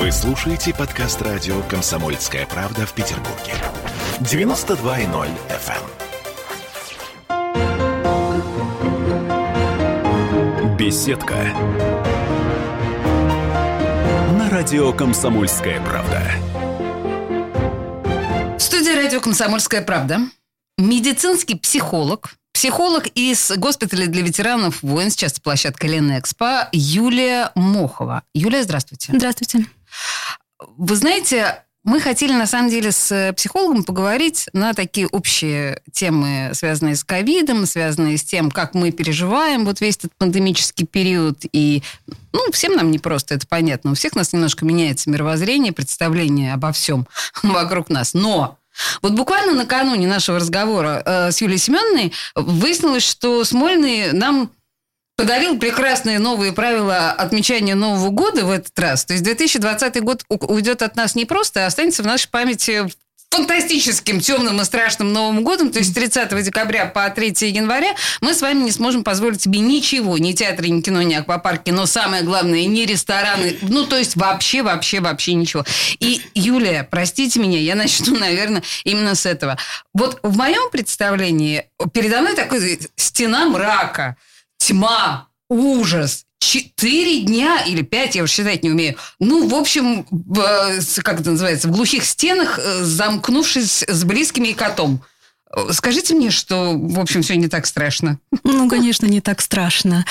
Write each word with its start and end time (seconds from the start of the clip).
Вы 0.00 0.10
слушаете 0.12 0.72
подкаст 0.72 1.20
радио 1.20 1.60
«Комсомольская 1.64 2.46
правда» 2.46 2.86
в 2.86 2.94
Петербурге. 2.94 3.52
92.0 4.20 5.28
FM. 5.50 5.82
эм. 10.58 10.76
Беседка. 10.78 11.36
На 14.38 14.48
радио 14.48 14.90
«Комсомольская 14.94 15.84
правда». 15.84 16.22
В 18.56 18.62
студии 18.62 18.92
радио 18.92 19.20
«Комсомольская 19.20 19.82
правда» 19.82 20.20
медицинский 20.78 21.56
психолог, 21.56 22.36
психолог 22.54 23.06
из 23.08 23.52
госпиталя 23.58 24.06
для 24.06 24.22
ветеранов 24.22 24.82
войн, 24.82 25.10
сейчас 25.10 25.38
площадка 25.38 25.86
Ленэкспо, 25.86 26.70
Юлия 26.72 27.52
Мохова. 27.54 28.22
Юлия, 28.32 28.62
здравствуйте. 28.62 29.12
Здравствуйте. 29.12 29.66
Вы 30.76 30.96
знаете, 30.96 31.64
мы 31.82 31.98
хотели, 31.98 32.32
на 32.34 32.46
самом 32.46 32.68
деле, 32.68 32.92
с 32.92 33.32
психологом 33.36 33.84
поговорить 33.84 34.48
на 34.52 34.74
такие 34.74 35.06
общие 35.06 35.80
темы, 35.92 36.50
связанные 36.52 36.94
с 36.94 37.04
ковидом, 37.04 37.64
связанные 37.64 38.18
с 38.18 38.22
тем, 38.22 38.50
как 38.50 38.74
мы 38.74 38.90
переживаем 38.90 39.64
вот 39.64 39.80
весь 39.80 39.96
этот 39.96 40.12
пандемический 40.18 40.86
период. 40.86 41.38
И, 41.52 41.82
ну, 42.32 42.52
всем 42.52 42.74
нам 42.74 42.90
непросто, 42.90 43.34
это 43.34 43.46
понятно. 43.46 43.92
У 43.92 43.94
всех 43.94 44.14
нас 44.14 44.34
немножко 44.34 44.66
меняется 44.66 45.08
мировоззрение, 45.08 45.72
представление 45.72 46.52
обо 46.52 46.70
всем 46.72 47.06
вокруг 47.42 47.88
нас. 47.88 48.12
Но 48.12 48.58
вот 49.00 49.12
буквально 49.12 49.54
накануне 49.54 50.06
нашего 50.06 50.38
разговора 50.38 51.02
э, 51.04 51.32
с 51.32 51.40
Юлией 51.40 51.58
Семеновной 51.58 52.12
выяснилось, 52.34 53.08
что 53.08 53.42
Смольный 53.44 54.12
нам 54.12 54.50
подарил 55.20 55.58
прекрасные 55.58 56.18
новые 56.18 56.52
правила 56.52 57.10
отмечания 57.10 57.74
Нового 57.74 58.08
года 58.08 58.46
в 58.46 58.50
этот 58.50 58.78
раз. 58.78 59.04
То 59.04 59.12
есть 59.12 59.22
2020 59.22 60.00
год 60.02 60.24
уйдет 60.30 60.80
от 60.80 60.96
нас 60.96 61.14
не 61.14 61.26
просто, 61.26 61.64
а 61.64 61.66
останется 61.66 62.02
в 62.02 62.06
нашей 62.06 62.30
памяти 62.30 62.86
фантастическим, 63.30 64.20
темным 64.20 64.62
и 64.62 64.64
страшным 64.64 65.12
Новым 65.12 65.44
годом, 65.44 65.70
то 65.72 65.78
есть 65.78 65.94
30 65.94 66.42
декабря 66.42 66.86
по 66.86 67.08
3 67.10 67.34
января, 67.50 67.94
мы 68.22 68.32
с 68.32 68.40
вами 68.40 68.62
не 68.62 68.70
сможем 68.72 69.04
позволить 69.04 69.42
себе 69.42 69.60
ничего, 69.60 70.16
ни 70.16 70.32
театры, 70.32 70.70
ни 70.70 70.80
кино, 70.80 71.02
ни 71.02 71.12
аквапарки, 71.12 71.70
но 71.70 71.84
самое 71.84 72.22
главное, 72.22 72.64
ни 72.64 72.86
рестораны, 72.86 73.58
ну, 73.60 73.84
то 73.84 73.98
есть 73.98 74.16
вообще, 74.16 74.62
вообще, 74.62 75.00
вообще 75.00 75.34
ничего. 75.34 75.66
И, 76.00 76.22
Юлия, 76.34 76.88
простите 76.90 77.40
меня, 77.40 77.58
я 77.58 77.74
начну, 77.74 78.16
наверное, 78.18 78.62
именно 78.84 79.14
с 79.14 79.26
этого. 79.26 79.58
Вот 79.92 80.18
в 80.22 80.34
моем 80.38 80.70
представлении 80.70 81.66
передо 81.92 82.22
мной 82.22 82.34
такой 82.34 82.80
стена 82.96 83.44
мрака, 83.46 84.16
тьма, 84.70 85.28
ужас, 85.48 86.24
четыре 86.38 87.22
дня 87.22 87.62
или 87.66 87.82
пять, 87.82 88.14
я 88.14 88.22
уже 88.22 88.32
считать 88.32 88.62
не 88.62 88.70
умею. 88.70 88.96
Ну, 89.18 89.48
в 89.48 89.54
общем, 89.54 90.06
как 91.02 91.20
это 91.20 91.32
называется, 91.32 91.68
в 91.68 91.72
глухих 91.72 92.04
стенах, 92.04 92.58
э, 92.58 92.84
замкнувшись 92.84 93.84
с 93.86 94.04
близкими 94.04 94.48
и 94.48 94.54
котом. 94.54 95.02
Скажите 95.72 96.14
мне, 96.14 96.30
что, 96.30 96.76
в 96.76 97.00
общем, 97.00 97.22
все 97.22 97.36
не 97.36 97.48
так 97.48 97.66
страшно. 97.66 98.18
Ну, 98.44 98.68
конечно, 98.68 99.06
не 99.06 99.20
так 99.20 99.40
страшно. 99.40 100.04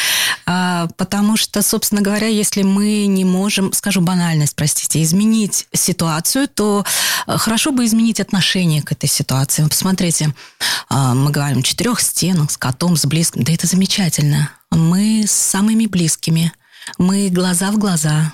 А, 0.46 0.88
потому 0.98 1.38
что, 1.38 1.62
собственно 1.62 2.02
говоря, 2.02 2.28
если 2.28 2.62
мы 2.62 3.06
не 3.06 3.24
можем, 3.24 3.72
скажу 3.72 4.02
банальность, 4.02 4.56
простите, 4.56 5.02
изменить 5.02 5.68
ситуацию, 5.74 6.50
то 6.50 6.84
э, 7.26 7.38
хорошо 7.38 7.72
бы 7.72 7.86
изменить 7.86 8.20
отношение 8.20 8.82
к 8.82 8.92
этой 8.92 9.08
ситуации. 9.08 9.64
Посмотрите, 9.64 10.34
а, 10.90 11.14
мы 11.14 11.32
говорим 11.32 11.64
четырех 11.64 12.02
стенах, 12.02 12.52
с 12.52 12.58
котом, 12.58 12.98
с 12.98 13.06
близким. 13.06 13.44
Да 13.44 13.54
это 13.54 13.66
замечательно. 13.66 14.52
Мы 14.72 15.24
с 15.26 15.32
самыми 15.32 15.86
близкими. 15.86 16.52
Мы 16.98 17.30
глаза 17.30 17.72
в 17.72 17.78
глаза, 17.78 18.34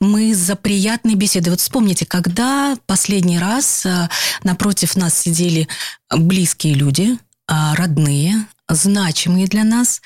мы 0.00 0.34
за 0.34 0.56
приятные 0.56 1.16
беседы. 1.16 1.50
Вот 1.50 1.60
вспомните, 1.60 2.06
когда 2.06 2.76
последний 2.86 3.38
раз 3.38 3.84
э, 3.86 4.08
напротив 4.42 4.96
нас 4.96 5.18
сидели 5.18 5.68
близкие 6.10 6.74
люди, 6.74 7.18
а, 7.46 7.74
родные, 7.74 8.46
значимые 8.68 9.46
для 9.46 9.64
нас, 9.64 10.00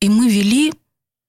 и 0.00 0.08
мы 0.08 0.28
вели 0.28 0.72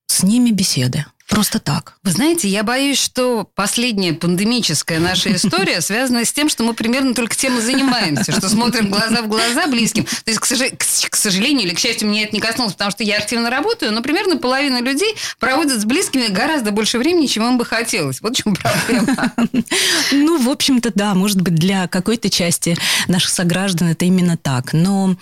с 0.08 0.24
ними 0.24 0.52
беседы. 0.52 1.06
Просто 1.34 1.58
так. 1.58 1.96
Вы 2.04 2.12
знаете, 2.12 2.48
я 2.48 2.62
боюсь, 2.62 3.02
что 3.02 3.50
последняя 3.56 4.14
пандемическая 4.14 5.00
наша 5.00 5.36
история 5.36 5.82
связана 5.82 6.26
с 6.26 6.32
тем, 6.32 6.48
что 6.48 6.64
мы 6.64 6.76
примерно 6.76 7.16
только 7.16 7.36
тем 7.36 7.58
и 7.58 7.62
занимаемся, 7.62 8.32
что 8.32 8.48
смотрим 8.48 8.92
глаза 8.92 9.24
в 9.24 9.28
глаза 9.28 9.66
близким. 9.66 10.04
То 10.06 10.30
есть, 10.30 10.40
к, 10.40 11.16
сожалению 11.16 11.66
или 11.66 11.74
к 11.74 11.80
счастью, 11.80 12.08
мне 12.08 12.26
это 12.26 12.36
не 12.36 12.40
коснулось, 12.40 12.74
потому 12.74 12.92
что 12.92 13.04
я 13.04 13.18
активно 13.18 13.50
работаю, 13.50 13.92
но 13.94 14.04
примерно 14.04 14.38
половина 14.38 14.80
людей 14.80 15.16
проводят 15.40 15.82
с 15.82 15.86
близкими 15.86 16.28
гораздо 16.28 16.70
больше 16.70 17.00
времени, 17.00 17.26
чем 17.26 17.48
им 17.48 17.58
бы 17.58 17.66
хотелось. 17.66 18.22
Вот 18.22 18.38
в 18.38 18.44
чем 18.44 18.56
проблема. 18.56 19.34
Ну, 20.12 20.38
в 20.38 20.50
общем-то, 20.50 20.92
да, 20.94 21.16
может 21.16 21.42
быть, 21.42 21.56
для 21.56 21.88
какой-то 21.88 22.30
части 22.30 22.78
наших 23.08 23.32
сограждан 23.32 23.90
это 23.90 24.06
именно 24.06 24.38
так. 24.38 24.74
Но 24.74 25.16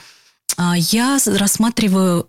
а, 0.57 0.75
я 0.77 1.19
рассматриваю 1.25 2.27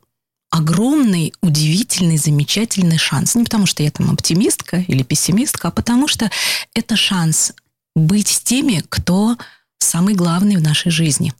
огромный, 0.53 1.33
удивительный, 1.41 2.19
замечательный 2.19 2.99
шанс. 2.99 3.35
Не 3.35 3.45
потому, 3.45 3.65
что 3.65 3.83
я 3.83 3.91
там 3.91 4.11
оптимистка 4.11 4.85
или 4.87 5.03
пессимистка, 5.03 5.69
а 5.69 5.71
потому 5.71 6.07
что 6.07 6.31
это 6.75 6.95
шанс 6.95 7.55
быть 7.97 8.43
теми, 8.45 8.85
кто 8.91 9.39
самый 9.79 10.15
главный 10.15 10.57
в 10.57 10.63
нашей 10.63 10.93
жизни. 10.93 11.33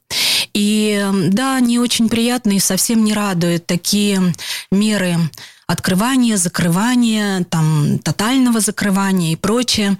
И 0.55 1.07
да, 1.29 1.59
не 1.59 1.77
очень 1.77 2.09
приятно 2.09 2.53
и 2.53 2.59
совсем 2.59 3.03
не 3.03 3.13
радует 3.13 3.67
такие 3.67 4.33
меры 4.71 5.15
открывания, 5.67 6.35
закрывания, 6.35 7.43
там, 7.45 7.99
тотального 7.99 8.59
закрывания 8.61 9.33
и 9.33 9.37
прочее. 9.37 9.95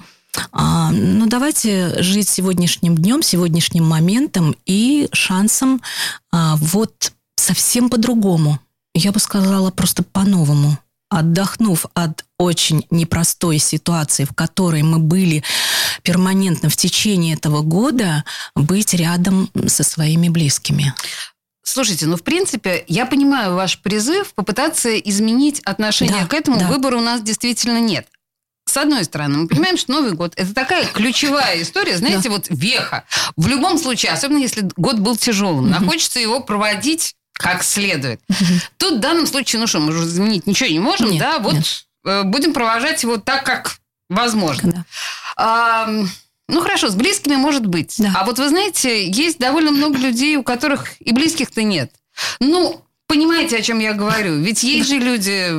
А, 0.52 0.90
ну, 0.92 1.28
давайте 1.28 2.02
жить 2.02 2.28
сегодняшним 2.28 2.96
днем, 2.96 3.22
сегодняшним 3.22 3.86
моментом 3.86 4.56
и 4.66 5.08
шансом 5.12 5.82
а, 6.32 6.56
вот 6.56 7.14
совсем 7.36 7.90
по-другому 7.90 8.60
я 8.94 9.12
бы 9.12 9.20
сказала, 9.20 9.72
просто 9.72 10.04
по-новому. 10.04 10.78
Отдохнув 11.10 11.86
от 11.94 12.26
очень 12.40 12.88
непростой 12.90 13.60
ситуации, 13.60 14.26
в 14.26 14.34
которой 14.34 14.82
мы 14.82 14.98
были 14.98 15.44
перманентно 16.02 16.70
в 16.70 16.76
течение 16.76 17.36
этого 17.36 17.62
года, 17.62 18.24
быть 18.56 18.94
рядом 18.94 19.50
со 19.68 19.84
своими 19.84 20.30
близкими. 20.30 20.94
Слушайте, 21.64 22.08
ну, 22.08 22.18
в 22.18 22.24
принципе, 22.24 22.84
я 22.88 23.06
понимаю 23.06 23.56
ваш 23.56 23.80
призыв 23.80 24.34
попытаться 24.34 24.98
изменить 25.00 25.60
отношение 25.62 26.22
да, 26.22 26.28
к 26.28 26.34
этому. 26.34 26.60
Да. 26.60 26.68
Выбора 26.68 26.98
у 26.98 27.02
нас 27.02 27.22
действительно 27.22 27.80
нет. 27.80 28.08
С 28.66 28.78
одной 28.78 29.04
стороны, 29.04 29.40
мы 29.40 29.48
понимаем, 29.48 29.78
что 29.78 29.92
Новый 29.92 30.14
год– 30.14 30.34
это 30.36 30.54
такая 30.54 30.86
ключевая 30.86 31.62
история, 31.62 31.98
знаете, 31.98 32.30
да. 32.30 32.32
вот 32.32 32.48
веха. 32.50 33.06
В 33.38 33.48
любом 33.48 33.78
случае, 33.78 34.12
особенно 34.14 34.40
если 34.40 34.68
год 34.76 35.00
был 35.00 35.16
тяжелым, 35.16 35.72
mm 35.72 35.86
хочется 35.86 36.20
его 36.20 36.40
проводить 36.40 37.16
как 37.44 37.62
следует. 37.62 38.22
Тут 38.78 38.96
в 38.96 39.00
данном 39.00 39.28
случае, 39.28 39.60
ну 39.60 39.68
что, 39.68 39.80
мы 39.80 39.90
уже 39.90 40.06
изменить 40.06 40.48
ничего 40.48 40.70
не 40.70 40.80
можем, 40.80 41.12
нет, 41.12 41.20
да, 41.20 41.40
вот 41.40 41.54
нет. 41.56 41.86
Э, 42.06 42.24
будем 42.24 42.54
провожать 42.54 43.04
его 43.04 43.18
так, 43.18 43.46
как 43.46 43.76
возможно. 44.10 44.72
Да. 44.72 44.86
А, 45.36 45.90
ну 46.48 46.62
хорошо, 46.62 46.88
с 46.88 46.96
близкими 46.96 47.36
может 47.36 47.66
быть. 47.66 47.96
Да. 47.98 48.14
А 48.16 48.26
вот 48.26 48.40
вы 48.40 48.48
знаете, 48.48 49.10
есть 49.10 49.40
довольно 49.40 49.72
много 49.72 49.98
людей, 49.98 50.38
у 50.38 50.44
которых 50.44 51.02
и 51.02 51.12
близких-то 51.12 51.64
нет. 51.64 51.92
Ну, 52.40 52.82
понимаете, 53.14 53.58
о 53.58 53.62
чем 53.62 53.80
я 53.80 53.94
говорю? 53.94 54.40
Ведь 54.40 54.64
есть 54.64 54.90
же 54.90 54.98
люди 54.98 55.52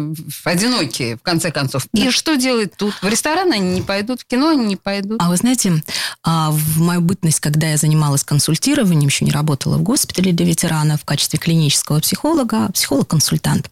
одинокие, 0.45 1.17
в 1.17 1.23
конце 1.23 1.51
концов. 1.51 1.87
Да. 1.93 2.03
И 2.03 2.11
что 2.11 2.37
делать 2.37 2.77
тут? 2.77 2.95
В 3.01 3.09
ресторан 3.09 3.53
они 3.53 3.75
не 3.75 3.83
пойдут, 3.83 4.23
в 4.23 4.27
кино 4.27 4.49
они 4.49 4.67
не 4.67 4.77
пойдут. 4.77 5.21
А 5.21 5.29
вы 5.29 5.37
знаете, 5.37 5.83
а, 6.23 6.51
в 6.51 6.81
мою 6.81 7.01
бытность, 7.01 7.41
когда 7.41 7.69
я 7.69 7.77
занималась 7.77 8.25
консультированием, 8.25 9.09
еще 9.09 9.25
не 9.25 9.31
работала 9.31 9.77
в 9.77 9.83
госпитале 9.83 10.33
для 10.33 10.47
ветеранов 10.47 11.03
в 11.03 11.05
качестве 11.05 11.39
клинического 11.39 12.01
психолога, 12.01 12.71
психолог-консультант, 12.73 13.71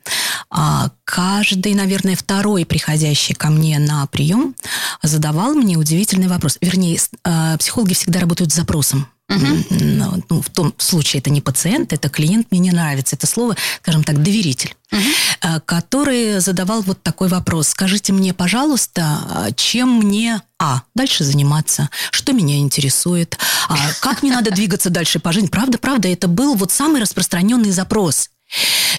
а, 0.50 0.90
каждый, 1.04 1.74
наверное, 1.74 2.16
второй 2.16 2.64
приходящий 2.64 3.34
ко 3.34 3.48
мне 3.48 3.78
на 3.78 4.06
прием 4.06 4.54
задавал 5.02 5.54
мне 5.54 5.76
удивительный 5.76 6.28
вопрос. 6.28 6.58
Вернее, 6.60 6.98
а, 7.24 7.56
психологи 7.56 7.94
всегда 7.94 8.20
работают 8.20 8.52
с 8.52 8.56
запросом. 8.56 9.08
Угу. 9.36 10.22
Ну, 10.28 10.42
в 10.42 10.50
том 10.50 10.74
случае 10.78 11.20
это 11.20 11.30
не 11.30 11.40
пациент, 11.40 11.92
это 11.92 12.08
клиент, 12.08 12.48
мне 12.50 12.60
не 12.60 12.70
нравится 12.70 13.16
это 13.16 13.26
слово, 13.26 13.56
скажем 13.80 14.04
так, 14.04 14.22
доверитель, 14.22 14.74
угу. 14.90 15.60
который 15.64 16.40
задавал 16.40 16.82
вот 16.82 17.02
такой 17.02 17.28
вопрос. 17.28 17.68
Скажите 17.68 18.12
мне, 18.12 18.34
пожалуйста, 18.34 19.52
чем 19.56 19.98
мне 19.98 20.42
а, 20.58 20.82
дальше 20.94 21.24
заниматься, 21.24 21.90
что 22.10 22.32
меня 22.32 22.58
интересует, 22.58 23.38
а, 23.68 23.76
как 24.00 24.22
мне 24.22 24.32
надо 24.32 24.50
двигаться 24.50 24.90
дальше 24.90 25.18
по 25.18 25.32
жизни. 25.32 25.48
Правда, 25.48 25.78
правда, 25.78 26.08
это 26.08 26.28
был 26.28 26.54
вот 26.54 26.70
самый 26.70 27.00
распространенный 27.00 27.70
запрос. 27.70 28.30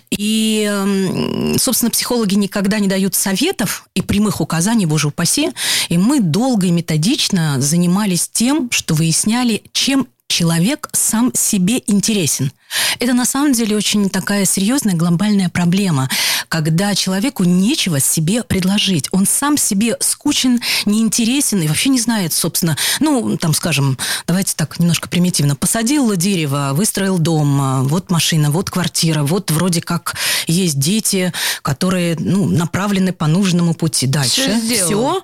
И, 0.10 1.56
собственно, 1.58 1.92
психологи 1.92 2.36
никогда 2.36 2.80
не 2.80 2.88
дают 2.88 3.16
советов 3.16 3.88
и 3.94 4.02
прямых 4.02 4.42
указаний, 4.42 4.86
боже 4.86 5.08
упаси. 5.08 5.52
И 5.90 5.98
мы 5.98 6.20
долго 6.20 6.68
и 6.68 6.72
методично 6.72 7.62
занимались 7.62 8.30
тем, 8.32 8.70
что 8.72 8.94
выясняли, 8.94 9.64
чем 9.72 10.08
человек 10.34 10.90
сам 10.94 11.32
себе 11.36 11.84
интересен. 11.86 12.52
Это 13.00 13.14
на 13.14 13.24
самом 13.24 13.54
деле 13.54 13.78
очень 13.78 14.10
такая 14.10 14.46
серьезная 14.46 14.96
глобальная 14.96 15.48
проблема, 15.48 16.10
когда 16.50 16.96
человеку 16.96 17.44
нечего 17.44 18.00
себе 18.00 18.44
предложить. 18.44 19.08
Он 19.12 19.28
сам 19.28 19.58
себе 19.58 19.96
скучен, 20.00 20.60
неинтересен 20.86 21.62
и 21.62 21.68
вообще 21.68 21.90
не 21.90 22.00
знает, 22.00 22.34
собственно, 22.34 22.76
ну, 23.00 23.38
там, 23.38 23.54
скажем, 23.54 23.98
давайте 24.26 24.56
так 24.56 24.80
немножко 24.80 25.08
примитивно. 25.08 25.56
Посадил 25.56 26.16
дерево, 26.16 26.72
выстроил 26.74 27.20
дом, 27.20 27.88
вот 27.88 28.10
машина, 28.10 28.50
вот 28.50 28.72
квартира, 28.72 29.22
вот 29.22 29.52
вроде 29.52 29.82
как 29.82 30.16
есть 30.48 30.80
дети, 30.80 31.32
которые 31.62 32.18
ну, 32.20 32.48
направлены 32.50 33.14
по 33.14 33.28
нужному 33.28 33.76
пути. 33.76 34.08
Дальше 34.08 34.42
все, 34.42 34.60
сделал. 34.60 35.24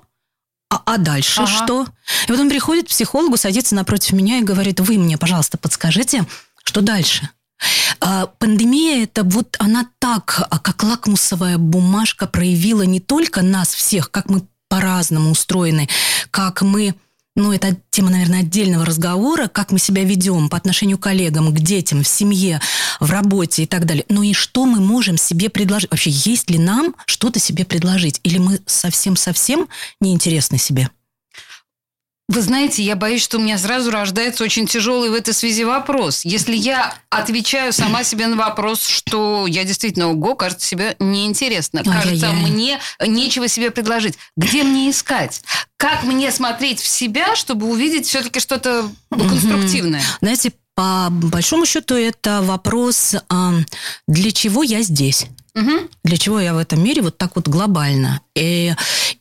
А, 0.70 0.82
а 0.86 0.98
дальше 0.98 1.42
Ага. 1.42 1.48
что? 1.48 1.88
И 2.26 2.28
потом 2.28 2.50
приходит 2.50 2.86
к 2.86 2.90
психологу, 2.90 3.38
садится 3.38 3.76
напротив 3.76 4.14
меня 4.14 4.38
и 4.38 4.44
говорит, 4.44 4.80
вы 4.80 4.98
мне, 4.98 5.18
пожалуйста, 5.18 5.58
подскажите, 5.58 6.26
что 6.64 6.82
дальше? 6.82 7.30
А, 8.00 8.28
Пандемия, 8.28 9.04
это 9.04 9.24
вот 9.24 9.56
она 9.60 9.88
так, 10.00 10.46
а, 10.50 10.60
как 10.60 10.84
лакмусовая 10.84 11.58
бумажка, 11.58 12.28
проявила 12.28 12.84
не 12.84 13.00
только 13.00 13.42
нас 13.42 13.74
всех, 13.74 14.12
как 14.12 14.30
мы 14.30 14.44
по-разному 14.70 15.32
устроены, 15.32 15.90
как 16.32 16.62
мы, 16.62 16.96
ну, 17.40 17.54
это 17.54 17.78
тема, 17.90 18.10
наверное, 18.10 18.42
отдельного 18.42 18.86
разговора, 18.86 19.48
как 19.48 19.72
мы 19.72 19.80
себя 19.80 20.04
ведем 20.04 20.50
по 20.50 20.58
отношению 20.58 20.98
к 20.98 21.04
коллегам, 21.04 21.54
к 21.54 21.60
детям, 21.60 22.04
в 22.04 22.08
семье, 22.08 22.62
в 23.00 23.10
работе 23.10 23.64
и 23.64 23.66
так 23.66 23.86
далее. 23.86 24.06
Но 24.10 24.24
и 24.24 24.34
что 24.34 24.66
мы 24.66 24.80
можем 24.80 25.18
себе 25.18 25.50
предложить? 25.50 25.90
Вообще, 25.90 26.12
есть 26.12 26.50
ли 26.50 26.60
нам 26.60 26.96
что-то 27.06 27.40
себе 27.40 27.66
предложить? 27.66 28.20
Или 28.24 28.38
мы 28.38 28.60
совсем-совсем 28.66 29.68
неинтересны 30.02 30.58
себе? 30.58 30.90
Вы 32.30 32.44
знаете, 32.44 32.84
я 32.84 32.96
боюсь, 32.96 33.24
что 33.24 33.40
у 33.40 33.42
меня 33.42 33.58
сразу 33.58 33.90
рождается 33.90 34.44
очень 34.44 34.68
тяжелый 34.68 35.10
в 35.10 35.16
этой 35.16 35.34
связи 35.34 35.64
вопрос. 35.64 36.24
Если 36.24 36.56
я 36.56 36.94
отвечаю 37.10 37.74
сама 37.74 38.04
себе 38.04 38.28
на 38.28 38.36
вопрос, 38.36 38.86
что 38.86 39.48
я 39.48 39.64
действительно, 39.64 40.10
ого, 40.12 40.36
кажется, 40.36 40.68
себе 40.68 40.96
неинтересно. 41.00 41.84
Кажется, 41.84 42.28
мне 42.32 42.80
нечего 43.04 43.48
себе 43.48 43.72
предложить. 43.72 44.14
Где 44.38 44.62
мне 44.62 44.92
искать? 44.92 45.42
Как 45.78 46.04
мне 46.04 46.32
смотреть 46.32 46.80
в 46.80 46.88
себя, 46.88 47.36
чтобы 47.36 47.66
увидеть 47.68 48.06
все-таки 48.06 48.40
что-то 48.40 48.92
конструктивное? 49.10 50.04
Знаете, 50.22 50.54
по 50.76 51.08
большому 51.10 51.66
счету 51.66 51.96
это 51.96 52.44
вопрос, 52.44 53.16
а, 53.28 53.54
для 54.08 54.32
чего 54.32 54.62
я 54.62 54.84
здесь? 54.84 55.26
Мгм. 55.60 55.90
Для 56.04 56.18
чего 56.18 56.40
я 56.40 56.54
в 56.54 56.58
этом 56.58 56.82
мире 56.82 57.02
вот 57.02 57.18
так 57.18 57.36
вот 57.36 57.48
глобально? 57.48 58.22
И 58.36 58.74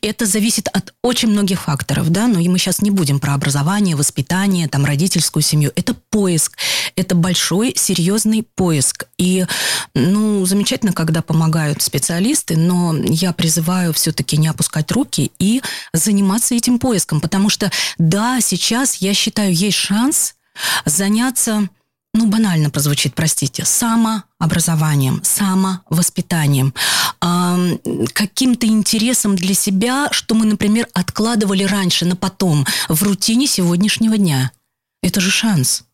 это 0.03 0.27
зависит 0.27 0.69
от 0.69 0.95
очень 1.03 1.29
многих 1.29 1.63
факторов, 1.63 2.11
да, 2.11 2.29
но 2.29 2.39
мы 2.39 2.59
сейчас 2.59 2.81
не 2.81 2.91
будем 2.91 3.19
про 3.19 3.35
образование, 3.35 3.97
воспитание, 3.97 4.69
там, 4.69 4.85
родительскую 4.85 5.43
семью. 5.43 5.73
Это 5.75 5.95
поиск, 6.11 6.57
это 6.95 7.15
большой, 7.15 7.75
серьезный 7.77 8.45
поиск. 8.55 9.07
И, 9.19 9.47
ну, 9.95 10.47
замечательно, 10.47 10.93
когда 10.93 11.23
помогают 11.23 11.83
специалисты, 11.83 12.57
но 12.57 12.97
я 12.97 13.33
призываю 13.33 13.93
все-таки 13.93 14.37
не 14.37 14.47
опускать 14.47 14.93
руки 14.93 15.33
и 15.41 15.63
заниматься 15.93 16.55
этим 16.55 16.79
поиском, 16.79 17.21
потому 17.21 17.51
что, 17.51 17.73
да, 17.99 18.41
сейчас, 18.41 18.97
я 18.97 19.13
считаю, 19.15 19.53
есть 19.53 19.79
шанс 19.79 20.35
заняться 20.85 21.69
ну, 22.19 22.27
банально 22.27 22.71
прозвучит, 22.71 23.15
простите, 23.15 23.65
самообразованием, 23.65 25.21
самовоспитанием, 25.23 26.75
ам, 27.21 27.79
каким-то 28.13 28.67
интересом 28.67 29.37
для 29.37 29.55
себя, 29.55 30.09
что 30.11 30.35
мы, 30.35 30.47
например, 30.47 30.89
откладывали 30.93 31.63
раньше 31.63 32.05
на 32.05 32.17
потом 32.17 32.67
в 32.89 33.03
рутине 33.03 33.47
сегодняшнего 33.47 34.19
дня. 34.19 34.51
Это 35.03 35.21
же 35.21 35.31
шанс. 35.31 35.85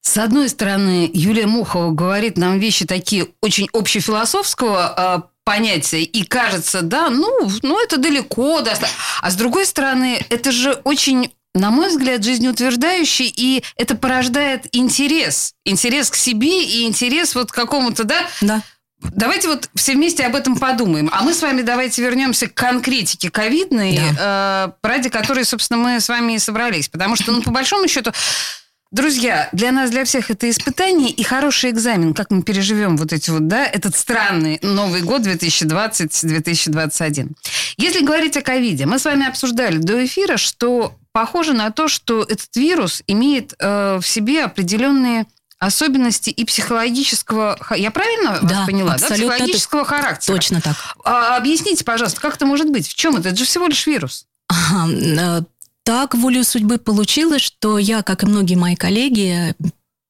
С 0.00 0.16
одной 0.16 0.48
стороны, 0.48 1.10
Юлия 1.12 1.46
Мухова 1.46 1.90
говорит 1.90 2.38
нам 2.38 2.60
вещи 2.60 2.86
такие 2.86 3.26
очень 3.42 3.68
общефилософского 3.72 4.86
а, 4.86 5.28
понятия, 5.44 6.02
и 6.02 6.24
кажется, 6.24 6.82
да, 6.82 7.10
ну, 7.10 7.50
ну 7.62 7.82
это 7.82 7.96
далеко, 7.98 8.60
да. 8.60 8.78
А 9.22 9.30
с 9.30 9.34
другой 9.34 9.66
стороны, 9.66 10.24
это 10.30 10.52
же 10.52 10.74
очень 10.84 11.32
на 11.54 11.70
мой 11.70 11.88
взгляд, 11.88 12.22
жизнеутверждающий, 12.24 13.32
и 13.34 13.62
это 13.76 13.94
порождает 13.94 14.66
интерес. 14.72 15.54
Интерес 15.64 16.10
к 16.10 16.14
себе 16.14 16.64
и 16.64 16.86
интерес 16.86 17.34
вот 17.34 17.50
к 17.50 17.54
какому-то, 17.54 18.04
да, 18.04 18.26
Да. 18.40 18.62
Давайте 19.00 19.46
вот 19.46 19.70
все 19.76 19.92
вместе 19.92 20.24
об 20.24 20.34
этом 20.34 20.56
подумаем. 20.56 21.08
А 21.12 21.22
мы 21.22 21.32
с 21.32 21.40
вами 21.40 21.62
давайте 21.62 22.02
вернемся 22.02 22.48
к 22.48 22.54
конкретике 22.54 23.30
ковидной, 23.30 23.96
э, 23.96 24.68
ради 24.82 25.08
которой, 25.08 25.44
собственно, 25.44 25.78
мы 25.78 26.00
с 26.00 26.08
вами 26.08 26.32
и 26.32 26.38
собрались. 26.40 26.88
Потому 26.88 27.14
что, 27.14 27.30
ну, 27.30 27.42
по 27.42 27.52
большому 27.52 27.86
счету, 27.86 28.12
друзья, 28.90 29.48
для 29.52 29.72
нас, 29.72 29.90
для 29.90 30.04
всех 30.04 30.30
это 30.30 30.48
испытание 30.48 31.10
и 31.10 31.22
хороший 31.22 31.70
экзамен, 31.70 32.14
как 32.14 32.30
мы 32.30 32.42
переживем 32.42 32.96
вот 32.96 33.12
эти 33.12 33.30
вот, 33.30 33.46
да, 33.46 33.66
этот 33.66 33.94
странный 33.96 34.58
Новый 34.62 35.02
год 35.02 35.22
2020-2021. 35.22 37.30
Если 37.76 38.04
говорить 38.04 38.36
о 38.36 38.42
ковиде, 38.42 38.86
мы 38.86 38.98
с 38.98 39.04
вами 39.04 39.28
обсуждали 39.28 39.78
до 39.78 40.04
эфира, 40.04 40.36
что 40.36 40.94
похоже 41.12 41.52
на 41.52 41.70
то, 41.70 41.86
что 41.88 42.22
этот 42.22 42.54
вирус 42.56 43.02
имеет 43.06 43.54
э, 43.58 43.98
в 44.00 44.06
себе 44.06 44.44
определенные 44.44 45.26
особенности 45.58 46.30
и 46.30 46.44
психологического... 46.44 47.58
Я 47.76 47.90
правильно 47.90 48.38
Да, 48.42 48.58
вас 48.58 48.66
поняла? 48.66 48.90
Да, 48.90 48.94
абсолютно 49.06 49.34
психологического 49.34 49.84
характера. 49.84 50.36
Точно 50.36 50.60
так. 50.60 50.76
А, 51.04 51.36
объясните, 51.36 51.84
пожалуйста, 51.84 52.20
как 52.20 52.36
это 52.36 52.46
может 52.46 52.70
быть? 52.70 52.88
В 52.88 52.94
чем 52.94 53.16
это? 53.16 53.30
Это 53.30 53.38
же 53.38 53.44
всего 53.44 53.66
лишь 53.66 53.84
вирус. 53.86 54.26
Ага, 54.48 54.92
э, 54.92 55.42
так 55.88 56.14
волю 56.14 56.44
судьбы 56.44 56.76
получилось, 56.76 57.40
что 57.40 57.78
я, 57.78 58.02
как 58.02 58.22
и 58.22 58.26
многие 58.26 58.56
мои 58.56 58.76
коллеги, 58.76 59.54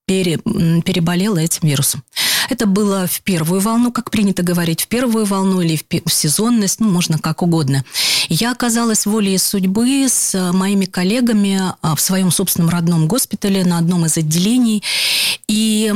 пере- 0.09 0.39
переболела 0.39 1.39
этим 1.39 1.69
вирусом. 1.69 2.03
Это 2.49 2.67
было 2.67 3.07
в 3.07 3.21
первую 3.21 3.61
волну, 3.61 3.93
как 3.93 4.11
принято 4.11 4.43
говорить, 4.43 4.83
в 4.83 4.89
первую 4.89 5.25
волну 5.25 5.61
или 5.61 5.77
в, 5.77 5.85
в 6.05 6.13
сезонность, 6.13 6.81
ну, 6.81 6.91
можно 6.91 7.21
как 7.21 7.43
угодно. 7.43 7.85
Я 8.29 8.53
оказалась 8.53 9.07
волей 9.07 9.39
судьбы 9.39 10.07
с 10.09 10.35
э, 10.35 10.53
моими 10.53 10.85
коллегами 10.85 11.61
а, 11.81 11.97
в 11.97 12.01
своем 12.01 12.31
собственном 12.31 12.69
родном 12.69 13.09
госпитале 13.09 13.65
на 13.65 13.79
одном 13.79 14.05
из 14.05 14.17
отделений. 14.19 14.83
И, 15.49 15.91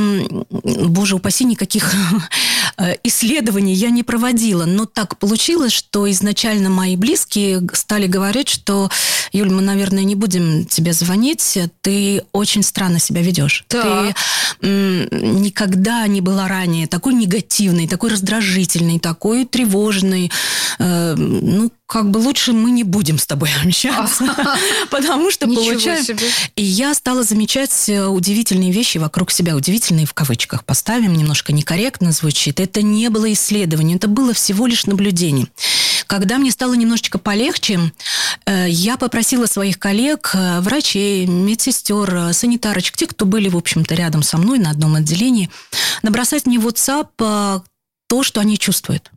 боже 0.63 1.15
упаси, 1.15 1.45
никаких 1.45 1.93
э, 2.77 2.95
исследований 3.03 3.73
я 3.75 3.91
не 3.91 4.01
проводила. 4.01 4.65
Но 4.65 4.85
так 4.85 5.17
получилось, 5.19 5.73
что 5.73 6.09
изначально 6.09 6.69
мои 6.69 6.95
близкие 6.95 7.61
стали 7.73 8.07
говорить, 8.07 8.49
что, 8.49 8.89
Юль, 9.31 9.51
мы, 9.51 9.61
наверное, 9.61 10.03
не 10.03 10.15
будем 10.15 10.65
тебе 10.65 10.93
звонить, 10.93 11.59
ты 11.81 12.23
очень 12.31 12.63
странно 12.63 12.99
себя 12.99 13.21
ведешь. 13.21 13.63
Так. 13.67 14.15
Ты 14.15 14.15
никогда 14.63 16.07
не 16.07 16.21
была 16.21 16.47
ранее 16.47 16.87
такой 16.87 17.13
негативной, 17.13 17.87
такой 17.87 18.11
раздражительной, 18.11 18.99
такой 18.99 19.45
тревожной. 19.45 20.31
Э, 20.79 21.15
ну, 21.15 21.71
как 21.93 22.09
бы 22.09 22.17
лучше 22.17 22.53
мы 22.53 22.71
не 22.71 22.83
будем 22.83 23.19
с 23.19 23.27
тобой 23.27 23.51
общаться, 23.63 24.25
потому 24.89 25.29
что 25.29 25.45
получаем... 25.45 26.03
себе. 26.03 26.27
И 26.55 26.63
я 26.63 26.91
стала 26.95 27.21
замечать 27.21 27.87
э, 27.87 28.07
удивительные 28.07 28.71
вещи 28.71 28.97
вокруг 28.97 29.29
себя. 29.29 29.55
Удивительные 29.55 30.07
в 30.07 30.13
кавычках 30.15 30.65
поставим, 30.65 31.13
немножко 31.13 31.53
некорректно 31.53 32.11
звучит. 32.11 32.59
Это 32.59 32.81
не 32.81 33.09
было 33.09 33.31
исследованием, 33.31 33.97
это 33.97 34.07
было 34.07 34.33
всего 34.33 34.65
лишь 34.65 34.87
наблюдение. 34.87 35.45
Когда 36.07 36.39
мне 36.39 36.49
стало 36.49 36.73
немножечко 36.73 37.19
полегче, 37.19 37.79
э, 38.47 38.65
я 38.69 38.97
попросила 38.97 39.45
своих 39.45 39.77
коллег, 39.77 40.31
э, 40.33 40.61
врачей, 40.61 41.27
медсестер, 41.27 42.33
санитарочек, 42.33 42.97
тех, 42.97 43.09
кто 43.09 43.27
были, 43.27 43.49
в 43.49 43.55
общем-то, 43.55 43.93
рядом 43.93 44.23
со 44.23 44.39
мной 44.39 44.57
на 44.57 44.71
одном 44.71 44.95
отделении, 44.95 45.51
набросать 46.01 46.47
мне 46.47 46.57
в 46.57 46.65
WhatsApp 46.65 47.61
то, 48.07 48.23
что 48.23 48.41
они 48.41 48.57
чувствуют. 48.57 49.11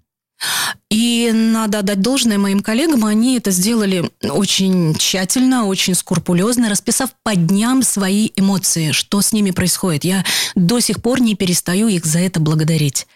И 0.91 1.31
надо 1.33 1.81
отдать 1.81 2.01
должное 2.01 2.39
моим 2.39 2.61
коллегам, 2.61 3.05
они 3.05 3.37
это 3.37 3.51
сделали 3.51 4.11
очень 4.23 4.95
тщательно, 4.95 5.67
очень 5.67 5.95
скрупулезно, 5.95 6.69
расписав 6.69 7.11
по 7.23 7.35
дням 7.35 7.83
свои 7.83 8.31
эмоции, 8.37 8.93
что 8.93 9.21
с 9.21 9.33
ними 9.33 9.51
происходит. 9.51 10.05
Я 10.05 10.25
до 10.55 10.79
сих 10.81 11.03
пор 11.03 11.21
не 11.21 11.35
перестаю 11.35 11.89
их 11.89 12.05
за 12.05 12.21
это 12.21 12.39
благодарить. 12.39 13.07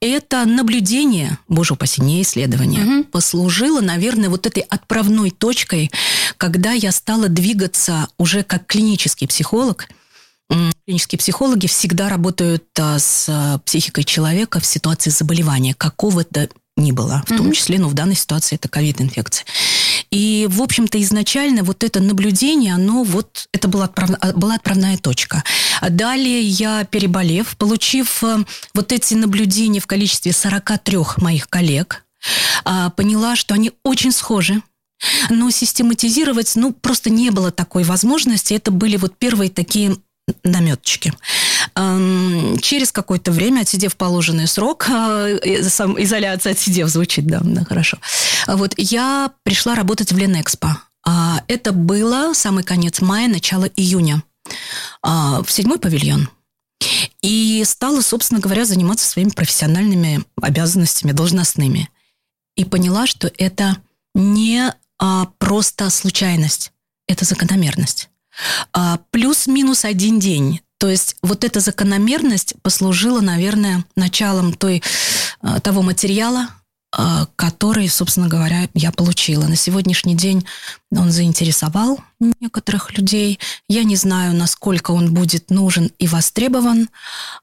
Это 0.00 0.44
наблюдение, 0.46 1.38
боже 1.48 1.74
упаси, 1.74 2.00
не 2.00 2.22
исследование, 2.22 2.82
Мгм. 2.82 3.04
послужило, 3.04 3.80
наверное, 3.80 4.28
вот 4.30 4.46
этой 4.46 4.62
отправной 4.62 5.30
точкой, 5.30 5.90
когда 6.38 6.72
я 6.72 6.90
стала 6.92 7.28
двигаться 7.28 8.08
уже 8.18 8.42
как 8.42 8.66
клинический 8.66 9.28
психолог. 9.28 9.86
Клинические 10.84 11.18
психологи 11.20 11.68
всегда 11.68 12.08
работают 12.08 12.64
а, 12.76 12.98
с 12.98 13.26
а, 13.28 13.58
психикой 13.58 14.02
человека 14.02 14.58
в 14.58 14.66
ситуации 14.66 15.10
заболевания, 15.10 15.74
какого-то 15.74 16.48
ни 16.76 16.90
было, 16.90 17.22
в 17.26 17.36
том 17.36 17.52
числе, 17.52 17.78
ну, 17.78 17.86
в 17.88 17.94
данной 17.94 18.16
ситуации 18.16 18.56
это 18.56 18.68
ковид-инфекция. 18.68 19.44
И, 20.10 20.48
в 20.50 20.60
общем-то, 20.60 21.00
изначально 21.02 21.62
вот 21.62 21.84
это 21.84 22.00
наблюдение, 22.00 22.74
оно 22.74 23.04
вот, 23.04 23.46
это 23.52 23.68
была, 23.68 23.86
отправ- 23.86 24.16
а, 24.20 24.32
была 24.32 24.56
отправная 24.56 24.96
точка. 24.98 25.44
А 25.80 25.88
Далее 25.90 26.40
я, 26.40 26.84
переболев, 26.84 27.56
получив 27.56 28.22
вот 28.74 28.92
эти 28.92 29.14
наблюдения 29.14 29.80
в 29.80 29.86
количестве 29.86 30.32
43 30.32 31.18
моих 31.18 31.48
коллег, 31.48 32.04
поняла, 32.96 33.36
что 33.36 33.54
они 33.54 33.72
очень 33.84 34.12
схожи, 34.12 34.62
но 35.30 35.50
систематизировать, 35.50 36.52
ну, 36.56 36.72
просто 36.72 37.10
не 37.10 37.30
было 37.30 37.50
такой 37.50 37.84
возможности. 37.84 38.54
Это 38.54 38.70
были 38.70 38.96
вот 38.96 39.16
первые 39.18 39.50
такие 39.50 39.96
наметочки. 40.44 41.12
Эм, 41.74 42.58
через 42.60 42.92
какое-то 42.92 43.32
время, 43.32 43.60
отсидев 43.60 43.96
положенный 43.96 44.46
срок, 44.46 44.88
э, 44.88 45.62
сам 45.68 46.00
изоляция 46.02 46.52
отсидев 46.52 46.88
звучит, 46.88 47.26
да, 47.26 47.40
да, 47.42 47.64
хорошо. 47.64 47.98
Вот 48.46 48.74
я 48.76 49.32
пришла 49.42 49.74
работать 49.74 50.12
в 50.12 50.18
Ленэкспо. 50.18 50.78
А, 51.04 51.42
это 51.48 51.72
было 51.72 52.32
самый 52.34 52.62
конец 52.64 53.00
мая, 53.00 53.28
начало 53.28 53.64
июня. 53.64 54.22
А, 55.02 55.42
в 55.42 55.50
седьмой 55.50 55.78
павильон. 55.78 56.28
И 57.22 57.62
стала, 57.64 58.00
собственно 58.00 58.40
говоря, 58.40 58.64
заниматься 58.64 59.08
своими 59.08 59.30
профессиональными 59.30 60.24
обязанностями, 60.40 61.12
должностными. 61.12 61.88
И 62.56 62.64
поняла, 62.64 63.06
что 63.06 63.30
это 63.38 63.76
не 64.14 64.72
а, 64.98 65.26
просто 65.38 65.90
случайность, 65.90 66.72
это 67.06 67.24
закономерность. 67.24 68.08
А, 68.72 68.98
плюс-минус 69.10 69.84
один 69.84 70.18
день. 70.18 70.60
То 70.78 70.88
есть 70.88 71.16
вот 71.22 71.44
эта 71.44 71.60
закономерность 71.60 72.54
послужила, 72.62 73.20
наверное, 73.20 73.84
началом 73.94 74.52
той, 74.52 74.82
а, 75.40 75.60
того 75.60 75.82
материала, 75.82 76.48
а, 76.94 77.26
который, 77.36 77.88
собственно 77.88 78.28
говоря, 78.28 78.68
я 78.74 78.90
получила. 78.90 79.46
На 79.46 79.56
сегодняшний 79.56 80.16
день 80.16 80.44
он 80.90 81.10
заинтересовал 81.10 82.00
некоторых 82.40 82.96
людей. 82.96 83.38
Я 83.68 83.84
не 83.84 83.96
знаю, 83.96 84.34
насколько 84.34 84.90
он 84.90 85.14
будет 85.14 85.50
нужен 85.50 85.90
и 85.98 86.06
востребован, 86.06 86.88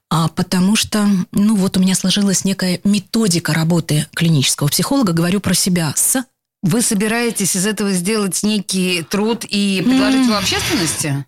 потому 0.08 0.76
что, 0.76 1.08
ну 1.32 1.56
вот 1.56 1.76
у 1.76 1.80
меня 1.80 1.94
сложилась 1.94 2.44
некая 2.44 2.80
методика 2.84 3.52
работы 3.52 4.06
клинического 4.14 4.68
психолога, 4.68 5.12
говорю 5.12 5.40
про 5.40 5.54
себя, 5.54 5.92
с 5.96 6.24
вы 6.62 6.82
собираетесь 6.82 7.56
из 7.56 7.66
этого 7.66 7.92
сделать 7.92 8.42
некий 8.42 9.02
труд 9.02 9.44
и 9.48 9.82
предложить 9.84 10.26
его 10.26 10.36
общественности? 10.36 11.24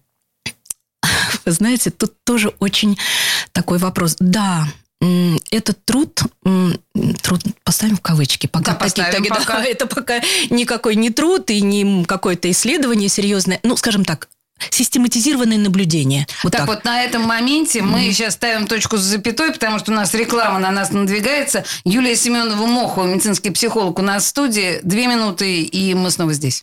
Вы 1.44 1.52
знаете, 1.52 1.90
тут 1.90 2.12
тоже 2.24 2.52
очень 2.60 2.98
такой 3.52 3.78
вопрос. 3.78 4.16
Да, 4.20 4.66
этот 5.50 5.84
труд, 5.84 6.20
труд 7.22 7.42
поставим 7.64 7.96
в 7.96 8.00
кавычки, 8.00 8.46
пока, 8.46 8.72
да, 8.72 8.78
поставим, 8.78 9.10
таки, 9.10 9.28
пока. 9.28 9.58
Да, 9.58 9.64
это 9.64 9.86
пока 9.86 10.20
никакой 10.50 10.94
не 10.94 11.10
труд 11.10 11.50
и 11.50 11.60
не 11.60 12.04
какое-то 12.04 12.50
исследование 12.50 13.08
серьезное, 13.08 13.58
ну, 13.62 13.76
скажем 13.76 14.04
так, 14.04 14.28
систематизированное 14.70 15.58
наблюдение. 15.58 16.26
Вот 16.42 16.52
так, 16.52 16.62
так 16.62 16.68
вот 16.68 16.84
на 16.84 17.02
этом 17.02 17.22
моменте 17.22 17.82
мы 17.82 18.00
сейчас 18.12 18.34
ставим 18.34 18.66
точку 18.66 18.96
с 18.96 19.00
запятой, 19.00 19.52
потому 19.52 19.78
что 19.78 19.92
у 19.92 19.94
нас 19.94 20.14
реклама 20.14 20.58
на 20.58 20.70
нас 20.70 20.92
надвигается. 20.92 21.64
Юлия 21.84 22.16
Семенова 22.16 22.66
Мохова, 22.66 23.06
медицинский 23.06 23.50
психолог, 23.50 23.98
у 23.98 24.02
нас 24.02 24.24
в 24.24 24.26
студии. 24.28 24.80
Две 24.82 25.06
минуты, 25.06 25.62
и 25.62 25.94
мы 25.94 26.10
снова 26.10 26.32
здесь. 26.32 26.62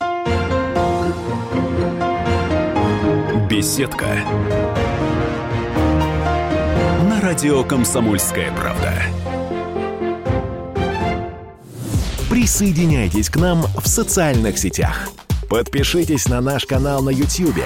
Беседка 3.49 4.23
радио 7.29 7.63
«Комсомольская 7.63 8.51
правда». 8.53 8.91
Присоединяйтесь 12.29 13.29
к 13.29 13.35
нам 13.35 13.65
в 13.77 13.87
социальных 13.87 14.57
сетях. 14.57 15.09
Подпишитесь 15.49 16.27
на 16.27 16.41
наш 16.41 16.65
канал 16.65 17.01
на 17.01 17.09
YouTube. 17.09 17.63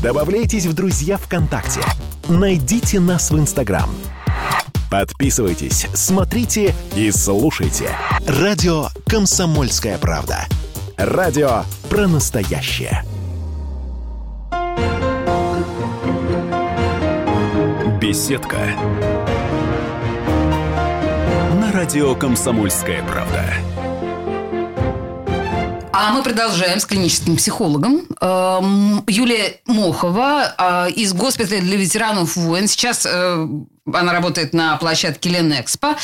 Добавляйтесь 0.00 0.64
в 0.64 0.74
друзья 0.74 1.16
ВКонтакте. 1.16 1.80
Найдите 2.28 3.00
нас 3.00 3.32
в 3.32 3.38
Инстаграм. 3.38 3.90
Подписывайтесь, 4.90 5.88
смотрите 5.92 6.72
и 6.94 7.10
слушайте. 7.10 7.90
Радио 8.28 8.86
«Комсомольская 9.06 9.98
правда». 9.98 10.46
Радио 10.96 11.64
про 11.90 12.06
настоящее. 12.06 13.02
Беседка. 18.00 18.58
На 21.60 21.72
радио 21.72 22.14
Комсомольская 22.14 23.02
правда. 23.02 23.44
А 25.98 26.12
мы 26.12 26.22
продолжаем 26.22 26.78
с 26.78 26.84
клиническим 26.84 27.38
психологом. 27.38 28.06
Эм, 28.20 29.02
Юлия 29.06 29.60
Мохова 29.64 30.54
э, 30.88 30.90
из 30.90 31.14
госпиталя 31.14 31.62
для 31.62 31.78
ветеранов 31.78 32.36
войн. 32.36 32.68
Сейчас 32.68 33.06
э, 33.06 33.48
она 33.90 34.12
работает 34.12 34.52
на 34.52 34.76
площадке 34.76 35.30
Ленэкспо. 35.30 35.96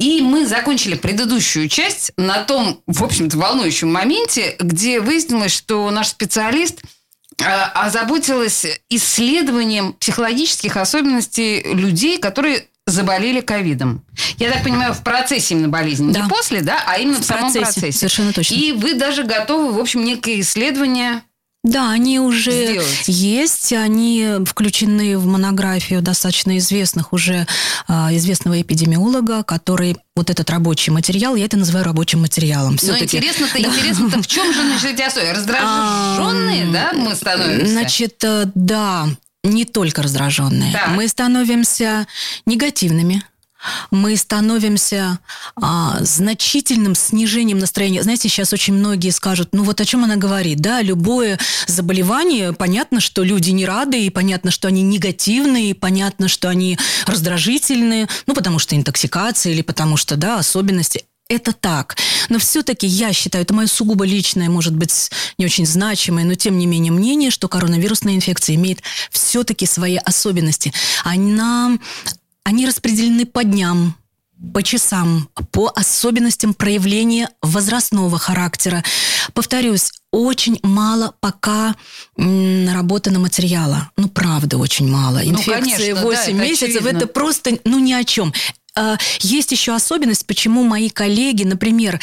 И 0.00 0.22
мы 0.22 0.44
закончили 0.44 0.96
предыдущую 0.96 1.68
часть 1.68 2.10
на 2.16 2.42
том, 2.42 2.82
в 2.88 3.04
общем-то, 3.04 3.38
волнующем 3.38 3.92
моменте, 3.92 4.56
где 4.58 4.98
выяснилось, 4.98 5.52
что 5.52 5.88
наш 5.92 6.08
специалист– 6.08 6.82
а, 7.40 7.86
озаботилась 7.86 8.66
исследованием 8.90 9.92
психологических 9.92 10.76
особенностей 10.76 11.62
людей, 11.62 12.18
которые 12.18 12.66
заболели 12.88 13.40
ковидом. 13.40 14.02
Я 14.38 14.50
так 14.50 14.64
понимаю, 14.64 14.94
в 14.94 15.02
процессе 15.02 15.54
именно 15.54 15.68
болезни. 15.68 16.12
Да. 16.12 16.22
Не 16.22 16.28
после, 16.28 16.60
да, 16.62 16.82
а 16.86 16.98
именно 16.98 17.18
в, 17.18 17.20
в 17.20 17.24
самом 17.24 17.52
процессе. 17.52 17.80
процессе. 17.80 17.98
Совершенно 17.98 18.32
точно. 18.32 18.54
И 18.54 18.72
вы 18.72 18.94
даже 18.94 19.24
готовы, 19.24 19.72
в 19.72 19.78
общем, 19.78 20.04
некое 20.04 20.40
исследование 20.40 21.22
да, 21.64 21.90
они 21.90 22.20
уже 22.20 22.52
сделать. 22.52 23.04
есть, 23.08 23.72
они 23.72 24.36
включены 24.46 25.18
в 25.18 25.26
монографию 25.26 26.00
достаточно 26.00 26.56
известных 26.56 27.12
уже 27.12 27.46
а, 27.88 28.14
известного 28.14 28.62
эпидемиолога, 28.62 29.42
который 29.42 29.96
вот 30.14 30.30
этот 30.30 30.48
рабочий 30.50 30.92
материал, 30.92 31.34
я 31.34 31.44
это 31.44 31.56
называю 31.56 31.84
рабочим 31.84 32.20
материалом. 32.20 32.78
Но 32.80 32.96
интересно-то, 32.96 33.60
да. 33.60 33.68
интересно-то, 33.68 34.22
в 34.22 34.26
чем 34.28 34.52
же 34.54 34.62
значит 34.66 34.94
эти 34.94 35.02
особенности? 35.02 35.36
Раздраженные, 35.36 36.68
а, 36.68 36.72
да, 36.72 36.92
мы 36.94 37.14
становимся? 37.16 37.66
Значит, 37.66 38.24
э, 38.24 38.44
да, 38.54 39.08
не 39.44 39.64
только 39.64 40.02
раздраженные. 40.02 40.72
Так. 40.72 40.88
Мы 40.88 41.08
становимся 41.08 42.06
негативными 42.46 43.22
мы 43.90 44.16
становимся 44.16 45.18
а, 45.56 45.98
значительным 46.00 46.94
снижением 46.94 47.58
настроения. 47.58 48.02
Знаете, 48.02 48.28
сейчас 48.28 48.52
очень 48.52 48.74
многие 48.74 49.10
скажут, 49.10 49.48
ну 49.52 49.64
вот 49.64 49.80
о 49.80 49.84
чем 49.84 50.04
она 50.04 50.16
говорит, 50.16 50.60
да, 50.60 50.80
любое 50.80 51.38
заболевание, 51.66 52.52
понятно, 52.52 53.00
что 53.00 53.22
люди 53.22 53.50
не 53.50 53.66
рады, 53.66 54.04
и 54.04 54.10
понятно, 54.10 54.50
что 54.50 54.68
они 54.68 54.82
негативные, 54.82 55.70
и 55.70 55.74
понятно, 55.74 56.28
что 56.28 56.48
они 56.48 56.78
раздражительные, 57.06 58.08
ну 58.26 58.34
потому 58.34 58.58
что 58.58 58.76
интоксикация 58.76 59.52
или 59.52 59.62
потому 59.62 59.96
что, 59.96 60.16
да, 60.16 60.38
особенности 60.38 61.04
это 61.28 61.52
так. 61.52 61.96
Но 62.28 62.38
все-таки 62.38 62.86
я 62.86 63.12
считаю, 63.12 63.44
это 63.44 63.54
мое 63.54 63.66
сугубо 63.66 64.04
личное, 64.04 64.48
может 64.48 64.74
быть, 64.74 65.10
не 65.38 65.44
очень 65.44 65.66
значимое, 65.66 66.24
но 66.24 66.34
тем 66.34 66.58
не 66.58 66.66
менее 66.66 66.92
мнение, 66.92 67.30
что 67.30 67.48
коронавирусная 67.48 68.14
инфекция 68.14 68.56
имеет 68.56 68.80
все-таки 69.10 69.66
свои 69.66 69.96
особенности. 69.96 70.72
Она 71.04 71.78
они 72.48 72.66
распределены 72.66 73.26
по 73.26 73.44
дням, 73.44 73.94
по 74.54 74.62
часам, 74.62 75.28
по 75.50 75.70
особенностям 75.74 76.54
проявления 76.54 77.28
возрастного 77.42 78.18
характера. 78.18 78.82
Повторюсь, 79.34 79.92
очень 80.12 80.58
мало 80.62 81.14
пока 81.20 81.76
наработано 82.16 83.18
материала. 83.18 83.90
Ну, 83.98 84.08
правда, 84.08 84.56
очень 84.56 84.88
мало. 84.88 85.18
Инфекция 85.18 85.54
ну, 85.54 85.60
конечно, 85.60 86.02
8 86.02 86.38
да, 86.38 86.44
месяцев 86.44 86.86
это, 86.86 86.96
это 86.96 87.06
просто 87.06 87.58
ну 87.64 87.78
ни 87.78 87.92
о 87.92 88.02
чем. 88.04 88.32
А, 88.78 88.96
есть 89.20 89.50
еще 89.50 89.74
особенность, 89.74 90.24
почему 90.24 90.62
мои 90.62 90.88
коллеги, 90.88 91.42
например, 91.42 92.00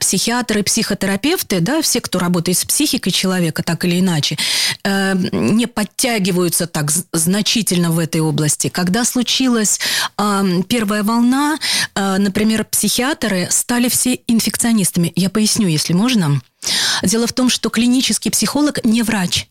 психиатры, 0.00 0.64
психотерапевты, 0.64 1.60
да, 1.60 1.80
все, 1.80 2.00
кто 2.00 2.18
работает 2.18 2.58
с 2.58 2.64
психикой 2.64 3.12
человека, 3.12 3.62
так 3.62 3.84
или 3.84 4.00
иначе, 4.00 4.36
э, 4.82 5.14
не 5.30 5.66
подтягиваются 5.66 6.66
так 6.66 6.90
значительно 7.12 7.92
в 7.92 7.98
этой 8.00 8.20
области. 8.20 8.68
Когда 8.68 9.04
случилась 9.04 9.78
первая 10.68 11.04
волна, 11.04 11.58
э, 11.94 12.16
например, 12.18 12.64
психиатры 12.64 13.46
стали 13.50 13.88
все 13.88 14.18
инфекционистами. 14.26 15.12
Я 15.14 15.30
поясню, 15.30 15.68
если 15.68 15.92
можно. 15.92 16.40
Дело 17.02 17.26
в 17.28 17.32
том, 17.32 17.48
что 17.48 17.70
клинический 17.70 18.30
психолог 18.30 18.84
не 18.84 19.02
врач. 19.02 19.46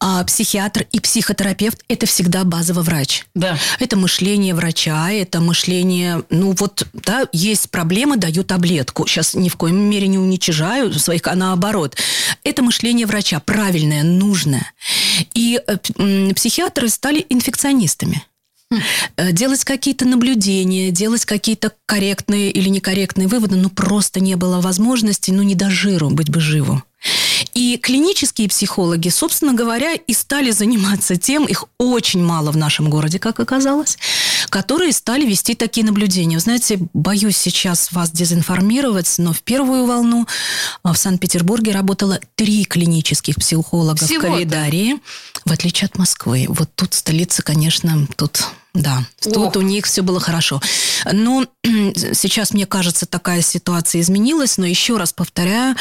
А 0.00 0.24
психиатр 0.24 0.86
и 0.90 1.00
психотерапевт– 1.00 1.82
это 1.88 2.06
всегда 2.06 2.44
базовый 2.44 2.84
врач. 2.84 3.24
Да. 3.34 3.56
Это 3.78 3.96
мышление 3.96 4.54
врача, 4.54 5.10
это 5.10 5.40
мышление, 5.40 6.24
ну 6.30 6.54
вот, 6.58 6.86
да, 6.92 7.26
есть 7.32 7.70
проблема, 7.70 8.16
даю 8.16 8.44
таблетку. 8.44 9.06
Сейчас 9.06 9.34
ни 9.34 9.48
в 9.48 9.56
коем 9.56 9.76
мере 9.76 10.08
не 10.08 10.18
уничижаю 10.18 10.92
своих, 10.94 11.26
а 11.26 11.34
наоборот. 11.34 11.96
Это 12.42 12.62
мышление 12.62 13.06
врача, 13.06 13.40
правильное, 13.40 14.02
нужное. 14.02 14.72
И 15.34 15.60
э, 15.66 16.32
психиатры 16.34 16.88
стали 16.88 17.24
инфекционистами 17.28 18.24
э, 19.16 19.32
делать 19.32 19.64
какие-то 19.64 20.04
наблюдения, 20.04 20.90
делать 20.90 21.24
какие-то 21.24 21.72
корректные 21.86 22.50
или 22.50 22.68
некорректные 22.68 23.28
выводы, 23.28 23.56
ну, 23.56 23.70
просто 23.70 24.20
не 24.20 24.34
было 24.34 24.60
возможности, 24.60 25.30
ну, 25.30 25.42
не 25.42 25.54
до 25.54 25.70
жиру, 25.70 26.10
быть 26.10 26.30
бы 26.30 26.40
живу. 26.40 26.82
И 27.54 27.78
клинические 27.78 28.48
психологи, 28.48 29.08
собственно 29.08 29.54
говоря, 29.54 29.94
и 29.94 30.12
стали 30.12 30.50
заниматься 30.50 31.16
тем, 31.16 31.44
их 31.44 31.64
очень 31.78 32.22
мало 32.22 32.50
в 32.50 32.56
нашем 32.56 32.90
городе, 32.90 33.20
как 33.20 33.38
оказалось, 33.38 33.96
которые 34.50 34.92
стали 34.92 35.24
вести 35.24 35.54
такие 35.54 35.86
наблюдения. 35.86 36.36
Вы 36.36 36.40
знаете, 36.40 36.80
боюсь 36.92 37.36
сейчас 37.36 37.92
вас 37.92 38.10
дезинформировать, 38.10 39.12
но 39.18 39.32
в 39.32 39.42
первую 39.42 39.86
волну 39.86 40.26
а, 40.82 40.92
в 40.92 40.98
Санкт-Петербурге 40.98 41.72
работало 41.72 42.18
три 42.34 42.64
клинических 42.64 43.36
психолога 43.36 44.04
в 44.04 44.18
Ковидарии, 44.18 45.00
в 45.44 45.52
отличие 45.52 45.86
от 45.86 45.96
Москвы. 45.96 46.46
Вот 46.48 46.70
тут 46.74 46.94
столица, 46.94 47.42
конечно, 47.42 48.06
тут 48.16 48.44
да, 48.74 49.04
тут 49.20 49.56
у 49.56 49.60
них 49.60 49.86
все 49.86 50.02
было 50.02 50.18
хорошо. 50.18 50.60
Но 51.10 51.46
сейчас, 51.94 52.52
мне 52.52 52.66
кажется, 52.66 53.06
такая 53.06 53.40
ситуация 53.40 54.00
изменилась, 54.00 54.58
но 54.58 54.66
еще 54.66 54.96
раз 54.96 55.12
повторяю, 55.12 55.76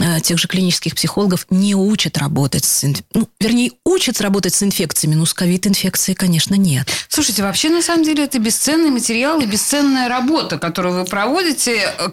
э, 0.00 0.20
тех 0.20 0.38
же 0.38 0.48
клинических 0.48 0.94
психологов 0.94 1.46
не 1.50 1.74
учат 1.74 2.16
работать 2.16 2.64
с... 2.64 2.84
Ну, 3.12 3.28
вернее, 3.38 3.72
учат 3.84 4.22
работать 4.22 4.54
с 4.54 4.62
инфекциями, 4.62 5.14
но 5.14 5.26
с 5.26 5.34
ковид-инфекцией, 5.34 6.16
конечно, 6.16 6.54
нет. 6.54 6.88
Слушайте, 7.08 7.42
вообще, 7.42 7.68
на 7.68 7.82
самом 7.82 8.04
деле, 8.04 8.24
это 8.24 8.38
бесценный 8.38 8.90
материал 8.90 9.38
и 9.40 9.46
бесценная 9.46 10.08
работа, 10.08 10.56
которую 10.56 11.00
вы 11.00 11.04
проводите, 11.04 11.92
э, 11.98 12.08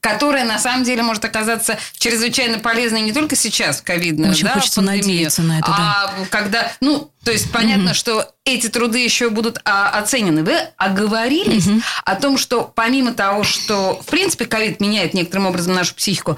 которая, 0.00 0.44
на 0.44 0.60
самом 0.60 0.84
деле, 0.84 1.02
может 1.02 1.24
оказаться 1.24 1.76
чрезвычайно 1.98 2.60
полезной 2.60 3.00
не 3.00 3.12
только 3.12 3.34
сейчас, 3.34 3.80
в 3.80 3.82
ковидную, 3.82 4.30
Очень 4.30 4.44
да, 4.44 4.54
хочется 4.54 4.80
пандемию, 4.80 5.06
надеяться 5.06 5.42
на 5.42 5.58
это, 5.58 5.66
да. 5.66 5.76
а 5.76 6.26
когда, 6.30 6.72
ну, 6.80 7.10
то 7.24 7.32
есть 7.32 7.50
понятно, 7.50 7.90
mm 7.90 7.94
что 7.94 8.32
эти 8.44 8.68
труды 8.68 8.98
еще 8.98 9.30
будут 9.30 9.60
а, 9.64 9.90
оценены. 9.90 10.42
Вы 10.42 10.56
оговорились 10.76 11.66
mm 11.66 11.82
о 12.04 12.16
том, 12.16 12.36
что 12.36 12.70
помимо 12.74 13.12
того, 13.12 13.44
что 13.44 14.00
в 14.02 14.06
принципе 14.06 14.44
ковид 14.44 14.80
меняет 14.80 15.14
некоторым 15.14 15.46
образом 15.46 15.74
нашу 15.74 15.94
психику, 15.94 16.36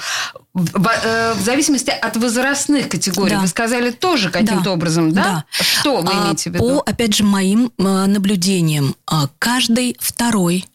в, 0.52 0.88
э, 0.88 1.34
зависимости 1.40 1.90
от 1.90 2.16
возрастных 2.16 2.88
категорий, 2.88 3.34
да. 3.34 3.40
вы 3.40 3.46
сказали 3.46 3.90
тоже 3.90 4.30
каким-то 4.30 4.64
да. 4.64 4.70
образом, 4.72 5.12
да? 5.12 5.22
да? 5.22 5.44
Что 5.64 6.02
вы 6.02 6.12
а, 6.12 6.24
имеете 6.24 6.50
в 6.50 6.54
виду? 6.54 6.64
По, 6.64 6.90
опять 6.90 7.14
же, 7.14 7.24
моим 7.24 7.72
э, 7.78 7.82
наблюдениям, 7.82 8.94
а, 9.06 9.28
каждый 9.38 9.96
второй 10.00 10.66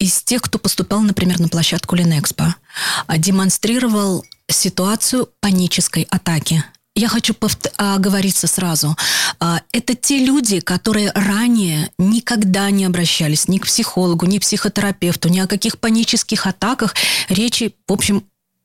из 0.00 0.22
тех, 0.24 0.42
кто 0.42 0.58
поступал, 0.58 1.02
например, 1.02 1.38
на 1.38 1.46
площадку 1.46 1.94
Ленэкспо, 1.94 2.56
демонстрировал 3.08 4.24
ситуацию 4.48 5.28
панической 5.40 6.08
атаки 6.10 6.64
я 6.98 7.08
хочу 7.08 7.34
оговориться 7.76 8.46
сразу. 8.46 8.96
А, 9.40 9.60
это 9.72 9.94
те 9.94 10.18
люди, 10.24 10.60
которые 10.60 11.12
ранее 11.14 11.90
никогда 11.98 12.70
не 12.70 12.84
обращались 12.84 13.48
ни 13.48 13.58
к 13.58 13.66
психологу, 13.66 14.26
ни 14.26 14.38
к 14.38 14.42
психотерапевту, 14.42 15.28
ни 15.28 15.38
о 15.38 15.46
каких 15.46 15.78
панических 15.78 16.46
атаках 16.46 16.94
речи, 17.28 17.74
в 17.86 17.92
общем, 17.92 18.24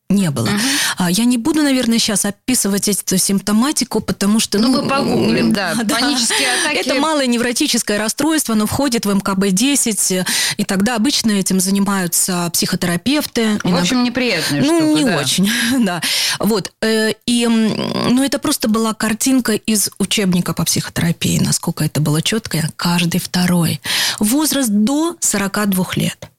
не 0.10 0.30
было. 0.32 0.48
Угу. 0.48 1.08
Я 1.10 1.26
не 1.26 1.38
буду, 1.38 1.64
наверное, 1.64 2.00
сейчас 2.00 2.26
описывать 2.26 2.88
эту 2.88 3.18
симптоматику, 3.18 4.00
потому 4.00 4.40
что... 4.40 4.60
Ну, 4.60 4.70
ну 4.70 4.84
мы 4.84 4.88
погуглим, 4.88 5.54
да. 5.54 5.74
да. 5.84 5.96
Панические 5.96 6.48
атаки... 6.62 6.78
Это 6.78 6.96
малое 6.96 7.28
невротическое 7.28 7.98
расстройство, 7.98 8.54
оно 8.54 8.66
входит 8.66 9.06
в 9.06 9.10
МКБ-10, 9.10 10.26
и 10.58 10.64
тогда 10.64 10.96
обычно 10.96 11.32
этим 11.32 11.60
занимаются 11.60 12.50
психотерапевты. 12.54 13.60
В 13.64 13.76
общем, 13.76 14.04
неприятная 14.04 14.62
Ну, 14.62 14.80
штука, 14.80 15.00
не 15.00 15.06
да. 15.06 15.18
очень, 15.18 15.52
да. 15.86 16.02
Вот. 16.40 16.72
Э, 16.82 17.12
и, 17.26 17.48
ну, 17.48 18.24
это 18.24 18.40
просто 18.40 18.68
была 18.68 18.94
картинка 18.94 19.54
из 19.54 19.90
учебника 19.98 20.54
по 20.54 20.64
психотерапии, 20.64 21.40
насколько 21.40 21.84
это 21.84 22.02
было 22.02 22.22
четко. 22.22 22.70
Каждый 22.76 23.20
второй. 23.20 23.82
Возраст 24.20 24.70
до 24.70 25.18
42 25.20 25.86
лет 25.96 26.33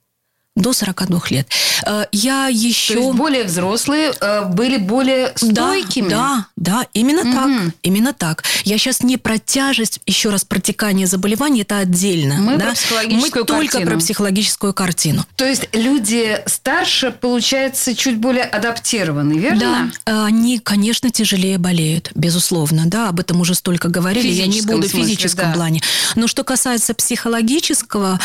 до 0.55 0.71
42 0.71 1.21
лет. 1.31 1.47
Э, 1.85 2.05
я 2.11 2.47
еще... 2.47 2.93
То 2.93 2.99
есть 3.01 3.15
более 3.15 3.43
взрослые 3.43 4.13
э, 4.19 4.45
были 4.45 4.77
более 4.77 5.33
стойкими? 5.35 6.09
Да, 6.09 6.47
да, 6.55 6.81
да 6.81 6.87
именно 6.93 7.21
угу. 7.21 7.31
так. 7.31 7.73
Именно 7.83 8.13
так. 8.13 8.43
Я 8.63 8.77
сейчас 8.77 9.03
не 9.03 9.17
про 9.17 9.37
тяжесть, 9.37 9.99
еще 10.05 10.29
раз, 10.29 10.45
протекание 10.45 11.07
заболеваний, 11.07 11.61
это 11.61 11.79
отдельно. 11.79 12.35
Мы 12.35 12.57
да? 12.57 12.65
про 12.67 12.73
психологическую 12.73 13.43
Мы 13.43 13.47
только 13.47 13.71
картину. 13.71 13.91
про 13.91 13.99
психологическую 13.99 14.73
картину. 14.73 15.25
То 15.35 15.45
есть 15.45 15.67
люди 15.73 16.41
старше, 16.45 17.11
получается, 17.11 17.93
чуть 17.93 18.17
более 18.17 18.43
адаптированы, 18.43 19.33
верно? 19.33 19.91
Да, 20.05 20.25
они, 20.25 20.59
конечно, 20.59 21.09
тяжелее 21.09 21.57
болеют, 21.57 22.11
безусловно. 22.15 22.83
Да, 22.85 23.09
об 23.09 23.19
этом 23.19 23.41
уже 23.41 23.55
столько 23.55 23.89
говорили, 23.89 24.27
я 24.27 24.47
не 24.47 24.61
буду 24.61 24.87
в 24.87 24.91
физическом 24.91 25.49
да. 25.49 25.53
плане. 25.53 25.81
Но 26.15 26.27
что 26.27 26.45
касается 26.45 26.93
психологического 26.93 28.19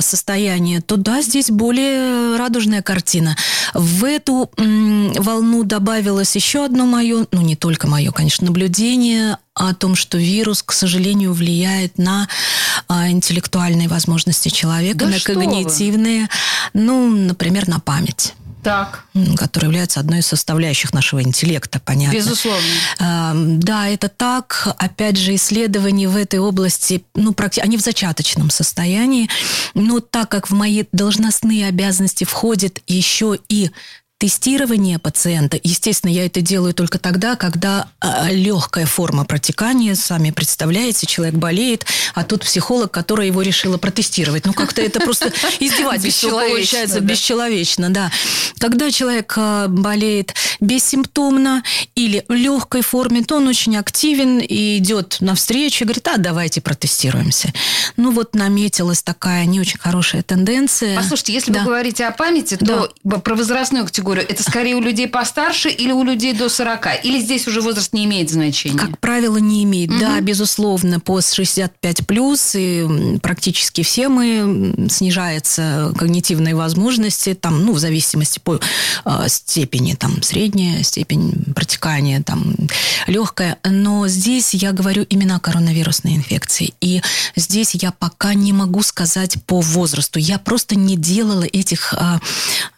состояния, 0.00 0.80
то 0.80 0.96
да, 0.96 1.22
здесь 1.22 1.50
более 1.60 2.36
радужная 2.38 2.80
картина. 2.80 3.36
В 3.74 4.04
эту 4.04 4.50
волну 4.56 5.62
добавилось 5.62 6.34
еще 6.34 6.64
одно 6.64 6.86
мое, 6.86 7.26
ну 7.30 7.42
не 7.42 7.54
только 7.54 7.86
мое, 7.86 8.10
конечно, 8.12 8.46
наблюдение 8.46 9.36
о 9.54 9.74
том, 9.74 9.94
что 9.94 10.16
вирус, 10.16 10.62
к 10.62 10.72
сожалению, 10.72 11.34
влияет 11.34 11.98
на 11.98 12.28
а, 12.88 13.10
интеллектуальные 13.10 13.88
возможности 13.88 14.48
человека, 14.48 15.00
да 15.00 15.06
на 15.08 15.20
когнитивные, 15.20 16.22
вы? 16.22 16.28
ну, 16.80 17.10
например, 17.10 17.68
на 17.68 17.78
память 17.78 18.34
так. 18.62 19.04
которая 19.36 19.70
является 19.70 20.00
одной 20.00 20.20
из 20.20 20.26
составляющих 20.26 20.92
нашего 20.92 21.22
интеллекта, 21.22 21.80
понятно. 21.80 22.16
Безусловно. 22.16 22.68
Да, 22.98 23.88
это 23.88 24.08
так. 24.08 24.68
Опять 24.78 25.16
же, 25.16 25.34
исследования 25.34 26.08
в 26.08 26.16
этой 26.16 26.38
области, 26.38 27.04
ну, 27.14 27.32
практи... 27.32 27.60
они 27.60 27.76
в 27.76 27.80
зачаточном 27.80 28.50
состоянии, 28.50 29.28
но 29.74 30.00
так 30.00 30.28
как 30.30 30.50
в 30.50 30.54
мои 30.54 30.84
должностные 30.92 31.66
обязанности 31.66 32.24
входит 32.24 32.80
еще 32.86 33.38
и 33.48 33.70
тестирование 34.20 34.98
пациента, 34.98 35.58
естественно, 35.62 36.10
я 36.10 36.26
это 36.26 36.42
делаю 36.42 36.74
только 36.74 36.98
тогда, 36.98 37.36
когда 37.36 37.88
а, 38.00 38.28
легкая 38.30 38.84
форма 38.84 39.24
протекания, 39.24 39.94
сами 39.94 40.30
представляете, 40.30 41.06
человек 41.06 41.36
болеет, 41.36 41.86
а 42.14 42.22
тут 42.22 42.42
психолог, 42.42 42.90
который 42.90 43.28
его 43.28 43.40
решила 43.40 43.78
протестировать. 43.78 44.44
Ну, 44.44 44.52
как-то 44.52 44.82
это 44.82 45.00
просто 45.00 45.32
издевательство 45.58 46.38
получается, 46.38 47.00
бесчеловечно, 47.00 47.88
да. 47.88 48.12
Когда 48.58 48.90
человек 48.90 49.32
а, 49.38 49.68
болеет 49.68 50.34
бессимптомно 50.60 51.62
или 51.94 52.22
в 52.28 52.34
легкой 52.34 52.82
форме, 52.82 53.22
то 53.22 53.36
он 53.36 53.48
очень 53.48 53.78
активен 53.78 54.38
и 54.38 54.76
идет 54.76 55.16
навстречу 55.20 55.84
и 55.84 55.86
говорит, 55.86 56.06
а 56.08 56.18
давайте 56.18 56.60
протестируемся. 56.60 57.54
Ну, 57.96 58.10
вот 58.10 58.34
наметилась 58.34 59.02
такая 59.02 59.46
не 59.46 59.60
очень 59.60 59.78
хорошая 59.78 60.22
тенденция. 60.22 60.94
Послушайте, 60.94 61.32
если 61.32 61.52
да. 61.52 61.60
вы 61.60 61.64
говорите 61.64 62.04
о 62.04 62.10
памяти, 62.10 62.58
то 62.58 62.92
да. 63.02 63.18
про 63.18 63.34
возрастную 63.34 63.86
категорию 63.86 64.09
категорию, 64.10 64.26
это 64.28 64.42
скорее 64.42 64.76
у 64.76 64.80
людей 64.80 65.08
постарше 65.08 65.70
или 65.70 65.92
у 65.92 66.02
людей 66.02 66.32
до 66.32 66.48
40? 66.48 67.04
Или 67.04 67.20
здесь 67.20 67.46
уже 67.46 67.60
возраст 67.60 67.92
не 67.92 68.04
имеет 68.04 68.30
значения? 68.30 68.78
Как 68.78 68.98
правило, 68.98 69.38
не 69.38 69.64
имеет. 69.64 69.90
Угу. 69.90 70.00
Да, 70.00 70.20
безусловно, 70.20 71.00
по 71.00 71.20
65 71.20 72.06
плюс 72.06 72.54
и 72.54 73.18
практически 73.22 73.82
все 73.82 74.08
мы 74.08 74.88
снижаются 74.90 75.92
когнитивные 75.96 76.54
возможности, 76.54 77.34
там, 77.34 77.64
ну, 77.64 77.72
в 77.72 77.78
зависимости 77.78 78.40
по 78.42 78.60
э, 79.04 79.28
степени, 79.28 79.94
там, 79.94 80.22
средняя 80.22 80.82
степень 80.82 81.32
протекания, 81.54 82.22
там, 82.22 82.54
легкая. 83.06 83.58
Но 83.64 84.08
здесь 84.08 84.54
я 84.54 84.72
говорю 84.72 85.04
именно 85.04 85.36
о 85.36 85.40
коронавирусной 85.40 86.16
инфекции. 86.16 86.74
И 86.80 87.02
здесь 87.36 87.74
я 87.74 87.92
пока 87.92 88.34
не 88.34 88.52
могу 88.52 88.82
сказать 88.82 89.36
по 89.44 89.60
возрасту. 89.60 90.18
Я 90.18 90.38
просто 90.38 90.76
не 90.76 90.96
делала 90.96 91.44
этих, 91.44 91.94
э, 91.94 92.18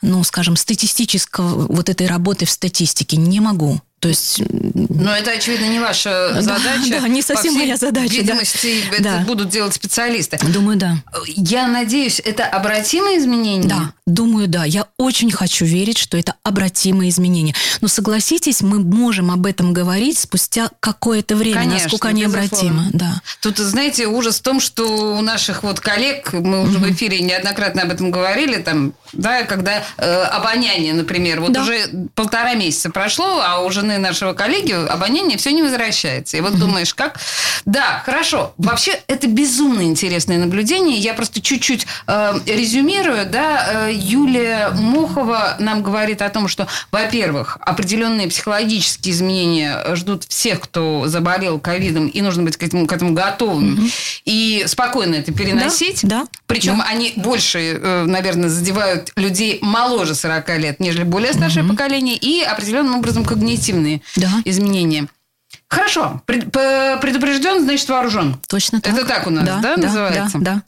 ну, 0.02 0.22
скажем, 0.24 0.56
статистических 0.56 1.21
поиска 1.22 1.42
вот 1.42 1.88
этой 1.88 2.06
работы 2.06 2.44
в 2.44 2.50
статистике 2.50 3.16
не 3.16 3.40
могу. 3.40 3.80
То 4.02 4.08
есть... 4.08 4.42
Но 4.48 5.14
это, 5.14 5.30
очевидно, 5.30 5.66
не 5.66 5.78
ваша 5.78 6.42
задача. 6.42 7.00
Да, 7.00 7.06
не 7.06 7.22
совсем 7.22 7.54
моя 7.54 7.76
задача. 7.76 8.12
видимости, 8.12 8.82
да. 8.90 8.96
это 8.96 9.04
да. 9.04 9.18
будут 9.20 9.48
делать 9.48 9.74
специалисты. 9.74 10.40
Думаю, 10.52 10.76
да. 10.76 10.96
Я 11.28 11.68
надеюсь, 11.68 12.20
это 12.24 12.44
обратимые 12.46 13.18
изменения? 13.18 13.68
Да, 13.68 13.92
думаю, 14.04 14.48
да. 14.48 14.64
Я 14.64 14.88
очень 14.98 15.30
хочу 15.30 15.64
верить, 15.64 15.98
что 15.98 16.18
это 16.18 16.34
обратимые 16.42 17.10
изменения. 17.10 17.54
Но 17.80 17.86
согласитесь, 17.86 18.60
мы 18.60 18.80
можем 18.80 19.30
об 19.30 19.46
этом 19.46 19.72
говорить 19.72 20.18
спустя 20.18 20.70
какое-то 20.80 21.36
время, 21.36 21.60
Конечно, 21.60 21.84
насколько 21.84 22.08
они 22.08 22.24
обратимы. 22.24 22.86
Да. 22.92 23.22
Тут, 23.40 23.58
знаете, 23.58 24.08
ужас 24.08 24.40
в 24.40 24.42
том, 24.42 24.58
что 24.58 25.16
у 25.16 25.20
наших 25.20 25.62
вот 25.62 25.78
коллег, 25.78 26.32
мы 26.32 26.62
уже 26.64 26.78
угу. 26.78 26.86
в 26.86 26.90
эфире 26.90 27.20
неоднократно 27.20 27.82
об 27.82 27.92
этом 27.92 28.10
говорили, 28.10 28.56
там, 28.56 28.94
да, 29.12 29.44
когда 29.44 29.84
э, 29.96 30.22
обоняние, 30.24 30.92
например, 30.92 31.40
вот 31.40 31.52
да. 31.52 31.62
уже 31.62 32.08
полтора 32.16 32.54
месяца 32.54 32.90
прошло, 32.90 33.40
а 33.40 33.60
уже 33.60 33.91
жены 33.92 33.98
нашего 33.98 34.32
коллеги 34.32 34.72
обоняние 34.72 35.38
все 35.38 35.52
не 35.52 35.62
возвращается. 35.62 36.36
И 36.36 36.40
вот 36.40 36.58
думаешь, 36.58 36.94
как? 36.94 37.18
Да, 37.64 38.02
хорошо. 38.04 38.54
Вообще, 38.58 39.00
это 39.06 39.26
безумно 39.26 39.82
интересное 39.82 40.38
наблюдение. 40.38 40.98
Я 40.98 41.14
просто 41.14 41.40
чуть-чуть 41.40 41.86
э, 42.06 42.34
резюмирую. 42.46 43.26
Да, 43.26 43.88
э, 43.88 43.92
Юлия 43.92 44.70
Мохова 44.70 45.56
нам 45.58 45.82
говорит 45.82 46.22
о 46.22 46.28
том, 46.28 46.48
что, 46.48 46.66
во-первых, 46.90 47.58
определенные 47.60 48.28
психологические 48.28 49.14
изменения 49.14 49.94
ждут 49.94 50.24
всех, 50.24 50.60
кто 50.60 51.04
заболел 51.06 51.58
ковидом, 51.58 52.08
и 52.08 52.20
нужно 52.20 52.42
быть 52.42 52.56
к 52.56 52.62
этому, 52.62 52.86
к 52.86 52.92
этому 52.92 53.12
готовым. 53.12 53.74
Угу. 53.74 53.82
И 54.24 54.64
спокойно 54.66 55.16
это 55.16 55.32
переносить. 55.32 56.00
Да, 56.02 56.22
да. 56.22 56.26
Причем 56.46 56.78
да. 56.78 56.86
они 56.88 57.12
больше, 57.16 57.58
э, 57.58 58.04
наверное, 58.04 58.48
задевают 58.48 59.12
людей 59.16 59.58
моложе 59.62 60.14
40 60.14 60.58
лет, 60.58 60.80
нежели 60.80 61.04
более 61.04 61.32
старшее 61.32 61.64
угу. 61.64 61.72
поколение, 61.72 62.16
и 62.16 62.42
определенным 62.42 62.96
образом 62.96 63.24
когнитивно 63.24 63.81
позитивные 63.82 64.02
да. 64.16 64.42
изменения. 64.44 65.08
Хорошо. 65.68 66.22
Предупрежден, 66.26 67.62
значит 67.62 67.88
вооружен. 67.88 68.38
Точно 68.48 68.80
так. 68.80 68.92
Это 68.92 69.06
так 69.06 69.26
у 69.26 69.30
нас, 69.30 69.44
да, 69.44 69.60
да, 69.60 69.76
да 69.76 69.82
называется? 69.82 70.38
Да, 70.38 70.54
да. 70.54 70.62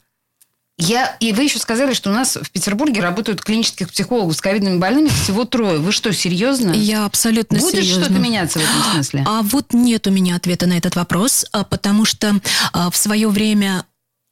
Я, 0.77 1.15
и 1.21 1.31
вы 1.31 1.43
еще 1.43 1.57
сказали, 1.57 1.93
что 1.93 2.09
у 2.09 2.13
нас 2.13 2.35
в 2.35 2.51
Петербурге 2.51 2.99
работают 2.99 3.41
клинических 3.41 3.89
психологов 3.89 4.35
с 4.35 4.41
ковидными 4.41 4.77
больными 4.77 5.07
всего 5.07 5.45
трое. 5.45 5.79
Вы 5.79 5.93
что, 5.93 6.11
серьезно? 6.11 6.73
Я 6.73 7.05
абсолютно 7.05 7.59
Будет 7.59 7.75
серьезно. 7.75 8.03
что-то 8.03 8.19
меняться 8.19 8.59
в 8.59 8.63
этом 8.63 8.91
смысле? 8.91 9.23
А 9.25 9.41
вот 9.41 9.73
нет 9.73 10.05
у 10.05 10.11
меня 10.11 10.35
ответа 10.35 10.65
на 10.65 10.77
этот 10.77 10.97
вопрос, 10.97 11.45
а, 11.53 11.63
потому 11.63 12.03
что 12.03 12.41
а, 12.73 12.89
в 12.89 12.97
свое 12.97 13.29
время 13.29 13.85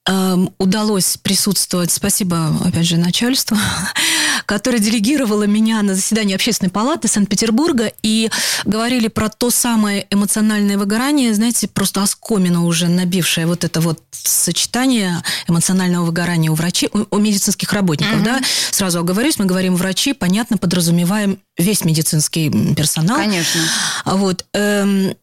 Эм, 0.06 0.54
удалось 0.58 1.16
присутствовать, 1.16 1.90
спасибо, 1.90 2.54
опять 2.66 2.86
же, 2.86 2.98
начальству, 2.98 3.56
которое 4.46 4.80
делегировало 4.80 5.44
меня 5.44 5.82
на 5.82 5.96
заседание 5.96 6.36
Общественной 6.36 6.70
палаты 6.70 7.08
Санкт-Петербурга, 7.08 7.92
и 8.02 8.30
говорили 8.66 9.08
про 9.08 9.30
то 9.30 9.50
самое 9.50 10.08
эмоциональное 10.10 10.78
выгорание, 10.78 11.34
знаете, 11.34 11.68
просто 11.68 12.02
оскомину 12.02 12.66
уже 12.66 12.88
набившее 12.88 13.48
вот 13.48 13.64
это 13.64 13.82
вот 13.82 14.02
сочетание 14.12 15.24
эмоционального 15.48 16.06
выгорания 16.06 16.52
у 16.52 16.56
врачей, 16.56 16.90
у, 16.94 17.06
у 17.16 17.20
медицинских 17.20 17.72
работников, 17.74 18.16
угу. 18.16 18.26
да, 18.26 18.42
сразу 18.72 19.00
оговорюсь, 19.00 19.38
мы 19.38 19.46
говорим 19.46 19.76
врачи, 19.76 20.14
понятно, 20.14 20.58
подразумеваем 20.58 21.40
весь 21.58 21.86
медицинский 21.86 22.50
персонал. 22.76 23.18
Конечно. 23.18 23.62
Вот. 24.06 24.46
Эм, 24.54 25.16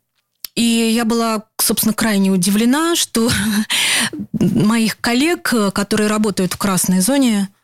и 0.54 0.92
я 0.94 1.04
была, 1.04 1.44
собственно, 1.60 1.94
крайне 1.94 2.30
удивлена, 2.30 2.96
что 2.96 3.30
моих 4.32 5.00
коллег, 5.00 5.54
которые 5.72 6.08
работают 6.08 6.54
в 6.54 6.56
красной 6.56 7.00
зоне, 7.00 7.48
э, 7.48 7.59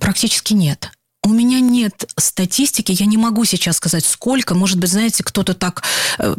практически 0.00 0.54
нет. 0.54 0.90
У 1.24 1.30
меня 1.30 1.60
нет 1.60 2.08
статистики, 2.16 2.96
я 2.98 3.04
не 3.04 3.16
могу 3.16 3.44
сейчас 3.44 3.76
сказать, 3.76 4.04
сколько. 4.04 4.54
Может 4.54 4.78
быть, 4.78 4.90
знаете, 4.90 5.24
кто-то 5.24 5.52
так 5.52 5.82
э, 6.18 6.34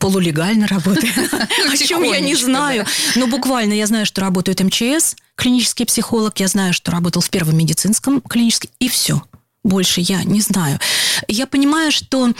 полулегально 0.00 0.66
работает, 0.66 1.14
о 1.72 1.76
чем 1.76 2.02
я 2.02 2.20
не 2.20 2.34
знаю. 2.34 2.84
Но 3.14 3.28
буквально 3.28 3.72
я 3.72 3.86
знаю, 3.86 4.04
что 4.04 4.20
работает 4.20 4.60
МЧС, 4.60 5.14
клинический 5.36 5.86
психолог, 5.86 6.38
я 6.40 6.48
знаю, 6.48 6.74
что 6.74 6.90
работал 6.90 7.22
в 7.22 7.30
первом 7.30 7.56
медицинском 7.56 8.20
клиническом, 8.20 8.70
и 8.80 8.88
все 8.88 9.22
больше 9.66 10.00
я 10.00 10.22
не 10.24 10.40
знаю. 10.40 10.78
Я 11.28 11.46
понимаю, 11.46 11.92
что 11.92 12.32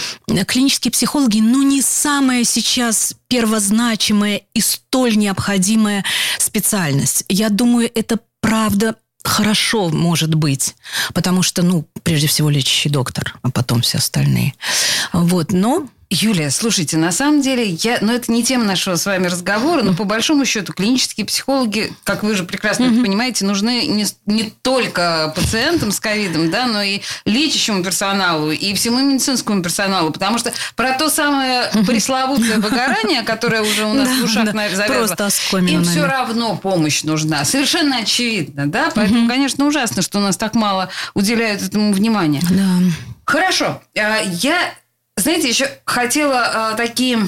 клинические 0.46 0.92
психологи, 0.92 1.40
ну, 1.40 1.62
не 1.62 1.82
самая 1.82 2.44
сейчас 2.44 3.14
первозначимая 3.28 4.42
и 4.54 4.60
столь 4.60 5.16
необходимая 5.16 6.04
специальность. 6.38 7.24
Я 7.28 7.48
думаю, 7.48 7.90
это 7.94 8.20
правда 8.40 8.96
хорошо 9.24 9.88
может 9.88 10.34
быть, 10.34 10.76
потому 11.14 11.42
что, 11.42 11.62
ну, 11.62 11.88
прежде 12.02 12.26
всего 12.26 12.50
лечащий 12.50 12.88
доктор, 12.88 13.36
а 13.42 13.50
потом 13.50 13.82
все 13.82 13.98
остальные. 13.98 14.54
Вот, 15.12 15.52
но 15.52 15.88
Юлия, 16.08 16.50
слушайте, 16.50 16.96
на 16.96 17.10
самом 17.10 17.40
деле, 17.40 17.64
я, 17.64 17.98
ну, 18.00 18.12
это 18.12 18.30
не 18.30 18.44
тема 18.44 18.64
нашего 18.64 18.94
с 18.94 19.06
вами 19.06 19.26
разговора, 19.26 19.82
но 19.82 19.92
по 19.92 20.04
большому 20.04 20.44
счету 20.44 20.72
клинические 20.72 21.26
психологи, 21.26 21.92
как 22.04 22.22
вы 22.22 22.36
же 22.36 22.44
прекрасно 22.44 22.84
mm-hmm. 22.84 23.02
понимаете, 23.02 23.44
нужны 23.44 23.86
не, 23.86 24.06
не 24.26 24.52
только 24.62 25.32
пациентам 25.34 25.90
с 25.90 25.98
ковидом, 25.98 26.50
да, 26.50 26.66
но 26.66 26.80
и 26.80 27.00
лечащему 27.24 27.82
персоналу, 27.82 28.52
и 28.52 28.72
всему 28.74 29.00
медицинскому 29.00 29.62
персоналу, 29.62 30.12
потому 30.12 30.38
что 30.38 30.52
про 30.76 30.92
то 30.92 31.10
самое 31.10 31.70
пресловутое 31.86 32.58
выгорание, 32.58 33.22
которое 33.22 33.62
уже 33.62 33.84
у 33.84 33.92
нас 33.92 34.08
в 34.08 34.24
ушах 34.24 34.52
завязло, 34.52 35.58
им 35.58 35.82
все 35.82 36.04
равно 36.04 36.56
помощь 36.56 37.02
нужна. 37.02 37.44
Совершенно 37.44 37.98
очевидно, 37.98 38.68
да, 38.68 38.92
поэтому, 38.94 39.28
конечно, 39.28 39.66
ужасно, 39.66 40.02
что 40.02 40.18
у 40.18 40.22
нас 40.22 40.36
так 40.36 40.54
мало 40.54 40.88
уделяют 41.14 41.62
этому 41.62 41.92
внимания. 41.92 42.42
Хорошо, 43.24 43.82
а, 43.96 44.20
я 44.22 44.72
знаете, 45.16 45.48
еще 45.48 45.68
хотела 45.84 46.72
э, 46.72 46.76
такие... 46.76 47.18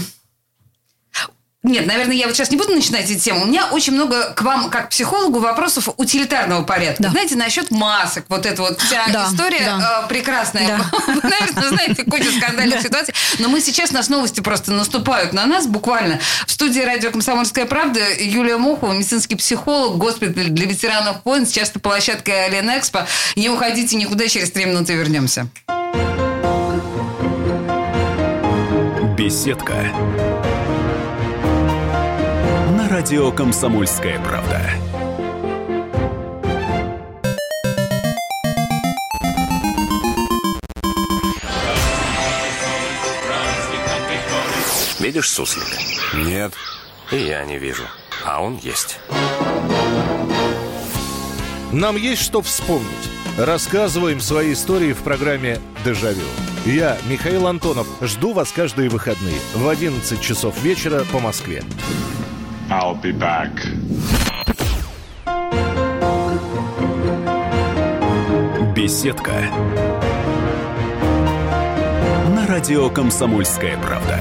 Нет, 1.65 1.87
наверное, 1.87 2.15
я 2.15 2.29
вот 2.29 2.37
сейчас 2.37 2.51
не 2.51 2.57
буду 2.57 2.73
начинать 2.73 3.11
эти 3.11 3.19
темы. 3.19 3.43
У 3.43 3.47
меня 3.47 3.67
очень 3.73 3.93
много 3.93 4.33
к 4.33 4.43
вам, 4.43 4.71
как 4.71 4.91
психологу, 4.91 5.41
вопросов 5.41 5.89
утилитарного 5.97 6.63
порядка. 6.63 7.03
Да. 7.03 7.11
Знаете, 7.11 7.35
насчет 7.35 7.73
масок, 7.73 8.27
вот 8.29 8.47
эта 8.47 8.63
вот 8.63 8.81
вся 8.81 9.09
да, 9.13 9.27
история 9.29 9.65
да. 9.65 10.03
Э, 10.05 10.09
прекрасная. 10.09 10.79
Да. 10.79 10.91
Вы, 11.13 11.21
наверное, 11.23 11.69
знаете 11.69 12.05
кучу 12.05 12.31
скандальных 12.31 12.77
да. 12.83 12.83
ситуаций. 12.83 13.15
Но 13.41 13.49
мы 13.49 13.61
сейчас, 13.61 13.91
нас 13.91 14.09
новости 14.09 14.41
просто 14.41 14.73
наступают 14.73 15.33
на 15.33 15.47
нас 15.47 15.67
буквально. 15.67 16.21
В 16.47 16.53
студии 16.53 16.81
радио 16.81 17.11
«Комсомольская 17.11 17.67
правда» 17.67 18.01
Юлия 18.21 18.59
Мохова, 18.59 18.93
медицинский 18.93 19.35
психолог, 19.35 19.99
госпиталь 19.99 20.51
для 20.51 20.67
ветеранов 20.67 21.17
войн, 21.25 21.45
сейчас 21.45 21.75
на 21.75 21.81
площадке 21.81 22.33
Ален 22.33 22.71
Экспо. 22.79 23.07
Не 23.35 23.51
уходите 23.51 23.97
никуда, 23.97 24.29
через 24.29 24.53
три 24.53 24.67
минуты 24.67 24.95
вернемся. 24.95 25.49
Беседка. 29.19 29.75
На 32.77 32.89
радио 32.89 33.33
Комсомольская 33.33 34.21
правда. 34.21 34.63
Видишь 45.01 45.33
суслик? 45.33 45.67
Нет. 46.15 46.53
И 47.11 47.17
я 47.17 47.45
не 47.45 47.59
вижу. 47.59 47.83
А 48.25 48.41
он 48.41 48.57
есть. 48.59 49.01
Нам 51.73 51.97
есть 51.97 52.23
что 52.23 52.41
вспомнить. 52.41 53.18
Рассказываем 53.39 54.19
свои 54.19 54.53
истории 54.53 54.93
в 54.93 55.05
программе 55.05 55.61
«Дежавю». 55.85 56.25
Я, 56.67 56.99
Михаил 57.09 57.47
Антонов, 57.47 57.87
жду 58.01 58.33
вас 58.33 58.51
каждые 58.51 58.89
выходные 58.89 59.39
в 59.55 59.69
11 59.69 60.21
часов 60.21 60.61
вечера 60.61 61.05
по 61.13 61.21
Москве. 61.21 61.63
I'll 62.69 63.01
be 63.01 63.17
back. 63.17 63.53
Беседка. 68.75 69.33
На 72.35 72.45
радио 72.49 72.91
«Комсомольская 72.91 73.79
правда». 73.81 74.19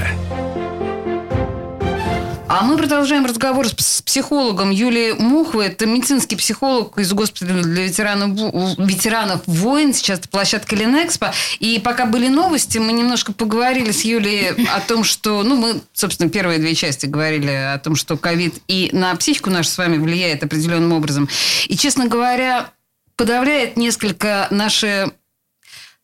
А 2.59 2.63
мы 2.63 2.75
продолжаем 2.75 3.23
разговор 3.23 3.67
с 3.67 4.01
психологом 4.01 4.71
Юлией 4.71 5.13
Муховой. 5.13 5.67
Это 5.67 5.85
медицинский 5.85 6.35
психолог 6.35 6.97
из 6.97 7.13
госпиталя 7.13 7.61
для 7.61 7.83
ветеранов, 7.83 8.31
ветеранов 8.79 9.41
войн. 9.45 9.93
Сейчас 9.93 10.17
это 10.17 10.29
площадка 10.29 10.75
Ленэкспо. 10.75 11.33
И 11.59 11.77
пока 11.77 12.07
были 12.07 12.29
новости, 12.29 12.79
мы 12.79 12.93
немножко 12.93 13.31
поговорили 13.31 13.91
с 13.91 14.03
Юлией 14.03 14.65
о 14.75 14.79
том, 14.79 15.03
что... 15.03 15.43
Ну, 15.43 15.55
мы, 15.55 15.81
собственно, 15.93 16.31
первые 16.31 16.57
две 16.57 16.73
части 16.73 17.05
говорили 17.05 17.51
о 17.51 17.77
том, 17.77 17.95
что 17.95 18.17
ковид 18.17 18.55
и 18.67 18.89
на 18.91 19.15
психику 19.15 19.51
нашу 19.51 19.69
с 19.69 19.77
вами 19.77 19.99
влияет 19.99 20.43
определенным 20.43 20.93
образом. 20.93 21.29
И, 21.67 21.77
честно 21.77 22.07
говоря, 22.07 22.71
подавляет 23.17 23.77
несколько 23.77 24.47
наши 24.49 25.11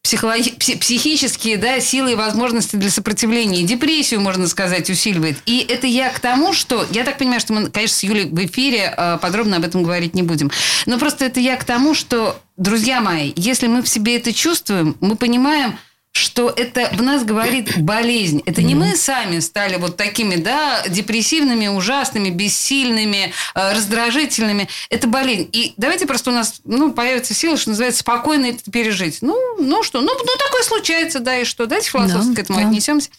психологи- 0.03 0.51
психические 0.75 1.57
да, 1.57 1.79
силы 1.79 2.11
и 2.11 2.15
возможности 2.15 2.75
для 2.75 2.89
сопротивления. 2.89 3.63
Депрессию, 3.63 4.19
можно 4.19 4.47
сказать, 4.47 4.89
усиливает. 4.89 5.37
И 5.45 5.65
это 5.67 5.87
я 5.87 6.09
к 6.09 6.19
тому, 6.19 6.53
что... 6.53 6.85
Я 6.91 7.05
так 7.05 7.17
понимаю, 7.17 7.39
что 7.39 7.53
мы, 7.53 7.69
конечно, 7.69 7.95
с 7.95 8.03
Юлей 8.03 8.25
в 8.25 8.45
эфире 8.45 8.93
э, 8.95 9.17
подробно 9.21 9.57
об 9.57 9.63
этом 9.63 9.81
говорить 9.81 10.13
не 10.13 10.21
будем. 10.21 10.51
Но 10.85 10.99
просто 10.99 11.25
это 11.25 11.39
я 11.39 11.55
к 11.55 11.63
тому, 11.63 11.93
что, 11.93 12.39
друзья 12.57 12.99
мои, 12.99 13.31
если 13.37 13.67
мы 13.67 13.81
в 13.81 13.87
себе 13.87 14.17
это 14.17 14.33
чувствуем, 14.33 14.97
мы 14.99 15.15
понимаем 15.15 15.77
что 16.13 16.53
это 16.55 16.89
в 16.93 17.01
нас 17.01 17.23
говорит 17.23 17.79
болезнь. 17.79 18.43
Это 18.45 18.61
не 18.61 18.75
мы 18.75 18.95
сами 18.95 19.39
стали 19.39 19.77
вот 19.77 19.97
такими, 19.97 20.35
да, 20.35 20.83
депрессивными, 20.87 21.67
ужасными, 21.67 22.29
бессильными, 22.29 23.33
э, 23.55 23.73
раздражительными. 23.73 24.69
Это 24.89 25.07
болезнь. 25.07 25.49
И 25.51 25.73
давайте 25.75 26.05
просто 26.05 26.29
у 26.29 26.33
нас, 26.33 26.61
ну, 26.63 26.93
появится 26.93 27.33
сила, 27.33 27.57
что 27.57 27.71
называется, 27.71 28.01
спокойно 28.01 28.45
это 28.45 28.69
пережить. 28.71 29.17
Ну, 29.21 29.35
ну 29.57 29.81
что, 29.81 30.01
ну, 30.01 30.11
ну 30.13 30.37
такое 30.37 30.63
случается, 30.63 31.19
да, 31.19 31.39
и 31.39 31.45
что? 31.45 31.65
Давайте 31.65 31.89
философски 31.89 32.29
да, 32.29 32.35
к 32.35 32.39
этому 32.39 32.59
да. 32.59 32.67
отнесемся. 32.67 33.09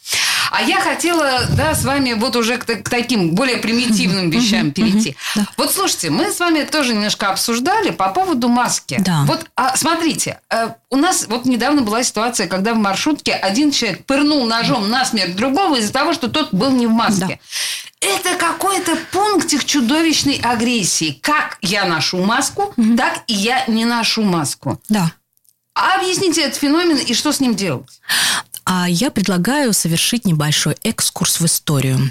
А 0.50 0.62
я 0.62 0.80
хотела, 0.80 1.46
да, 1.50 1.74
с 1.74 1.85
вами 1.85 2.12
вот 2.12 2.37
уже 2.37 2.59
к, 2.59 2.64
к 2.64 2.88
таким 2.88 3.35
более 3.35 3.59
примитивным 3.59 4.30
вещам 4.30 4.70
перейти. 4.72 5.16
Вот 5.57 5.72
слушайте, 5.72 6.11
мы 6.11 6.33
с 6.33 6.40
вами 6.40 6.64
тоже 6.64 6.94
немножко 6.94 7.30
обсуждали 7.30 7.90
по 7.90 8.09
поводу 8.09 8.48
маски. 8.48 8.96
Да. 9.00 9.24
Вот 9.26 9.46
а, 9.57 9.76
смотрите, 9.76 10.40
э, 10.50 10.70
у 10.90 10.96
нас 10.96 11.26
вот 11.28 11.44
недавно 11.44 11.83
была 11.83 12.02
ситуация, 12.02 12.46
когда 12.46 12.74
в 12.74 12.78
маршрутке 12.78 13.33
один 13.33 13.70
человек 13.70 14.04
пырнул 14.04 14.44
ножом 14.46 14.88
на 14.90 15.04
смерть 15.04 15.37
другого 15.37 15.76
из-за 15.76 15.92
того, 15.92 16.12
что 16.12 16.28
тот 16.28 16.52
был 16.52 16.70
не 16.70 16.87
в 16.87 16.90
маске. 16.90 17.40
Да. 18.00 18.09
Это 18.09 18.37
какой-то 18.37 18.96
пунктик 19.12 19.64
чудовищной 19.64 20.40
агрессии. 20.42 21.18
Как 21.22 21.59
я 21.62 21.87
ношу 21.87 22.22
маску, 22.22 22.74
угу. 22.76 22.96
так 22.96 23.22
и 23.26 23.35
я 23.35 23.64
не 23.66 23.85
ношу 23.85 24.22
маску. 24.22 24.80
Да. 24.88 25.12
А 25.74 25.96
объясните 25.96 26.42
этот 26.42 26.57
феномен 26.57 26.98
и 26.98 27.14
что 27.14 27.33
с 27.33 27.40
ним 27.40 27.54
делать? 27.54 28.00
А 28.64 28.88
я 28.88 29.11
предлагаю 29.11 29.72
совершить 29.72 30.24
небольшой 30.24 30.77
экскурс 30.83 31.40
в 31.40 31.46
историю. 31.46 32.11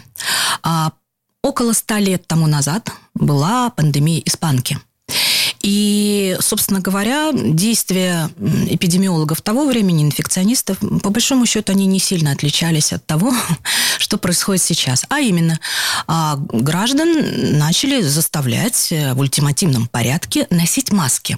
А, 0.62 0.92
около 1.42 1.74
ста 1.74 2.00
лет 2.00 2.28
тому 2.28 2.48
назад 2.48 2.90
была 3.14 3.70
пандемия 3.72 4.22
испанки. 4.26 4.80
И, 5.62 6.36
собственно 6.42 6.82
говоря, 6.82 7.32
действия 7.32 8.30
эпидемиологов 8.70 9.42
того 9.42 9.66
времени, 9.66 10.04
инфекционистов, 10.04 10.78
по 11.02 11.10
большому 11.10 11.46
счету, 11.46 11.72
они 11.72 11.86
не 11.86 12.00
сильно 12.00 12.32
отличались 12.32 12.92
от 12.92 13.06
того, 13.06 13.34
что 13.98 14.18
происходит 14.18 14.62
сейчас. 14.62 15.06
А 15.10 15.22
именно, 15.22 15.60
а, 16.06 16.36
граждан 16.38 17.58
начали 17.58 18.02
заставлять 18.02 18.92
в 18.92 19.20
ультимативном 19.20 19.88
порядке 19.88 20.48
носить 20.50 20.92
маски. 20.92 21.38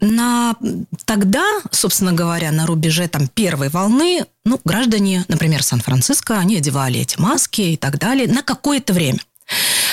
А, 0.00 0.04
на 0.04 0.56
тогда, 1.04 1.44
собственно 1.70 2.12
говоря, 2.12 2.52
на 2.52 2.66
рубеже 2.66 3.08
там 3.08 3.28
первой 3.28 3.68
волны, 3.68 4.24
ну, 4.44 4.60
граждане, 4.64 5.24
например, 5.28 5.62
Сан-Франциско, 5.62 6.38
они 6.38 6.56
одевали 6.56 7.00
эти 7.00 7.18
маски 7.18 7.60
и 7.60 7.76
так 7.76 7.98
далее 7.98 8.28
на 8.28 8.42
какое-то 8.42 8.92
время. 8.92 9.20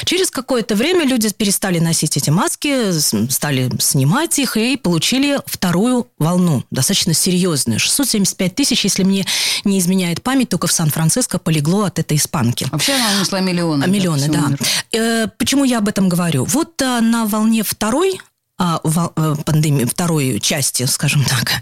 Через 0.03 0.31
какое-то 0.31 0.75
время 0.75 1.05
люди 1.05 1.31
перестали 1.31 1.79
носить 1.79 2.17
эти 2.17 2.29
маски, 2.29 2.91
стали 3.31 3.71
снимать 3.79 4.37
их 4.37 4.57
и 4.57 4.75
получили 4.75 5.39
вторую 5.45 6.07
волну, 6.19 6.65
достаточно 6.71 7.13
серьезную. 7.13 7.79
675 7.79 8.53
тысяч, 8.53 8.83
если 8.83 9.03
мне 9.03 9.25
не 9.63 9.79
изменяет 9.79 10.21
память, 10.21 10.49
только 10.49 10.67
в 10.67 10.73
Сан-Франциско 10.73 11.39
полегло 11.39 11.85
от 11.85 11.99
этой 11.99 12.17
испанки. 12.17 12.67
Вообще 12.71 12.93
она 12.93 13.17
унесла 13.17 13.39
миллионы. 13.39 13.87
Миллионы, 13.87 14.27
да. 14.27 14.43
да. 14.49 14.57
Э, 14.91 15.27
почему 15.37 15.63
я 15.63 15.77
об 15.77 15.87
этом 15.87 16.09
говорю? 16.09 16.43
Вот 16.43 16.81
э, 16.81 16.99
на 16.99 17.25
волне 17.25 17.63
второй 17.63 18.19
а, 18.19 18.34
пандемии, 18.57 19.85
второй 19.85 20.39
части, 20.39 20.85
скажем 20.85 21.25
так, 21.25 21.61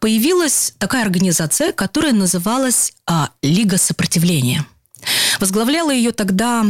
появилась 0.00 0.74
такая 0.78 1.02
организация, 1.02 1.72
которая 1.72 2.12
называлась 2.12 2.92
а, 3.06 3.30
Лига 3.42 3.78
сопротивления. 3.78 4.64
Возглавляла 5.40 5.90
ее 5.90 6.12
тогда, 6.12 6.64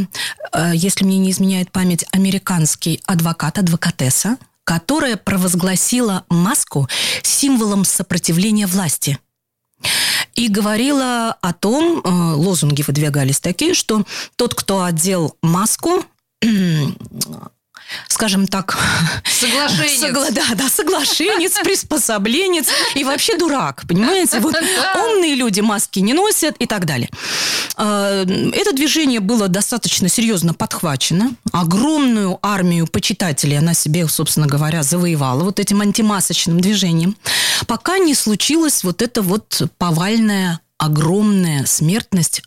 э, 0.53 0.73
если 0.75 1.05
мне 1.05 1.19
не 1.19 1.31
изменяет 1.31 1.71
память, 1.71 2.05
американский 2.11 3.01
адвокат, 3.07 3.59
адвокатесса, 3.59 4.37
которая 4.65 5.17
провозгласила 5.17 6.25
маску 6.29 6.89
символом 7.23 7.85
сопротивления 7.85 8.67
власти. 8.67 9.19
И 10.35 10.49
говорила 10.49 11.37
о 11.41 11.53
том, 11.53 12.01
э, 12.01 12.09
лозунги 12.09 12.83
выдвигались 12.83 13.41
такие, 13.41 13.75
что 13.75 14.05
тот, 14.37 14.55
кто 14.55 14.83
одел 14.83 15.37
маску, 15.43 16.05
скажем 18.09 18.47
так... 18.47 18.79
Соглашенец. 19.25 20.01
Согла, 20.01 20.31
да, 20.31 20.45
да, 20.55 20.69
соглашенец, 20.69 21.53
приспособленец 21.63 22.69
и 22.95 23.05
вообще 23.05 23.37
дурак, 23.37 23.85
понимаете? 23.89 24.41
Вот 24.41 24.55
умные 24.95 25.35
люди 25.35 25.61
маски 25.61 26.01
не 26.01 26.15
носят 26.15 26.57
и 26.59 26.67
так 26.67 26.87
далее. 26.87 27.11
А, 27.77 28.25
это 28.25 28.73
движение 28.73 29.21
было 29.21 29.49
достаточно 29.49 30.09
серьезно 30.09 30.55
подхвачено. 30.55 31.33
Огромную 31.53 32.39
армию 32.43 32.87
почитателей 32.87 33.59
она 33.59 33.75
себе, 33.75 34.07
собственно 34.09 34.47
говоря, 34.47 34.83
завоевала 34.83 35.45
вот 35.45 35.61
этим 35.61 35.81
антимасочным 35.81 36.61
движением. 36.61 37.17
Пока 37.67 37.99
не 37.99 38.15
случилась 38.15 38.85
вот 38.85 39.03
эта 39.03 39.23
вот 39.23 39.63
повальная 39.79 40.61
огромная 40.79 41.65
смертность 41.67 42.43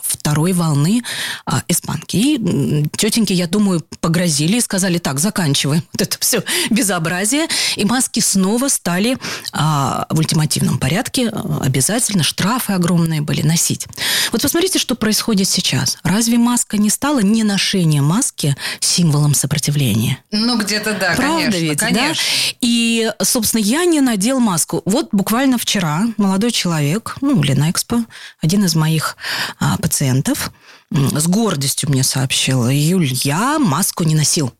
второй 0.00 0.52
волны 0.52 1.02
а, 1.44 1.62
испанки. 1.68 2.16
И 2.16 2.84
тетеньки, 2.96 3.32
я 3.32 3.46
думаю, 3.46 3.84
погрозили 4.00 4.56
и 4.56 4.60
сказали, 4.60 4.98
так, 4.98 5.18
заканчиваем 5.20 5.82
вот 5.92 6.02
это 6.02 6.16
все 6.20 6.42
безобразие. 6.70 7.46
И 7.76 7.84
маски 7.84 8.20
снова 8.20 8.68
стали 8.68 9.18
а, 9.52 10.06
в 10.10 10.18
ультимативном 10.18 10.78
порядке 10.78 11.28
а, 11.28 11.60
обязательно, 11.62 12.22
штрафы 12.22 12.72
огромные 12.72 13.20
были 13.20 13.42
носить. 13.42 13.86
Вот 14.32 14.42
посмотрите, 14.42 14.78
что 14.78 14.94
происходит 14.94 15.48
сейчас. 15.48 15.98
Разве 16.02 16.38
маска 16.38 16.78
не 16.78 16.90
стала 16.90 17.20
не 17.20 17.44
ношение 17.44 18.02
маски 18.02 18.56
символом 18.80 19.34
сопротивления? 19.34 20.18
Ну, 20.30 20.58
где-то 20.58 20.94
да, 20.94 21.14
Правда 21.14 21.42
конечно. 21.42 21.58
ведь, 21.58 21.78
конечно. 21.78 22.14
да? 22.14 22.56
И, 22.60 23.12
собственно, 23.22 23.60
я 23.60 23.84
не 23.84 24.00
надел 24.00 24.40
маску. 24.40 24.82
Вот 24.84 25.08
буквально 25.12 25.58
вчера 25.58 26.04
молодой 26.16 26.52
человек, 26.52 27.16
ну, 27.20 27.42
Ленэкспо, 27.42 28.04
один 28.40 28.64
из 28.64 28.74
моих 28.74 29.16
а, 29.57 29.57
пациентов 29.80 30.52
с 30.90 31.26
гордостью 31.26 31.90
мне 31.90 32.02
сообщила, 32.02 32.68
Юль, 32.68 33.10
я 33.12 33.58
маску 33.58 34.04
не 34.04 34.14
носил. 34.14 34.52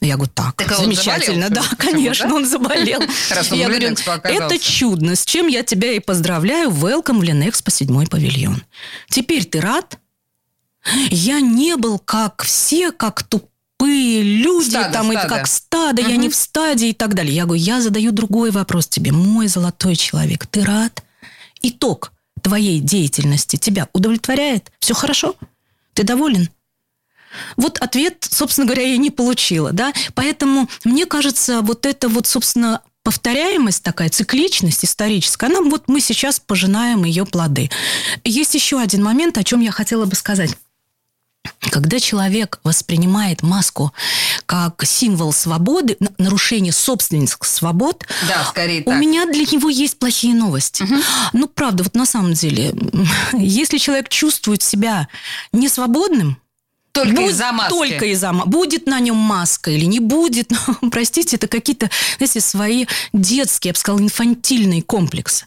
Я 0.00 0.14
говорю, 0.14 0.30
так, 0.32 0.54
так 0.54 0.76
замечательно, 0.76 1.50
да, 1.50 1.64
конечно, 1.76 2.28
да? 2.28 2.34
он 2.36 2.46
заболел. 2.46 3.00
Раз 3.30 3.50
он 3.50 3.58
я 3.58 3.66
говорю, 3.66 3.88
это 3.88 4.58
чудно, 4.58 5.16
с 5.16 5.24
чем 5.24 5.48
я 5.48 5.64
тебя 5.64 5.92
и 5.92 5.98
поздравляю, 5.98 6.70
welcome 6.70 7.18
в 7.18 7.22
Ленэкспо 7.24 7.70
седьмой 7.72 8.06
павильон. 8.06 8.62
Теперь 9.08 9.44
ты 9.44 9.60
рад? 9.60 9.98
Я 11.10 11.40
не 11.40 11.76
был 11.76 11.98
как 11.98 12.44
все, 12.44 12.92
как 12.92 13.24
тупые 13.24 14.22
люди, 14.22 14.70
стадо, 14.70 14.92
там, 14.92 15.10
стадо. 15.10 15.26
И 15.26 15.28
как 15.28 15.46
стадо, 15.48 16.02
угу. 16.02 16.10
я 16.10 16.16
не 16.16 16.28
в 16.28 16.36
стадии 16.36 16.90
и 16.90 16.94
так 16.94 17.14
далее. 17.14 17.34
Я 17.34 17.44
говорю, 17.44 17.60
я 17.60 17.80
задаю 17.80 18.12
другой 18.12 18.52
вопрос 18.52 18.86
тебе, 18.86 19.10
мой 19.10 19.48
золотой 19.48 19.96
человек, 19.96 20.46
ты 20.46 20.64
рад? 20.64 21.02
Итог 21.60 22.12
твоей 22.38 22.80
деятельности 22.80 23.56
тебя 23.56 23.88
удовлетворяет? 23.92 24.70
Все 24.80 24.94
хорошо? 24.94 25.36
Ты 25.94 26.04
доволен? 26.04 26.48
Вот 27.56 27.78
ответ, 27.78 28.26
собственно 28.30 28.66
говоря, 28.66 28.86
я 28.86 28.96
не 28.96 29.10
получила, 29.10 29.72
да, 29.72 29.92
поэтому 30.14 30.68
мне 30.84 31.06
кажется, 31.06 31.60
вот 31.60 31.84
это 31.84 32.08
вот, 32.08 32.26
собственно, 32.26 32.80
повторяемость 33.02 33.82
такая, 33.82 34.08
цикличность 34.08 34.84
историческая, 34.84 35.46
она 35.46 35.60
вот 35.62 35.84
мы 35.88 36.00
сейчас 36.00 36.40
пожинаем 36.40 37.04
ее 37.04 37.24
плоды. 37.26 37.70
Есть 38.24 38.54
еще 38.54 38.80
один 38.80 39.02
момент, 39.02 39.38
о 39.38 39.44
чем 39.44 39.60
я 39.60 39.70
хотела 39.70 40.04
бы 40.04 40.14
сказать. 40.14 40.56
Когда 41.70 42.00
человек 42.00 42.60
воспринимает 42.64 43.42
маску 43.42 43.92
как 44.46 44.82
символ 44.84 45.32
свободы, 45.32 45.96
нарушение 46.16 46.72
собственных 46.72 47.36
свобод, 47.42 48.06
да, 48.26 48.44
скорее 48.44 48.82
у 48.82 48.90
так. 48.90 48.98
меня 48.98 49.26
для 49.26 49.42
него 49.42 49.68
есть 49.68 49.98
плохие 49.98 50.34
новости. 50.34 50.82
Угу. 50.82 50.94
Ну, 51.34 51.48
правда, 51.48 51.82
вот 51.84 51.94
на 51.94 52.06
самом 52.06 52.32
деле, 52.32 52.74
если 53.32 53.78
человек 53.78 54.08
чувствует 54.08 54.62
себя 54.62 55.08
несвободным, 55.52 56.40
только 56.92 57.12
будет, 57.12 57.30
из-за 57.30 57.52
маски. 57.52 57.70
Только 57.70 58.06
из-за 58.06 58.32
маски. 58.32 58.48
Будет 58.48 58.86
на 58.86 58.98
нем 59.00 59.16
маска 59.16 59.70
или 59.70 59.84
не 59.84 60.00
будет. 60.00 60.50
Ну, 60.80 60.90
простите, 60.90 61.36
это 61.36 61.48
какие-то, 61.48 61.90
знаете, 62.18 62.40
свои 62.40 62.86
детские, 63.12 63.70
я 63.70 63.72
бы 63.72 63.78
сказала, 63.78 64.00
инфантильные 64.00 64.82
комплексы. 64.82 65.46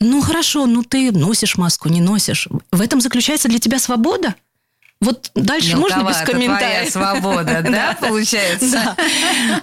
Ну, 0.00 0.20
хорошо, 0.20 0.66
ну 0.66 0.82
ты 0.82 1.12
носишь 1.12 1.56
маску, 1.56 1.88
не 1.88 2.00
носишь. 2.00 2.48
В 2.70 2.80
этом 2.80 3.00
заключается 3.00 3.48
для 3.48 3.58
тебя 3.58 3.78
свобода? 3.78 4.34
Вот 5.04 5.30
дальше 5.34 5.76
можно 5.76 6.02
без 6.02 6.16
комментариев. 6.18 6.90
свобода, 6.90 7.62
да, 7.62 7.96
получается? 8.00 8.96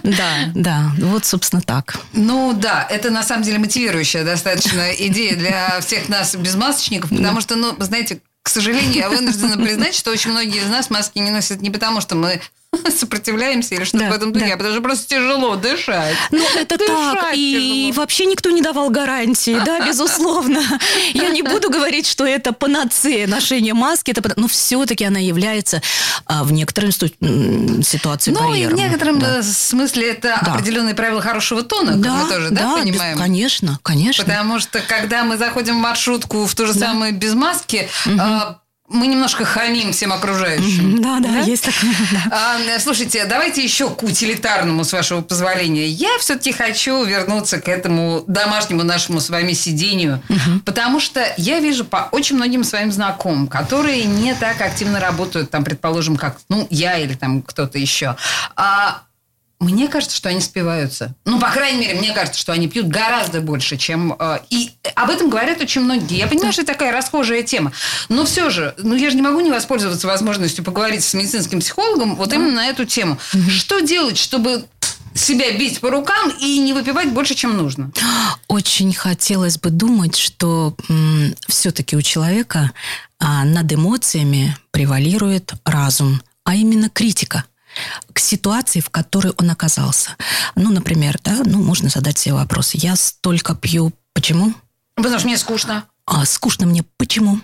Да, 0.02 0.32
да, 0.54 0.92
вот, 0.98 1.24
собственно, 1.24 1.60
так. 1.62 1.96
Ну, 2.12 2.52
да, 2.52 2.86
это 2.88 3.10
на 3.10 3.22
самом 3.22 3.42
деле 3.42 3.58
мотивирующая 3.58 4.24
достаточно 4.24 4.92
идея 4.92 5.36
для 5.36 5.80
всех 5.80 6.08
нас 6.08 6.34
безмасочников, 6.36 7.10
потому 7.10 7.40
что, 7.40 7.56
ну, 7.56 7.74
знаете, 7.78 8.20
к 8.42 8.48
сожалению, 8.48 8.94
я 8.94 9.08
вынуждена 9.08 9.56
признать, 9.56 9.94
что 9.94 10.10
очень 10.10 10.30
многие 10.30 10.58
из 10.58 10.68
нас 10.68 10.90
маски 10.90 11.18
не 11.18 11.30
носят 11.30 11.60
не 11.60 11.70
потому, 11.70 12.00
что 12.00 12.14
мы 12.14 12.40
сопротивляемся 12.98 13.74
или 13.74 13.84
что-то 13.84 14.04
да, 14.04 14.10
в 14.10 14.14
этом 14.14 14.32
духе, 14.32 14.46
да. 14.46 14.56
потому 14.56 14.72
что 14.72 14.82
просто 14.82 15.08
тяжело 15.08 15.56
дышать. 15.56 16.16
Ну, 16.30 16.42
это 16.56 16.78
дышать 16.78 17.20
так. 17.20 17.34
И 17.34 17.88
тяжело. 17.88 18.02
вообще 18.02 18.24
никто 18.26 18.50
не 18.50 18.62
давал 18.62 18.90
гарантии, 18.90 19.60
да, 19.64 19.80
безусловно. 19.86 20.62
Я 21.12 21.28
не 21.28 21.42
буду 21.42 21.70
говорить, 21.70 22.06
что 22.06 22.26
это 22.26 22.52
панацея 22.52 23.26
ношение 23.26 23.74
маски, 23.74 24.10
это, 24.10 24.22
но 24.36 24.48
все-таки 24.48 25.04
она 25.04 25.18
является 25.18 25.82
а, 26.24 26.44
в 26.44 26.52
некоторой 26.52 26.92
ситуации 26.92 28.30
ну, 28.30 28.40
барьером. 28.40 28.72
И 28.72 28.74
в 28.74 28.78
некотором 28.78 29.18
да. 29.18 29.42
смысле 29.42 30.10
это 30.10 30.40
да. 30.42 30.52
определенные 30.52 30.94
правила 30.94 31.20
хорошего 31.20 31.62
тона, 31.62 31.96
да, 31.96 32.14
мы 32.14 32.28
тоже, 32.28 32.50
да, 32.50 32.62
да 32.62 32.76
понимаем? 32.78 33.16
Без, 33.16 33.22
конечно, 33.22 33.78
конечно. 33.82 34.24
Потому 34.24 34.58
что, 34.58 34.80
когда 34.80 35.24
мы 35.24 35.36
заходим 35.36 35.76
в 35.76 35.80
маршрутку 35.80 36.46
в 36.46 36.54
то 36.54 36.66
же 36.66 36.74
да. 36.74 36.86
самое 36.86 37.12
без 37.12 37.34
маски, 37.34 37.88
угу 38.06 38.56
мы 38.92 39.06
немножко 39.06 39.44
хамим 39.44 39.92
всем 39.92 40.12
окружающим. 40.12 41.00
Да, 41.02 41.18
да, 41.20 41.28
да? 41.28 41.40
есть 41.40 41.64
такое. 41.64 41.92
Да. 42.30 42.56
А, 42.76 42.78
слушайте, 42.78 43.24
давайте 43.26 43.62
еще 43.62 43.90
к 43.90 44.02
утилитарному, 44.02 44.84
с 44.84 44.92
вашего 44.92 45.22
позволения. 45.22 45.86
Я 45.86 46.18
все-таки 46.18 46.52
хочу 46.52 47.04
вернуться 47.04 47.60
к 47.60 47.68
этому 47.68 48.24
домашнему 48.26 48.82
нашему 48.82 49.20
с 49.20 49.30
вами 49.30 49.52
сидению, 49.52 50.22
угу. 50.28 50.60
потому 50.64 51.00
что 51.00 51.22
я 51.36 51.60
вижу 51.60 51.84
по 51.84 52.08
очень 52.12 52.36
многим 52.36 52.64
своим 52.64 52.92
знакомым, 52.92 53.48
которые 53.48 54.04
не 54.04 54.34
так 54.34 54.60
активно 54.60 55.00
работают, 55.00 55.50
там, 55.50 55.64
предположим, 55.64 56.16
как 56.16 56.38
ну, 56.48 56.66
я 56.70 56.98
или 56.98 57.14
там 57.14 57.42
кто-то 57.42 57.78
еще. 57.78 58.16
А 58.56 59.02
мне 59.62 59.86
кажется, 59.88 60.16
что 60.16 60.28
они 60.28 60.40
спиваются. 60.40 61.14
Ну, 61.24 61.38
по 61.38 61.48
крайней 61.50 61.80
мере, 61.80 61.98
мне 61.98 62.12
кажется, 62.12 62.40
что 62.40 62.52
они 62.52 62.68
пьют 62.68 62.88
гораздо 62.88 63.40
больше, 63.40 63.76
чем... 63.76 64.14
Э, 64.18 64.40
и 64.50 64.72
об 64.96 65.08
этом 65.08 65.30
говорят 65.30 65.60
очень 65.60 65.82
многие. 65.82 66.18
Я 66.18 66.26
понимаю, 66.26 66.52
что 66.52 66.62
это 66.62 66.72
такая 66.72 66.92
расхожая 66.92 67.42
тема. 67.42 67.72
Но 68.08 68.24
все 68.24 68.50
же, 68.50 68.74
ну, 68.78 68.94
я 68.94 69.10
же 69.10 69.16
не 69.16 69.22
могу 69.22 69.40
не 69.40 69.50
воспользоваться 69.50 70.06
возможностью 70.06 70.64
поговорить 70.64 71.04
с 71.04 71.14
медицинским 71.14 71.60
психологом 71.60 72.16
вот 72.16 72.30
да. 72.30 72.36
именно 72.36 72.54
на 72.56 72.66
эту 72.66 72.84
тему. 72.84 73.18
Угу. 73.32 73.50
Что 73.50 73.80
делать, 73.80 74.18
чтобы 74.18 74.64
себя 75.14 75.56
бить 75.56 75.80
по 75.80 75.90
рукам 75.90 76.30
и 76.40 76.58
не 76.58 76.72
выпивать 76.72 77.10
больше, 77.10 77.34
чем 77.34 77.56
нужно? 77.56 77.92
Очень 78.48 78.92
хотелось 78.92 79.58
бы 79.58 79.70
думать, 79.70 80.16
что 80.16 80.74
м, 80.88 81.34
все-таки 81.46 81.96
у 81.96 82.02
человека 82.02 82.72
а, 83.20 83.44
над 83.44 83.72
эмоциями 83.72 84.56
превалирует 84.72 85.52
разум, 85.64 86.20
а 86.44 86.56
именно 86.56 86.90
критика– 86.90 87.44
к 88.12 88.18
ситуации, 88.18 88.80
в 88.80 88.90
которой 88.90 89.32
он 89.36 89.50
оказался. 89.50 90.16
Ну, 90.54 90.70
например, 90.70 91.18
да, 91.22 91.38
ну, 91.44 91.62
можно 91.62 91.88
задать 91.88 92.18
себе 92.18 92.34
вопрос. 92.34 92.74
Я 92.74 92.96
столько 92.96 93.54
пью. 93.54 93.92
Почему? 94.12 94.54
Потому 94.94 95.18
что 95.18 95.26
мне 95.26 95.36
скучно. 95.36 95.84
А 96.06 96.24
скучно 96.26 96.66
мне. 96.66 96.84
Почему? 96.96 97.40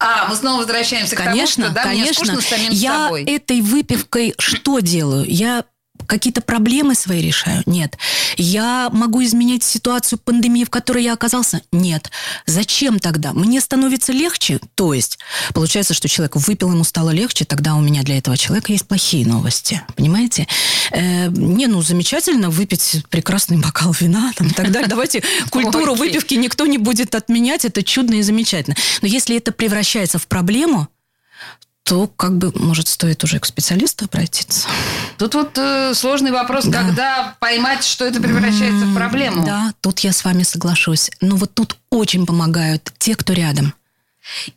А, 0.00 0.28
мы 0.28 0.36
снова 0.36 0.58
возвращаемся 0.60 1.16
конечно, 1.16 1.64
к 1.64 1.66
тому, 1.66 1.72
что 1.72 1.74
да, 1.74 1.82
конечно. 1.82 2.22
мне 2.22 2.32
скучно 2.32 2.56
самим 2.56 2.72
я 2.72 3.04
собой. 3.04 3.24
этой 3.24 3.60
выпивкой 3.60 4.34
что 4.38 4.78
делаю? 4.78 5.24
Я 5.28 5.64
какие-то 6.08 6.40
проблемы 6.40 6.94
свои 6.94 7.20
решаю? 7.20 7.62
Нет. 7.66 7.96
Я 8.36 8.90
могу 8.92 9.22
изменять 9.22 9.62
ситуацию 9.62 10.18
пандемии, 10.18 10.64
в 10.64 10.70
которой 10.70 11.04
я 11.04 11.12
оказался? 11.12 11.62
Нет. 11.70 12.10
Зачем 12.46 12.98
тогда? 12.98 13.32
Мне 13.32 13.60
становится 13.60 14.12
легче? 14.12 14.58
То 14.74 14.94
есть, 14.94 15.18
получается, 15.54 15.94
что 15.94 16.08
человек 16.08 16.36
выпил, 16.36 16.72
ему 16.72 16.84
стало 16.84 17.10
легче, 17.10 17.44
тогда 17.44 17.74
у 17.74 17.80
меня 17.80 18.02
для 18.02 18.18
этого 18.18 18.36
человека 18.36 18.72
есть 18.72 18.88
плохие 18.88 19.26
новости. 19.26 19.82
Понимаете? 19.94 20.48
Э, 20.90 21.28
не, 21.28 21.66
ну, 21.66 21.82
замечательно 21.82 22.50
выпить 22.50 23.04
прекрасный 23.10 23.58
бокал 23.58 23.92
вина 23.92 24.32
там, 24.36 24.48
и 24.48 24.52
так 24.52 24.72
далее. 24.72 24.88
Давайте 24.88 25.22
культуру 25.50 25.94
выпивки 25.94 26.34
никто 26.34 26.66
не 26.66 26.78
будет 26.78 27.14
отменять, 27.14 27.64
это 27.64 27.82
чудно 27.82 28.14
и 28.14 28.22
замечательно. 28.22 28.76
Но 29.02 29.08
если 29.08 29.36
это 29.36 29.52
превращается 29.52 30.18
в 30.18 30.26
проблему, 30.26 30.88
то 31.88 32.06
как 32.06 32.36
бы, 32.36 32.52
может, 32.54 32.86
стоит 32.88 33.24
уже 33.24 33.38
к 33.40 33.46
специалисту 33.46 34.04
обратиться. 34.04 34.68
Тут 35.16 35.34
вот 35.34 35.52
э, 35.56 35.94
сложный 35.94 36.30
вопрос, 36.30 36.66
когда 36.70 37.34
поймать, 37.40 37.82
что 37.84 38.04
это 38.04 38.20
превращается 38.20 38.84
в 38.84 38.94
проблему. 38.94 39.44
Да, 39.46 39.72
тут 39.80 40.00
я 40.00 40.12
с 40.12 40.24
вами 40.24 40.42
соглашусь. 40.42 41.10
Но 41.20 41.36
вот 41.36 41.54
тут 41.54 41.76
очень 41.90 42.26
помогают 42.26 42.92
те, 42.98 43.14
кто 43.16 43.32
рядом. 43.32 43.72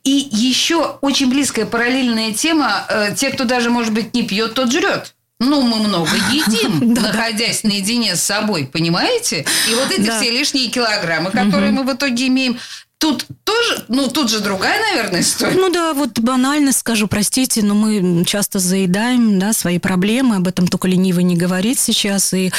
И 0.04 0.28
еще 0.32 0.98
очень 1.02 1.30
близкая 1.30 1.66
параллельная 1.66 2.34
тема. 2.34 2.86
э, 2.90 3.16
те, 3.16 3.30
кто 3.30 3.46
даже, 3.46 3.70
может 3.70 3.94
быть, 3.94 4.14
не 4.14 4.24
пьет, 4.24 4.54
тот 4.54 4.72
жрет. 4.72 5.14
Ну, 5.40 5.62
мы 5.62 5.88
много 5.88 6.10
едим, 6.32 6.94
находясь 6.94 7.64
наедине 7.64 8.16
с 8.18 8.22
собой, 8.24 8.66
понимаете? 8.68 9.46
И 9.70 9.74
вот 9.74 9.90
эти 9.92 10.02
Да. 10.08 10.20
все 10.20 10.30
лишние 10.30 10.68
килограммы, 10.68 11.32
которые 11.32 11.72
мы 11.72 11.84
в 11.84 11.94
итоге 11.94 12.28
имеем, 12.28 12.60
тут 13.02 13.26
тоже, 13.44 13.84
ну, 13.88 14.08
тут 14.10 14.30
же 14.30 14.42
другая, 14.42 14.80
наверное, 14.80 15.22
история. 15.22 15.58
Ну 15.58 15.72
да, 15.72 15.94
вот 15.94 16.20
банально 16.20 16.72
скажу, 16.72 17.08
простите, 17.08 17.64
но 17.64 17.74
мы 17.74 18.24
часто 18.26 18.60
заедаем 18.60 19.40
да, 19.40 19.54
свои 19.54 19.80
проблемы, 19.80 20.36
об 20.36 20.48
этом 20.48 20.68
только 20.68 20.88
ленивый 20.88 21.24
не 21.24 21.36
говорит 21.36 21.80
сейчас, 21.80 22.32
и 22.32 22.52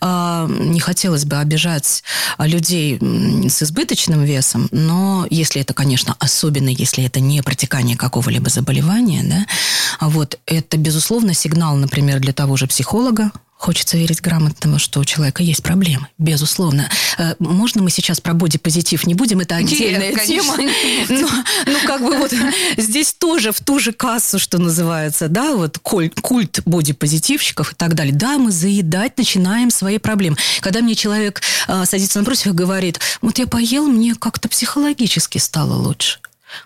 а, 0.00 0.46
не 0.48 0.80
хотелось 0.80 1.24
бы 1.24 1.36
обижать 1.36 2.04
людей 2.38 2.98
с 3.48 3.62
избыточным 3.62 4.22
весом, 4.22 4.68
но 4.70 5.26
если 5.30 5.62
это, 5.62 5.72
конечно, 5.72 6.14
особенно 6.18 6.68
если 6.68 7.02
это 7.02 7.18
не 7.18 7.42
протекание 7.42 7.96
какого-либо 7.96 8.50
заболевания, 8.50 9.24
да, 9.24 10.06
вот 10.06 10.38
это, 10.44 10.76
безусловно, 10.76 11.32
сигнал, 11.32 11.74
например, 11.74 12.20
для 12.20 12.34
того 12.34 12.58
же 12.58 12.66
психолога, 12.66 13.32
Хочется 13.58 13.96
верить 13.96 14.20
грамотному, 14.20 14.78
что 14.78 15.00
у 15.00 15.04
человека 15.04 15.42
есть 15.42 15.62
проблемы. 15.62 16.08
Безусловно. 16.18 16.90
Э, 17.16 17.34
Можно 17.38 17.82
мы 17.82 17.90
сейчас 17.90 18.20
про 18.20 18.34
бодипозитив 18.34 19.06
не 19.06 19.14
будем? 19.14 19.40
Это 19.40 19.56
отдельная 19.56 20.12
Нет, 20.12 20.24
тема. 20.26 20.56
Но, 21.08 21.28
ну, 21.66 21.78
как 21.86 22.02
бы 22.02 22.18
вот 22.18 22.32
здесь 22.76 23.14
тоже 23.14 23.52
в 23.52 23.60
ту 23.60 23.78
же 23.78 23.92
кассу, 23.92 24.38
что 24.38 24.58
называется, 24.58 25.28
да, 25.28 25.54
вот 25.54 25.78
куль- 25.78 26.12
культ 26.20 26.60
бодипозитивщиков 26.66 27.72
и 27.72 27.74
так 27.74 27.94
далее. 27.94 28.14
Да, 28.14 28.36
мы 28.36 28.50
заедать 28.52 29.16
начинаем 29.16 29.70
свои 29.70 29.96
проблемы. 29.98 30.36
Когда 30.60 30.80
мне 30.82 30.94
человек 30.94 31.40
а, 31.66 31.86
садится 31.86 32.18
напротив 32.18 32.48
и 32.48 32.50
говорит, 32.50 33.00
вот 33.22 33.38
я 33.38 33.46
поел, 33.46 33.86
мне 33.88 34.14
как-то 34.14 34.48
психологически 34.50 35.38
стало 35.38 35.74
лучше. 35.74 36.18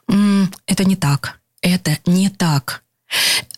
М, 0.09 0.53
Это 0.66 0.85
не 0.85 0.96
так. 0.96 1.38
Это 1.62 1.98
не 2.05 2.31
так. 2.31 2.83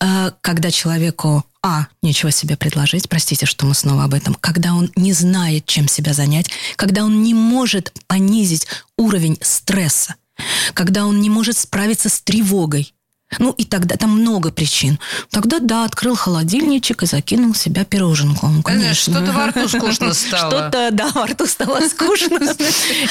А, 0.01 0.33
Когда 0.41 0.71
человеку 0.71 1.45
а, 1.62 1.87
нечего 2.03 2.31
себе 2.31 2.57
предложить, 2.57 3.09
простите, 3.09 3.47
что 3.47 3.67
мы 3.67 3.75
снова 3.75 4.05
об 4.05 4.15
этом, 4.15 4.35
когда 4.35 4.75
он 4.75 4.91
не 4.97 5.12
знает, 5.12 5.67
чем 5.67 5.88
себя 5.88 6.12
занять, 6.12 6.51
когда 6.77 7.05
он 7.05 7.23
не 7.23 7.35
может 7.35 7.93
понизить 8.07 8.67
уровень 8.97 9.38
стресса, 9.41 10.17
когда 10.75 11.07
он 11.07 11.21
не 11.21 11.31
может 11.31 11.57
справиться 11.57 12.09
с 12.09 12.21
тревогой, 12.21 12.95
ну 13.38 13.53
и 13.53 13.64
тогда 13.64 13.97
там 13.97 14.11
много 14.11 14.51
причин. 14.51 14.99
Тогда 15.31 15.59
да, 15.59 15.85
открыл 15.85 16.14
холодильничек 16.16 17.03
и 17.03 17.07
закинул 17.07 17.53
в 17.53 17.59
себя 17.59 17.85
пироженку. 17.85 18.47
Ну, 18.49 18.62
конечно. 18.62 19.14
Что-то 19.14 19.33
во 19.33 19.47
рту 19.49 19.68
скучно 19.68 20.12
стало. 20.14 20.51
Что-то, 20.51 20.88
да, 20.92 21.09
во 21.14 21.27
рту 21.27 21.47
стало 21.47 21.81
скучно. 21.88 22.38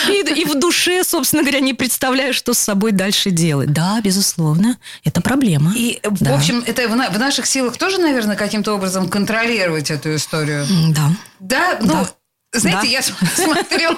И, 0.10 0.42
и 0.42 0.46
в 0.46 0.56
душе, 0.60 1.04
собственно 1.04 1.44
говоря, 1.44 1.60
не 1.60 1.74
представляю, 1.74 2.34
что 2.34 2.54
с 2.54 2.60
собой 2.60 2.92
дальше 2.92 3.32
делать. 3.32 3.72
Да, 3.72 4.00
безусловно, 4.02 4.78
это 5.04 5.22
проблема. 5.22 5.74
И, 5.76 6.00
в 6.04 6.22
Да. 6.24 6.36
общем, 6.36 6.64
это 6.66 6.88
в, 6.88 6.92
в 6.92 7.20
наших 7.20 7.46
силах 7.46 7.78
тоже, 7.78 7.98
наверное, 8.00 8.36
каким-то 8.36 8.74
образом 8.74 9.10
контролировать 9.10 9.92
эту 9.92 10.16
историю. 10.16 10.66
Да. 10.90 11.10
Да, 11.40 11.78
ну, 11.82 11.88
Да. 12.54 12.60
знаете, 12.60 12.82
Да. 12.82 12.88
я 12.88 13.02
см- 13.02 13.32
смотрю 13.36 13.98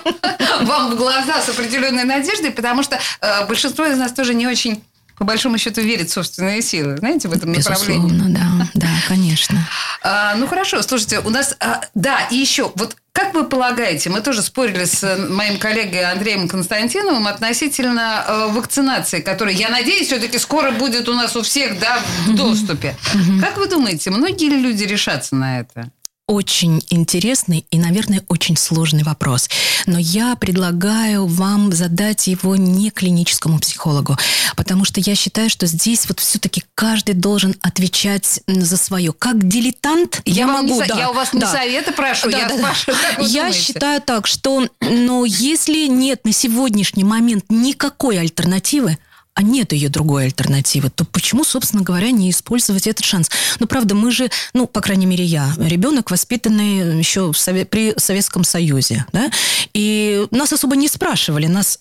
вам 0.61 0.91
в 0.91 0.95
глаза 0.97 1.41
с 1.41 1.49
определенной 1.49 2.03
надеждой, 2.03 2.51
потому 2.51 2.83
что 2.83 2.99
э, 3.21 3.45
большинство 3.47 3.85
из 3.85 3.97
нас 3.97 4.11
тоже 4.13 4.33
не 4.33 4.47
очень, 4.47 4.83
по 5.17 5.25
большому 5.25 5.57
счету, 5.57 5.81
верит 5.81 6.09
в 6.09 6.13
собственные 6.13 6.61
силы, 6.61 6.97
знаете, 6.97 7.27
в 7.27 7.33
этом 7.33 7.51
направлении. 7.51 8.07
Безусловно, 8.07 8.39
да, 8.39 8.67
да, 8.73 8.89
конечно. 9.07 9.67
А, 10.01 10.35
ну 10.35 10.47
хорошо, 10.47 10.81
слушайте, 10.81 11.19
у 11.19 11.29
нас, 11.29 11.55
а, 11.59 11.81
да, 11.93 12.19
и 12.31 12.35
еще, 12.35 12.71
вот 12.75 12.97
как 13.13 13.35
вы 13.35 13.43
полагаете, 13.45 14.09
мы 14.09 14.21
тоже 14.21 14.41
спорили 14.41 14.85
с 14.85 15.17
моим 15.29 15.59
коллегой 15.59 16.03
Андреем 16.03 16.47
Константиновым 16.47 17.27
относительно 17.27 18.25
э, 18.27 18.47
вакцинации, 18.51 19.21
которая, 19.21 19.53
я 19.53 19.69
надеюсь, 19.69 20.07
все-таки 20.07 20.39
скоро 20.39 20.71
будет 20.71 21.07
у 21.07 21.13
нас 21.13 21.35
у 21.35 21.43
всех, 21.43 21.79
да, 21.79 21.99
в 22.25 22.35
доступе. 22.35 22.95
Как 23.39 23.57
вы 23.57 23.67
думаете, 23.67 24.09
многие 24.09 24.49
ли 24.49 24.57
люди 24.57 24.83
решатся 24.83 25.35
на 25.35 25.59
это? 25.59 25.91
Очень 26.33 26.81
интересный 26.89 27.63
и, 27.69 27.77
наверное, 27.77 28.23
очень 28.27 28.57
сложный 28.57 29.03
вопрос. 29.03 29.47
Но 29.85 29.99
я 29.99 30.35
предлагаю 30.35 31.27
вам 31.27 31.71
задать 31.71 32.25
его 32.25 32.55
не 32.55 32.89
клиническому 32.89 33.59
психологу, 33.59 34.17
потому 34.55 34.83
что 34.83 34.99
я 34.99 35.13
считаю, 35.13 35.51
что 35.51 35.67
здесь 35.67 36.07
вот 36.07 36.19
все-таки 36.19 36.63
каждый 36.73 37.13
должен 37.13 37.53
отвечать 37.61 38.39
за 38.47 38.77
свое. 38.77 39.13
Как 39.13 39.47
дилетант 39.47 40.21
я, 40.25 40.45
не 40.45 40.51
могу, 40.51 40.81
со- 40.81 40.87
да, 40.87 40.97
я 40.97 41.11
у 41.11 41.13
вас 41.13 41.33
не 41.33 41.41
да. 41.41 41.51
советы 41.51 41.91
прошу, 41.91 42.31
Да, 42.31 42.37
я 42.39 42.47
да, 42.49 42.55
да. 42.55 42.61
спрашиваю, 42.63 42.97
как 42.99 43.19
вы 43.19 43.25
Я 43.25 43.41
думаете? 43.43 43.59
считаю 43.59 44.01
так, 44.01 44.25
что 44.25 44.67
ну, 44.81 45.25
если 45.25 45.85
нет 45.85 46.25
на 46.25 46.31
сегодняшний 46.33 47.03
момент 47.03 47.45
никакой 47.49 48.17
альтернативы, 48.19 48.97
а 49.35 49.41
нет 49.41 49.73
ее 49.73 49.89
другой 49.89 50.25
альтернативы, 50.25 50.89
то 50.89 51.05
почему, 51.05 51.43
собственно 51.43 51.81
говоря, 51.81 52.11
не 52.11 52.29
использовать 52.29 52.87
этот 52.87 53.03
шанс? 53.03 53.29
Ну, 53.59 53.67
правда, 53.67 53.95
мы 53.95 54.11
же, 54.11 54.29
ну, 54.53 54.67
по 54.67 54.81
крайней 54.81 55.05
мере, 55.05 55.23
я, 55.23 55.53
ребенок, 55.57 56.11
воспитанный 56.11 56.99
еще 56.99 57.31
Сове- 57.33 57.65
при 57.65 57.93
Советском 57.97 58.43
Союзе, 58.43 59.05
да, 59.11 59.31
и 59.73 60.27
нас 60.31 60.53
особо 60.53 60.75
не 60.75 60.87
спрашивали, 60.87 61.47
нас 61.47 61.79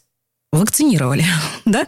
вакцинировали, 0.53 1.25
да? 1.65 1.87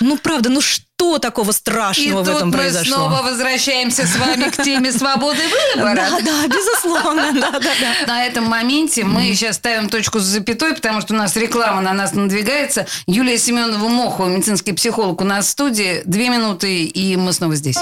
Ну, 0.00 0.16
правда, 0.18 0.48
ну 0.48 0.60
что 0.60 1.18
такого 1.18 1.50
И 1.50 1.52
страшного 1.52 2.22
в 2.22 2.26
тут 2.26 2.36
этом 2.36 2.48
мы 2.48 2.56
произошло? 2.56 2.96
снова 2.96 3.22
возвращаемся 3.22 4.06
с 4.06 4.16
вами 4.16 4.44
к 4.50 4.62
теме 4.62 4.90
свободы 4.90 5.42
выбора. 5.74 5.94
Да, 5.94 6.20
да, 6.20 6.48
безусловно, 6.48 7.32
да, 7.34 7.50
да, 7.50 7.60
да. 7.60 8.06
На 8.06 8.24
этом 8.24 8.44
моменте 8.44 9.04
мы 9.04 9.22
сейчас 9.34 9.56
ставим 9.56 9.88
точку 9.90 10.18
с 10.20 10.22
запятой, 10.24 10.74
потому 10.74 11.02
что 11.02 11.12
у 11.14 11.16
нас 11.16 11.36
реклама 11.36 11.82
на 11.82 11.92
нас 11.92 12.14
надвигается. 12.14 12.86
Юлия 13.06 13.36
Семенова 13.38 13.88
Мохова, 13.88 14.28
медицинский 14.28 14.72
психолог, 14.72 15.20
у 15.20 15.24
нас 15.24 15.46
в 15.46 15.50
студии. 15.50 16.00
Две 16.06 16.30
минуты, 16.30 16.84
и 16.84 17.16
мы 17.16 17.32
снова 17.34 17.54
здесь. 17.54 17.76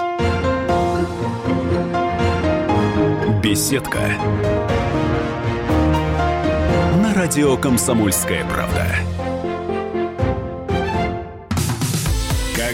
Беседка. 3.43 4.01
На 7.03 7.15
радио 7.15 7.57
«Комсомольская 7.57 8.45
правда». 8.47 8.87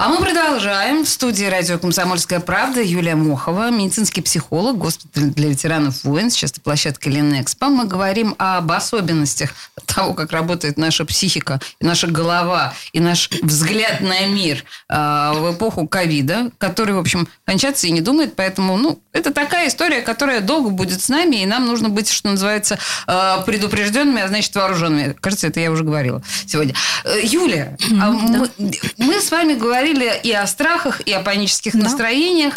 А 0.00 0.08
мы 0.08 0.18
продолжаем. 0.18 1.04
В 1.04 1.08
студии 1.08 1.44
радио 1.46 1.76
«Комсомольская 1.76 2.38
правда» 2.38 2.80
Юлия 2.80 3.16
Мохова, 3.16 3.68
медицинский 3.72 4.20
психолог, 4.20 4.78
госпиталь 4.78 5.24
для 5.30 5.48
ветеранов 5.48 6.04
войн, 6.04 6.30
сейчас 6.30 6.52
это 6.52 6.60
площадка 6.60 7.10
Ленэкспо. 7.10 7.66
Мы 7.66 7.84
говорим 7.84 8.36
об 8.38 8.70
особенностях 8.70 9.50
того, 9.86 10.14
как 10.14 10.30
работает 10.30 10.78
наша 10.78 11.04
психика, 11.04 11.58
и 11.80 11.84
наша 11.84 12.06
голова, 12.06 12.74
и 12.92 13.00
наш 13.00 13.28
взгляд 13.42 14.00
на 14.00 14.24
мир 14.26 14.62
э, 14.88 15.32
в 15.34 15.54
эпоху 15.54 15.88
ковида, 15.88 16.52
который, 16.58 16.94
в 16.94 16.98
общем, 16.98 17.28
кончаться 17.44 17.88
и 17.88 17.90
не 17.90 18.00
думает. 18.00 18.36
Поэтому, 18.36 18.76
ну, 18.76 19.00
это 19.12 19.32
такая 19.32 19.66
история, 19.66 20.02
которая 20.02 20.40
долго 20.40 20.70
будет 20.70 21.02
с 21.02 21.08
нами, 21.08 21.42
и 21.42 21.46
нам 21.46 21.66
нужно 21.66 21.88
быть, 21.88 22.08
что 22.08 22.28
называется, 22.28 22.78
э, 23.08 23.36
предупрежденными, 23.44 24.22
а 24.22 24.28
значит, 24.28 24.54
вооруженными. 24.54 25.16
Кажется, 25.20 25.48
это 25.48 25.58
я 25.58 25.72
уже 25.72 25.82
говорила 25.82 26.22
сегодня. 26.46 26.74
Э, 27.04 27.18
Юлия, 27.24 27.76
а 28.00 28.12
мы, 28.12 28.48
мы 28.96 29.20
с 29.20 29.32
вами 29.32 29.54
говорили 29.92 30.20
и 30.22 30.32
о 30.32 30.46
страхах, 30.46 31.00
и 31.00 31.12
о 31.12 31.20
панических 31.20 31.72
Да. 31.74 31.80
настроениях, 31.84 32.54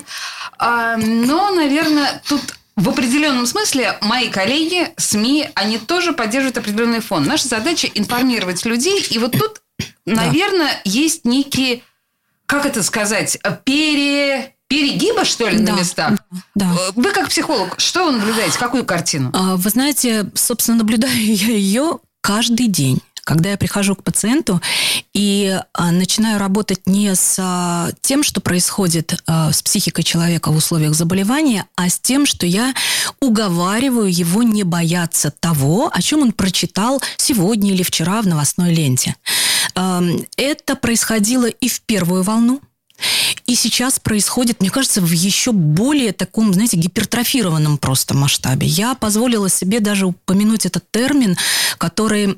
а, 0.58 0.98
но, 0.98 1.50
наверное, 1.52 2.22
тут 2.28 2.42
в 2.76 2.90
определенном 2.90 3.46
смысле 3.46 3.98
мои 4.02 4.30
коллеги, 4.30 4.90
СМИ, 4.98 5.50
они 5.56 5.78
тоже 5.78 6.14
поддерживают 6.14 6.58
определенный 6.58 7.02
фон. 7.02 7.24
Наша 7.26 7.48
задача 7.48 7.88
информировать 7.94 8.66
людей, 8.66 9.06
и 9.10 9.20
вот 9.20 9.34
тут, 9.34 9.62
наверное, 10.06 10.80
есть 10.86 11.26
некие, 11.26 11.82
как 12.46 12.66
это 12.66 12.82
сказать, 12.84 13.38
пере, 13.66 14.56
перегибы, 14.68 15.26
что 15.26 15.48
ли, 15.50 15.58
Да, 15.60 15.74
на 15.74 15.80
местах. 15.80 16.20
да. 16.56 16.66
Э, 16.66 16.92
Вы 16.96 17.12
как 17.12 17.30
психолог, 17.30 17.80
что 17.80 18.06
вы 18.06 18.12
наблюдаете, 18.14 18.58
какую 18.58 18.86
картину? 18.86 19.32
А, 19.34 19.58
Вы 19.58 19.70
знаете, 19.70 20.30
собственно, 20.34 20.78
наблюдаю 20.78 21.14
я 21.36 21.48
ее 21.48 22.00
каждый 22.22 22.68
день. 22.68 23.02
Когда 23.24 23.52
я 23.52 23.58
прихожу 23.58 23.96
к 23.96 24.04
пациенту 24.04 24.62
и 25.14 25.60
а, 25.74 25.92
начинаю 25.92 26.40
работать 26.40 26.88
не 26.88 27.14
с 27.14 27.38
а, 27.40 27.90
тем, 28.02 28.24
что 28.24 28.42
происходит 28.42 29.22
а, 29.28 29.52
с 29.52 29.62
психикой 29.62 30.04
человека 30.04 30.52
в 30.52 30.56
условиях 30.56 30.94
заболевания, 30.94 31.66
а 31.76 31.90
с 31.90 32.00
тем, 32.00 32.26
что 32.26 32.46
я 32.46 32.74
уговариваю 33.20 34.12
его 34.12 34.44
не 34.44 34.64
бояться 34.64 35.32
того, 35.32 35.92
о 35.94 36.02
чем 36.02 36.22
он 36.22 36.32
прочитал 36.32 37.02
сегодня 37.18 37.72
или 37.72 37.84
вчера 37.84 38.22
в 38.22 38.28
новостной 38.28 38.74
ленте. 38.74 39.16
Это 39.74 40.76
происходило 40.76 41.46
и 41.46 41.70
в 41.70 41.82
первую 41.82 42.24
волну, 42.24 42.62
и 43.52 43.56
сейчас 43.56 44.00
происходит, 44.00 44.62
мне 44.62 44.70
кажется, 44.70 45.02
в 45.02 45.12
еще 45.12 45.52
более 45.52 46.14
таком, 46.14 46.54
знаете, 46.54 46.78
гипертрофированном 46.78 47.78
просто 47.78 48.16
масштабе. 48.16 48.66
Я 48.66 48.96
позволила 48.96 49.50
себе 49.50 49.82
даже 49.82 50.06
упомянуть 50.06 50.66
этот 50.66 50.86
термин, 50.90 51.36
который 51.78 52.38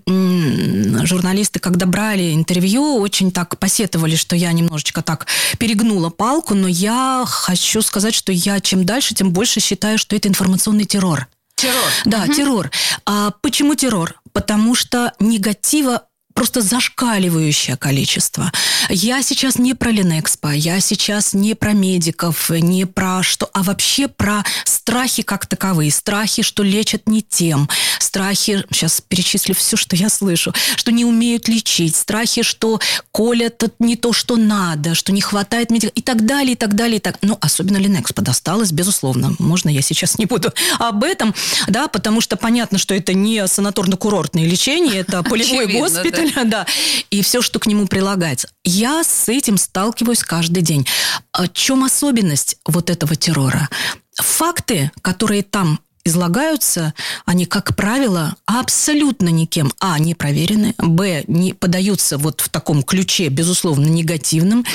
журналисты, 1.05 1.59
когда 1.59 1.86
брали 1.86 2.34
интервью, 2.34 2.97
очень 2.97 3.32
так 3.32 3.59
посетовали, 3.59 4.16
что 4.16 4.36
я 4.36 4.51
немножечко 4.53 5.03
так 5.03 5.28
перегнула 5.59 6.09
палку, 6.09 6.55
но 6.55 6.68
я 6.68 7.26
хочу 7.28 7.84
сказать, 7.84 8.16
что 8.16 8.32
я 8.32 8.59
чем 8.59 8.84
дальше, 8.84 9.14
тем 9.14 9.30
больше 9.30 9.59
считаю, 9.59 9.99
что 9.99 10.16
это 10.16 10.30
информационный 10.30 10.86
террор. 10.86 11.28
Террор. 11.55 11.91
Да, 12.05 12.28
террор. 12.28 12.72
А 13.05 13.32
почему 13.41 13.76
террор? 13.76 14.20
Потому 14.32 14.74
что 14.74 15.14
негатива 15.20 16.07
просто 16.34 16.62
зашкаливающее 16.62 17.78
количество. 17.78 18.52
Я 18.90 19.22
сейчас 19.22 19.58
не 19.58 19.74
про 19.74 19.92
Ленэкспо, 19.92 20.50
я 20.50 20.80
сейчас 20.80 21.34
не 21.34 21.56
про 21.56 21.74
медиков, 21.74 22.50
не 22.50 22.86
про 22.86 23.24
что, 23.24 23.50
а 23.54 23.64
вообще 23.64 24.08
про 24.08 24.44
страхи 24.66 25.24
как 25.24 25.46
таковые. 25.46 25.92
Страхи, 25.92 26.42
что 26.42 26.64
лечат 26.64 27.08
не 27.08 27.22
тем. 27.22 27.70
Страхи, 28.00 28.66
сейчас 28.72 29.02
перечислю 29.02 29.56
все, 29.56 29.78
что 29.78 29.96
я 29.96 30.10
слышу, 30.10 30.54
что 30.76 30.92
не 30.92 31.06
умеют 31.06 31.48
лечить. 31.48 31.96
Страхи, 31.96 32.44
что 32.44 32.80
колят 33.12 33.64
не 33.80 33.96
то, 33.96 34.12
что 34.12 34.36
надо, 34.36 34.94
что 34.94 35.12
не 35.12 35.22
хватает 35.22 35.72
медиков 35.72 35.94
и 35.96 36.02
так 36.02 36.26
далее, 36.26 36.54
и 36.54 36.56
так 36.56 36.76
далее. 36.76 36.98
И 36.98 37.00
так. 37.00 37.18
Ну, 37.22 37.38
особенно 37.40 37.78
Ленэкспо 37.78 38.22
досталось, 38.22 38.72
безусловно. 38.72 39.34
Можно 39.40 39.70
я 39.70 39.82
сейчас 39.82 40.18
не 40.18 40.26
буду 40.26 40.52
об 40.80 41.04
этом, 41.04 41.34
да, 41.68 41.88
потому 41.88 42.22
что 42.22 42.36
понятно, 42.36 42.78
что 42.78 42.94
это 42.94 43.14
не 43.14 43.40
санаторно-курортное 43.46 44.46
лечение, 44.46 45.02
это 45.02 45.24
полевой 45.24 45.66
Очевидно, 45.66 45.80
госпиталь, 45.80 46.23
да, 46.46 46.66
и 47.10 47.22
все, 47.22 47.42
что 47.42 47.60
к 47.60 47.68
нему 47.68 47.88
прилагается. 47.88 48.50
Я 48.64 49.04
с 49.04 49.30
этим 49.30 49.58
сталкиваюсь 49.58 50.24
каждый 50.24 50.64
день. 50.64 50.88
В 51.34 51.48
чем 51.50 51.84
особенность 51.84 52.58
вот 52.66 52.90
этого 52.90 53.16
террора? 53.16 53.70
Факты, 54.16 54.92
которые 55.02 55.44
там 55.44 55.80
излагаются, 56.06 56.93
они, 57.26 57.45
как 57.45 57.76
правило, 57.76 58.36
абсолютно 58.45 59.30
никем, 59.30 59.72
а, 59.80 59.97
не 59.99 60.16
проверены, 60.16 60.76
б, 60.78 61.24
не 61.28 61.54
подаются 61.54 62.18
вот 62.18 62.41
в 62.41 62.49
таком 62.49 62.84
ключе, 62.84 63.30
безусловно, 63.30 63.86
негативным. 63.86 64.66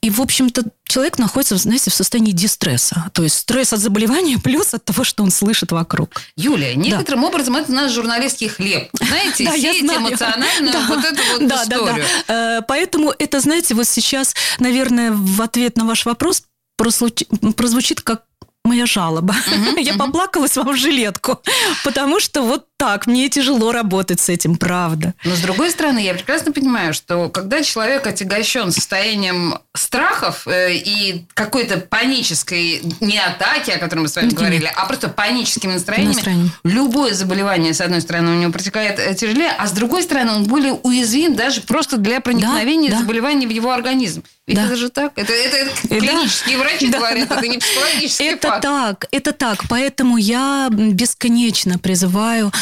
И, 0.00 0.10
в 0.10 0.20
общем-то, 0.20 0.62
человек 0.84 1.18
находится, 1.18 1.56
знаете, 1.56 1.90
в 1.90 1.94
состоянии 1.94 2.32
дистресса. 2.32 3.10
То 3.12 3.22
есть 3.22 3.36
стресс 3.38 3.72
от 3.72 3.80
заболевания 3.80 4.38
плюс 4.42 4.72
от 4.72 4.84
того, 4.84 5.04
что 5.04 5.22
он 5.22 5.30
слышит 5.30 5.72
вокруг. 5.72 6.20
Юлия, 6.36 6.74
некоторым 6.74 7.24
образом 7.24 7.56
это 7.56 7.72
наш 7.72 7.92
журналистский 7.92 8.48
хлеб. 8.48 8.88
Знаете, 9.00 9.44
Да, 9.44 9.56
сеять 9.56 9.82
эмоциональную 9.82 10.72
Да. 10.72 10.86
вот 10.88 11.04
эту 11.04 11.22
вот 11.32 11.48
Да, 11.48 11.64
да, 11.66 11.76
историю. 11.76 12.04
да. 12.28 12.58
Э, 12.58 12.62
Поэтому 12.66 13.12
это, 13.18 13.40
знаете, 13.40 13.74
вот 13.74 13.86
сейчас, 13.86 14.34
наверное, 14.58 15.12
в 15.12 15.42
ответ 15.42 15.76
на 15.76 15.84
ваш 15.84 16.06
вопрос 16.06 16.44
прозвучит 16.76 18.00
как 18.02 18.22
моя 18.66 18.86
жалоба. 18.86 19.34
Я 19.78 19.94
поплакалась 19.94 20.56
вам 20.56 20.72
в 20.72 20.76
жилетку, 20.76 21.38
потому 21.84 22.20
что 22.20 22.42
вот 22.42 22.66
так, 22.78 23.06
мне 23.06 23.28
тяжело 23.28 23.72
работать 23.72 24.20
с 24.20 24.28
этим, 24.28 24.56
правда. 24.56 25.14
Но 25.24 25.34
с 25.34 25.40
другой 25.40 25.70
стороны, 25.70 25.98
я 25.98 26.12
прекрасно 26.14 26.52
понимаю, 26.52 26.92
что 26.94 27.28
когда 27.30 27.62
человек 27.62 28.06
отягощен 28.06 28.70
состоянием 28.70 29.58
страхов 29.74 30.46
э, 30.46 30.74
и 30.74 31.24
какой-то 31.34 31.78
панической 31.78 32.82
не 33.00 33.18
атаки, 33.18 33.70
о 33.70 33.78
которой 33.78 34.00
мы 34.00 34.08
с 34.08 34.16
вами 34.16 34.30
говорили, 34.30 34.70
а 34.74 34.84
просто 34.86 35.08
паническими 35.08 35.72
настроениями, 35.72 36.14
Настроением. 36.14 36.52
любое 36.64 37.14
заболевание, 37.14 37.72
с 37.74 37.80
одной 37.80 38.00
стороны, 38.00 38.32
у 38.32 38.34
него 38.40 38.52
протекает 38.52 38.98
э, 38.98 39.14
тяжелее, 39.14 39.52
а 39.58 39.66
с 39.66 39.72
другой 39.72 40.02
стороны, 40.02 40.32
он 40.32 40.44
более 40.44 40.74
уязвим 40.74 41.34
даже 41.34 41.62
просто 41.62 41.96
для 41.96 42.20
проникновения 42.20 42.90
да. 42.90 42.98
заболевания 42.98 43.46
в 43.46 43.50
его 43.50 43.72
организм. 43.72 44.22
Ведь 44.46 44.56
Да. 44.58 44.66
это 44.66 44.76
же 44.76 44.90
так. 44.90 45.12
Это, 45.16 45.32
это, 45.32 45.56
это 45.56 45.70
Э, 45.90 46.00
да. 46.00 46.06
клинические 46.06 46.58
врачи 46.58 46.88
Да, 46.88 46.98
говорят, 46.98 47.28
да. 47.28 47.36
это 47.36 47.48
не 47.48 47.58
психологический 47.58 48.24
Это 48.24 48.48
факт. 48.48 48.62
так, 48.62 49.06
это 49.10 49.32
так. 49.32 49.64
Поэтому 49.68 50.16
я 50.18 50.68
бесконечно 50.70 51.78
призываю 51.78 52.52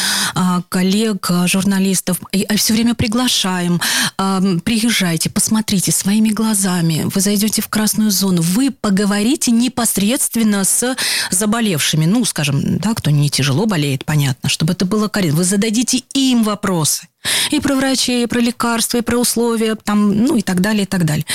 коллег, 0.69 1.27
а, 1.29 1.47
журналистов, 1.47 2.19
и 2.31 2.45
все 2.55 2.73
время 2.73 2.95
приглашаем. 2.95 3.81
а, 4.17 4.41
приезжайте, 4.63 5.29
посмотрите 5.29 5.91
своими 5.91 6.29
глазами. 6.29 7.07
Вы 7.13 7.21
зайдете 7.21 7.61
в 7.61 7.67
красную 7.67 8.11
зону, 8.11 8.41
вы 8.41 8.71
поговорите 8.71 9.51
непосредственно 9.51 10.63
с 10.63 10.95
заболевшими. 11.31 12.05
Ну, 12.05 12.25
скажем, 12.25 12.77
да, 12.79 12.93
кто 12.93 13.11
не 13.11 13.29
тяжело 13.29 13.65
болеет, 13.65 14.05
понятно, 14.05 14.49
чтобы 14.49 14.73
это 14.73 14.85
было 14.85 15.07
корректно. 15.07 15.39
Вы 15.39 15.43
зададите 15.43 16.03
им 16.13 16.43
вопросы. 16.43 17.07
И 17.51 17.59
про 17.59 17.75
врачей, 17.75 18.23
и 18.23 18.27
про 18.27 18.39
лекарства, 18.39 18.97
и 18.97 19.01
про 19.01 19.17
условия, 19.17 19.75
там, 19.75 20.25
ну 20.25 20.35
и 20.37 20.41
так 20.41 20.61
далее, 20.61 20.83
и 20.83 20.85
так 20.85 21.05
далее. 21.05 21.25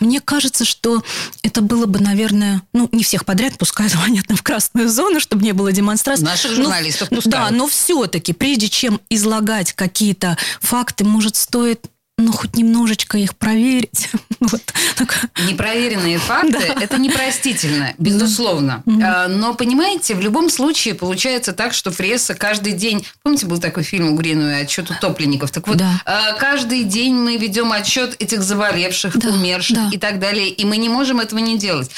Мне 0.00 0.20
кажется, 0.20 0.64
что 0.64 1.02
это 1.42 1.60
было 1.60 1.86
бы, 1.86 1.98
наверное, 2.00 2.62
ну, 2.72 2.88
не 2.92 3.02
всех 3.04 3.24
подряд 3.24 3.58
пускают, 3.58 3.92
понятно, 4.04 4.36
в 4.36 4.42
красную 4.42 4.88
зону, 4.88 5.20
чтобы 5.20 5.42
не 5.44 5.52
было 5.52 5.72
демонстраций. 5.72 6.24
Наших 6.24 6.50
Но- 6.52 6.64
журналистов 6.64 7.08
Да, 7.10 7.16
пускают. 7.16 7.56
но 7.56 7.66
все-таки, 7.68 8.32
прежде 8.32 8.68
чем 8.68 9.00
излагать 9.10 9.72
какие-то 9.72 10.36
факты, 10.60 11.04
может, 11.04 11.36
стоит 11.36 11.86
ну, 12.20 12.32
хоть 12.32 12.56
немножечко 12.56 13.18
их 13.18 13.36
проверить. 13.36 14.08
Вот. 14.40 14.62
Непроверенные 15.46 16.16
факты 16.18 16.56
это 16.80 16.96
непростительно, 16.96 17.92
безусловно. 17.98 18.82
А, 19.02 19.28
Но 19.28 19.52
понимаете, 19.54 20.14
в 20.14 20.20
любом 20.20 20.48
случае 20.48 20.94
получается 20.94 21.52
так, 21.52 21.74
что 21.74 21.90
пресса 21.90 22.34
каждый 22.34 22.72
день. 22.72 23.06
Помните, 23.22 23.44
был 23.44 23.58
такой 23.58 23.82
фильм 23.82 24.08
у 24.12 24.16
Гринуя 24.16 24.62
отчет 24.62 24.90
утопленников? 24.90 25.50
Так 25.50 25.68
вот, 25.68 25.76
Да. 25.76 26.00
а, 26.06 26.32
каждый 26.34 26.84
день 26.84 27.14
мы 27.14 27.36
ведем 27.36 27.70
отчет 27.72 28.16
этих 28.18 28.42
заболевших, 28.42 29.18
Да, 29.18 29.28
умерших 29.28 29.76
да. 29.76 29.88
и 29.92 29.98
так 29.98 30.18
далее. 30.18 30.48
И 30.48 30.64
мы 30.64 30.78
не 30.78 30.88
можем 30.88 31.20
этого 31.20 31.38
не 31.40 31.58
делать. 31.58 31.90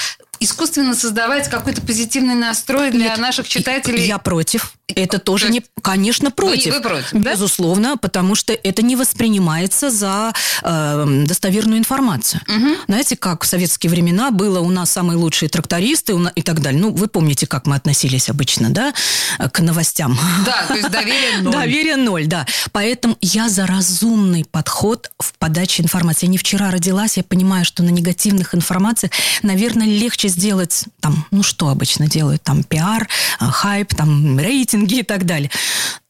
Искусственно 0.43 0.93
создавать 0.93 1.49
какой-то 1.49 1.81
позитивный 1.81 2.35
настрой 2.35 2.91
для 2.91 3.11
Нет, 3.11 3.17
наших 3.17 3.47
читателей. 3.47 4.05
Я 4.05 4.17
против. 4.17 4.73
Это 4.93 5.17
тоже 5.17 5.47
То 5.47 5.53
не... 5.53 5.63
Конечно, 5.81 6.31
против. 6.31 6.73
вы 6.73 6.81
против, 6.81 7.09
да? 7.13 7.31
Безусловно, 7.31 7.95
потому 7.95 8.35
что 8.35 8.51
это 8.51 8.81
не 8.81 8.97
воспринимается 8.97 9.89
за 9.89 10.33
э, 10.61 11.23
достоверную 11.25 11.79
информацию. 11.79 12.41
Знаете, 12.87 13.15
как 13.15 13.43
в 13.43 13.47
советские 13.47 13.89
времена 13.89 14.31
было 14.31 14.59
у 14.59 14.69
нас 14.69 14.91
самые 14.91 15.17
лучшие 15.17 15.47
трактористы 15.47 16.13
и 16.35 16.41
так 16.41 16.61
далее. 16.61 16.81
Ну, 16.81 16.91
вы 16.91 17.07
помните, 17.07 17.47
как 17.47 17.65
мы 17.65 17.75
относились 17.75 18.29
обычно, 18.29 18.69
да, 18.69 18.93
э, 19.39 19.49
к 19.49 19.61
новостям. 19.61 20.19
Да, 20.45 20.65
то 20.67 20.75
есть 20.75 20.89
доверие 20.89 21.37
ноль. 21.41 21.53
Доверие 21.53 21.95
ноль, 21.95 22.25
да. 22.27 22.45
Поэтому 22.73 23.17
я 23.21 23.47
за 23.47 23.65
разумный 23.65 24.43
подход 24.43 25.09
в 25.19 25.33
подаче 25.39 25.83
информации. 25.83 26.25
Я 26.25 26.31
не 26.31 26.37
вчера 26.37 26.69
родилась, 26.69 27.15
я 27.15 27.23
понимаю, 27.23 27.63
что 27.63 27.81
на 27.81 27.89
негативных 27.89 28.53
информациях, 28.53 29.13
наверное, 29.41 29.87
легче 29.87 30.32
сделать, 30.33 30.85
там, 30.99 31.25
ну 31.31 31.43
что 31.43 31.69
обычно 31.69 32.07
делают, 32.07 32.43
там, 32.43 32.63
пиар, 32.63 33.07
а, 33.39 33.51
хайп, 33.51 33.95
там, 33.95 34.37
рейтинги 34.39 34.99
и 34.99 35.03
так 35.03 35.25
далее. 35.25 35.49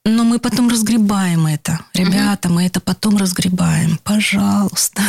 Но 0.05 0.23
мы 0.25 0.39
потом 0.39 0.69
разгребаем 0.69 1.47
это. 1.47 1.79
Ребята, 1.93 2.49
мы 2.49 2.65
это 2.65 2.81
потом 2.81 3.17
разгребаем. 3.17 3.99
Пожалуйста. 4.03 5.01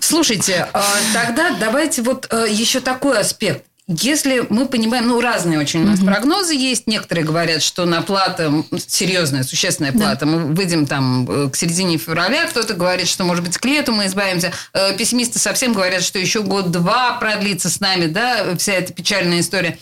Слушайте, 0.00 0.68
а, 0.72 0.84
тогда 1.14 1.56
давайте 1.58 2.02
вот 2.02 2.26
э, 2.30 2.46
еще 2.50 2.80
такой 2.80 3.18
аспект. 3.18 3.64
Если 3.88 4.46
мы 4.48 4.66
понимаем, 4.66 5.08
ну, 5.08 5.20
разные 5.20 5.58
очень 5.58 5.82
у 5.82 5.86
нас 5.86 5.98
прогнозы 6.00 6.54
есть. 6.54 6.86
Некоторые 6.86 7.24
говорят, 7.24 7.62
что 7.62 7.84
на 7.84 8.02
плата, 8.02 8.52
серьезная, 8.86 9.42
существенная 9.42 9.92
плата, 9.92 10.24
мы 10.24 10.54
выйдем 10.54 10.86
там 10.86 11.28
э, 11.28 11.50
к 11.50 11.56
середине 11.56 11.98
февраля. 11.98 12.46
Кто-то 12.46 12.74
говорит, 12.74 13.08
что, 13.08 13.24
может 13.24 13.44
быть, 13.44 13.58
к 13.58 13.64
лету 13.64 13.92
мы 13.92 14.06
избавимся. 14.06 14.52
Э, 14.72 14.96
Пессимисты 14.96 15.38
совсем 15.40 15.72
говорят, 15.72 16.02
что 16.02 16.18
еще 16.18 16.42
год-два 16.42 17.14
продлится 17.14 17.68
с 17.68 17.80
нами, 17.80 18.06
да, 18.06 18.56
вся 18.56 18.74
эта 18.74 18.92
печальная 18.92 19.40
история. 19.40 19.78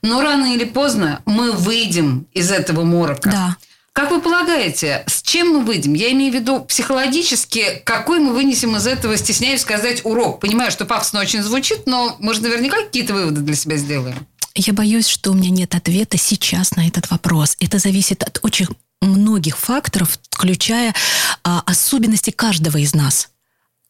Но 0.00 0.22
рано 0.22 0.54
или 0.54 0.64
поздно 0.64 1.20
мы 1.26 1.52
выйдем 1.52 2.26
из 2.32 2.50
этого 2.50 2.84
морока. 2.84 3.30
Да. 3.30 3.56
Как 3.96 4.10
вы 4.10 4.20
полагаете, 4.20 5.04
с 5.06 5.22
чем 5.22 5.54
мы 5.54 5.64
выйдем? 5.64 5.94
Я 5.94 6.12
имею 6.12 6.30
в 6.30 6.34
виду 6.34 6.60
психологически, 6.60 7.80
какой 7.82 8.18
мы 8.18 8.34
вынесем 8.34 8.76
из 8.76 8.86
этого, 8.86 9.16
стесняюсь 9.16 9.62
сказать, 9.62 10.04
урок. 10.04 10.38
Понимаю, 10.38 10.70
что 10.70 10.84
пафосно 10.84 11.18
очень 11.18 11.42
звучит, 11.42 11.86
но 11.86 12.14
мы 12.18 12.34
же 12.34 12.42
наверняка 12.42 12.76
какие-то 12.76 13.14
выводы 13.14 13.40
для 13.40 13.56
себя 13.56 13.78
сделаем. 13.78 14.26
Я 14.54 14.74
боюсь, 14.74 15.08
что 15.08 15.30
у 15.30 15.34
меня 15.34 15.48
нет 15.48 15.74
ответа 15.74 16.18
сейчас 16.18 16.76
на 16.76 16.86
этот 16.86 17.10
вопрос. 17.10 17.56
Это 17.58 17.78
зависит 17.78 18.22
от 18.22 18.38
очень 18.42 18.66
многих 19.00 19.56
факторов, 19.56 20.18
включая 20.28 20.94
а, 21.42 21.62
особенности 21.64 22.28
каждого 22.30 22.76
из 22.76 22.94
нас 22.94 23.30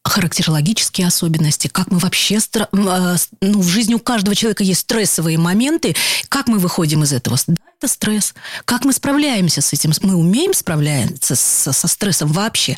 характерологические 0.05 1.07
особенности, 1.07 1.67
как 1.67 1.91
мы 1.91 1.99
вообще, 1.99 2.39
а, 2.53 3.17
ну, 3.41 3.59
в 3.59 3.67
жизни 3.67 3.93
у 3.93 3.99
каждого 3.99 4.35
человека 4.35 4.63
есть 4.63 4.81
стрессовые 4.81 5.37
моменты, 5.37 5.97
как 6.29 6.47
мы 6.47 6.59
выходим 6.59 7.03
из 7.03 7.11
этого. 7.11 7.37
Это 7.79 7.87
стресс. 7.87 8.33
Как 8.65 8.85
мы 8.85 8.93
справляемся 8.93 9.61
с 9.61 9.71
этим? 9.71 9.91
Мы 10.01 10.15
умеем 10.15 10.53
справляться 10.53 11.35
со, 11.35 11.71
со 11.71 11.87
стрессом 11.87 12.31
вообще? 12.31 12.77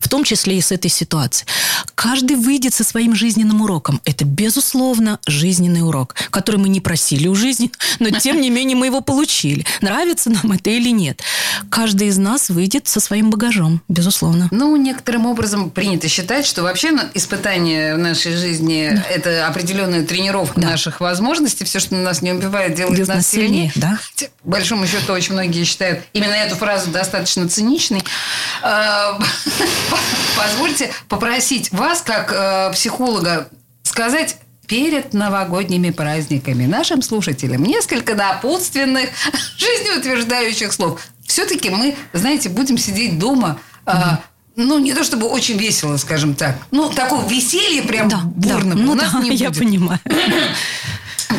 В 0.00 0.08
том 0.08 0.22
числе 0.22 0.56
и 0.58 0.60
с 0.60 0.70
этой 0.70 0.88
ситуацией. 0.92 1.48
Каждый 1.96 2.36
выйдет 2.36 2.72
со 2.72 2.84
своим 2.84 3.16
жизненным 3.16 3.62
уроком. 3.62 4.00
Это, 4.04 4.24
безусловно, 4.24 5.18
жизненный 5.26 5.82
урок, 5.82 6.14
который 6.30 6.60
мы 6.60 6.68
не 6.68 6.80
просили 6.80 7.26
у 7.26 7.34
жизни, 7.34 7.72
но, 7.98 8.10
тем 8.10 8.40
не 8.40 8.48
менее, 8.48 8.76
мы 8.76 8.86
его 8.86 9.00
получили. 9.00 9.66
Нравится 9.80 10.30
нам 10.30 10.52
это 10.52 10.70
или 10.70 10.90
нет. 10.90 11.20
Каждый 11.68 12.08
из 12.08 12.16
нас 12.16 12.48
выйдет 12.48 12.86
со 12.86 13.00
своим 13.00 13.30
багажом, 13.30 13.82
безусловно. 13.88 14.46
Ну, 14.52 14.76
некоторым 14.76 15.26
образом 15.26 15.68
принято 15.68 16.06
считать, 16.08 16.46
что 16.46 16.62
вообще 16.62 16.92
на- 16.92 17.10
испытание 17.14 17.96
в 17.96 17.98
нашей 17.98 18.36
жизни– 18.36 19.02
это 19.10 19.48
определенная 19.48 20.04
тренировка 20.06 20.60
Да. 20.60 20.70
наших 20.70 21.00
возможностей. 21.00 21.64
Все, 21.64 21.80
что 21.80 21.96
нас 21.96 22.22
не 22.22 22.30
убивает, 22.32 22.76
делает 22.76 22.94
Делает 22.98 23.16
нас 23.16 23.26
сильнее. 23.26 23.72
сильнее, 23.72 23.72
да. 23.74 23.98
Большому 24.44 24.86
счету, 24.86 25.12
очень 25.12 25.32
многие 25.32 25.64
считают 25.64 26.04
именно 26.12 26.34
эту 26.34 26.54
фразу 26.54 26.88
достаточно 26.92 27.48
циничной. 27.48 28.04
Позвольте 30.36 30.90
попросить 31.08 31.72
вас, 31.72 32.02
как 32.02 32.32
э, 32.32 32.72
психолога, 32.72 33.48
сказать 33.82 34.36
перед 34.66 35.14
новогодними 35.14 35.90
праздниками 35.90 36.66
нашим 36.66 37.00
слушателям 37.02 37.62
несколько 37.62 38.14
напутственных, 38.14 39.08
жизнеутверждающих 39.58 40.72
слов. 40.72 41.00
Все-таки 41.26 41.70
мы, 41.70 41.96
знаете, 42.12 42.48
будем 42.48 42.78
сидеть 42.78 43.18
дома, 43.18 43.58
а, 43.86 44.20
ну, 44.56 44.78
не 44.78 44.92
то 44.92 45.04
чтобы 45.04 45.26
очень 45.28 45.56
весело, 45.56 45.96
скажем 45.96 46.34
так. 46.34 46.56
Ну, 46.70 46.90
такого 46.90 47.26
веселья 47.28 47.82
прям 47.82 48.08
Да, 48.08 48.20
да. 48.24 48.54
бурного 48.54 48.78
Ну 48.78 48.92
у 48.92 48.94
нас 48.94 49.12
да, 49.12 49.20
не 49.20 49.34
я 49.36 49.48
будет. 49.48 49.58
понимаю. 49.60 50.00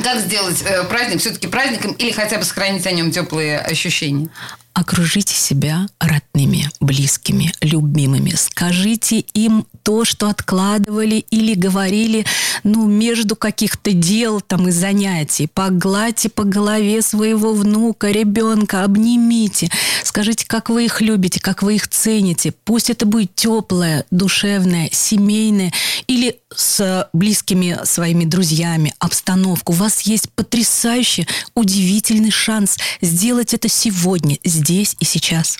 Как 0.03 0.19
сделать 0.21 0.61
э, 0.65 0.83
праздник 0.85 1.19
все-таки 1.19 1.47
праздником 1.47 1.91
или 1.93 2.11
хотя 2.11 2.37
бы 2.37 2.43
сохранить 2.43 2.85
о 2.87 2.91
нем 2.91 3.11
теплые 3.11 3.59
ощущения? 3.59 4.29
Окружите 4.73 5.33
себя 5.33 5.87
родными, 5.99 6.69
близкими, 6.79 7.51
любимыми. 7.61 8.33
Скажите 8.35 9.19
им 9.33 9.65
то, 9.83 10.05
что 10.05 10.29
откладывали 10.29 11.25
или 11.31 11.53
говорили, 11.53 12.25
ну, 12.63 12.85
между 12.85 13.35
каких-то 13.35 13.91
дел 13.91 14.39
там 14.39 14.67
и 14.67 14.71
занятий. 14.71 15.47
Погладьте 15.47 16.29
по 16.29 16.43
голове 16.43 17.01
своего 17.01 17.53
внука, 17.53 18.11
ребенка, 18.11 18.83
обнимите. 18.83 19.69
Скажите, 20.03 20.45
как 20.47 20.69
вы 20.69 20.85
их 20.85 21.01
любите, 21.01 21.39
как 21.39 21.61
вы 21.63 21.75
их 21.75 21.87
цените. 21.87 22.53
Пусть 22.63 22.89
это 22.89 23.05
будет 23.05 23.35
теплое, 23.35 24.05
душевное, 24.11 24.89
семейное 24.91 25.73
или 26.07 26.39
с 26.55 27.09
близкими 27.13 27.79
своими 27.83 28.25
друзьями, 28.25 28.93
обстановку. 28.99 29.73
У 29.73 29.75
вас 29.75 30.01
есть 30.01 30.29
потрясающий, 30.31 31.27
удивительный 31.53 32.31
шанс 32.31 32.77
сделать 33.01 33.53
это 33.53 33.67
сегодня, 33.67 34.37
здесь 34.59 34.95
и 34.99 35.05
сейчас. 35.05 35.57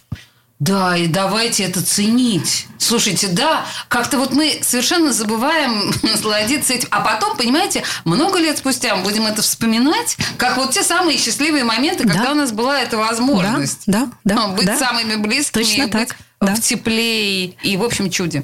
Да, 0.60 0.98
и 0.98 1.08
давайте 1.08 1.64
это 1.64 1.82
ценить. 1.82 2.68
Слушайте, 2.78 3.30
да, 3.30 3.66
как-то 3.88 4.18
вот 4.18 4.34
мы 4.34 4.60
совершенно 4.62 5.14
забываем 5.14 5.90
насладиться 6.04 6.74
этим. 6.74 6.90
А 6.92 7.00
потом, 7.00 7.38
понимаете, 7.38 7.84
много 8.04 8.40
лет 8.40 8.58
спустя 8.58 8.94
мы 8.98 9.04
будем 9.04 9.26
это 9.26 9.42
вспоминать, 9.42 10.18
как 10.38 10.58
вот 10.58 10.72
те 10.72 10.84
самые 10.84 11.18
счастливые 11.18 11.64
моменты, 11.64 12.04
когда 12.06 12.26
Да. 12.26 12.32
у 12.34 12.36
нас 12.36 12.52
была 12.52 12.82
эта 12.82 12.98
возможность. 12.98 13.84
Да, 13.86 14.10
да, 14.26 14.36
да, 14.36 14.48
быть 14.50 14.66
да. 14.66 14.78
самыми 14.78 15.16
близкими, 15.16 15.64
Точно 15.64 15.84
быть 15.88 15.92
так, 15.94 16.18
да. 16.42 16.56
в 16.56 16.60
тепле 16.60 17.46
и, 17.46 17.78
в 17.78 17.84
общем, 17.84 18.10
чуде. 18.10 18.44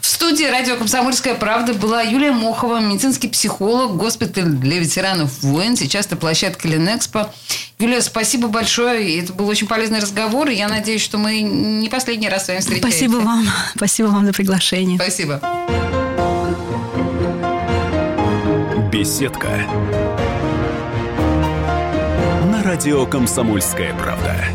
В 0.00 0.06
студии 0.06 0.44
радио 0.44 0.76
«Комсомольская 0.76 1.34
правда» 1.34 1.74
была 1.74 2.02
Юлия 2.02 2.32
Мохова, 2.32 2.80
медицинский 2.80 3.28
психолог, 3.28 3.96
госпиталь 3.96 4.44
для 4.44 4.78
ветеранов 4.78 5.42
войн. 5.42 5.76
Сейчас 5.76 6.06
это 6.06 6.16
площадка 6.16 6.68
Ленэкспо. 6.68 7.32
Юлия, 7.78 8.00
спасибо 8.00 8.48
большое. 8.48 9.20
Это 9.20 9.32
был 9.32 9.48
очень 9.48 9.66
полезный 9.66 10.00
разговор. 10.00 10.48
И 10.48 10.54
я 10.54 10.68
надеюсь, 10.68 11.02
что 11.02 11.18
мы 11.18 11.40
не 11.40 11.88
последний 11.88 12.28
раз 12.28 12.44
с 12.44 12.48
вами 12.48 12.60
встречаемся. 12.60 12.98
Спасибо 12.98 13.16
вам. 13.16 13.46
Спасибо 13.76 14.06
вам 14.08 14.26
за 14.26 14.32
приглашение. 14.32 14.98
Спасибо. 14.98 15.40
Беседка. 18.92 19.48
На 22.50 22.62
радио 22.62 23.06
«Комсомольская 23.06 23.92
правда». 23.94 24.46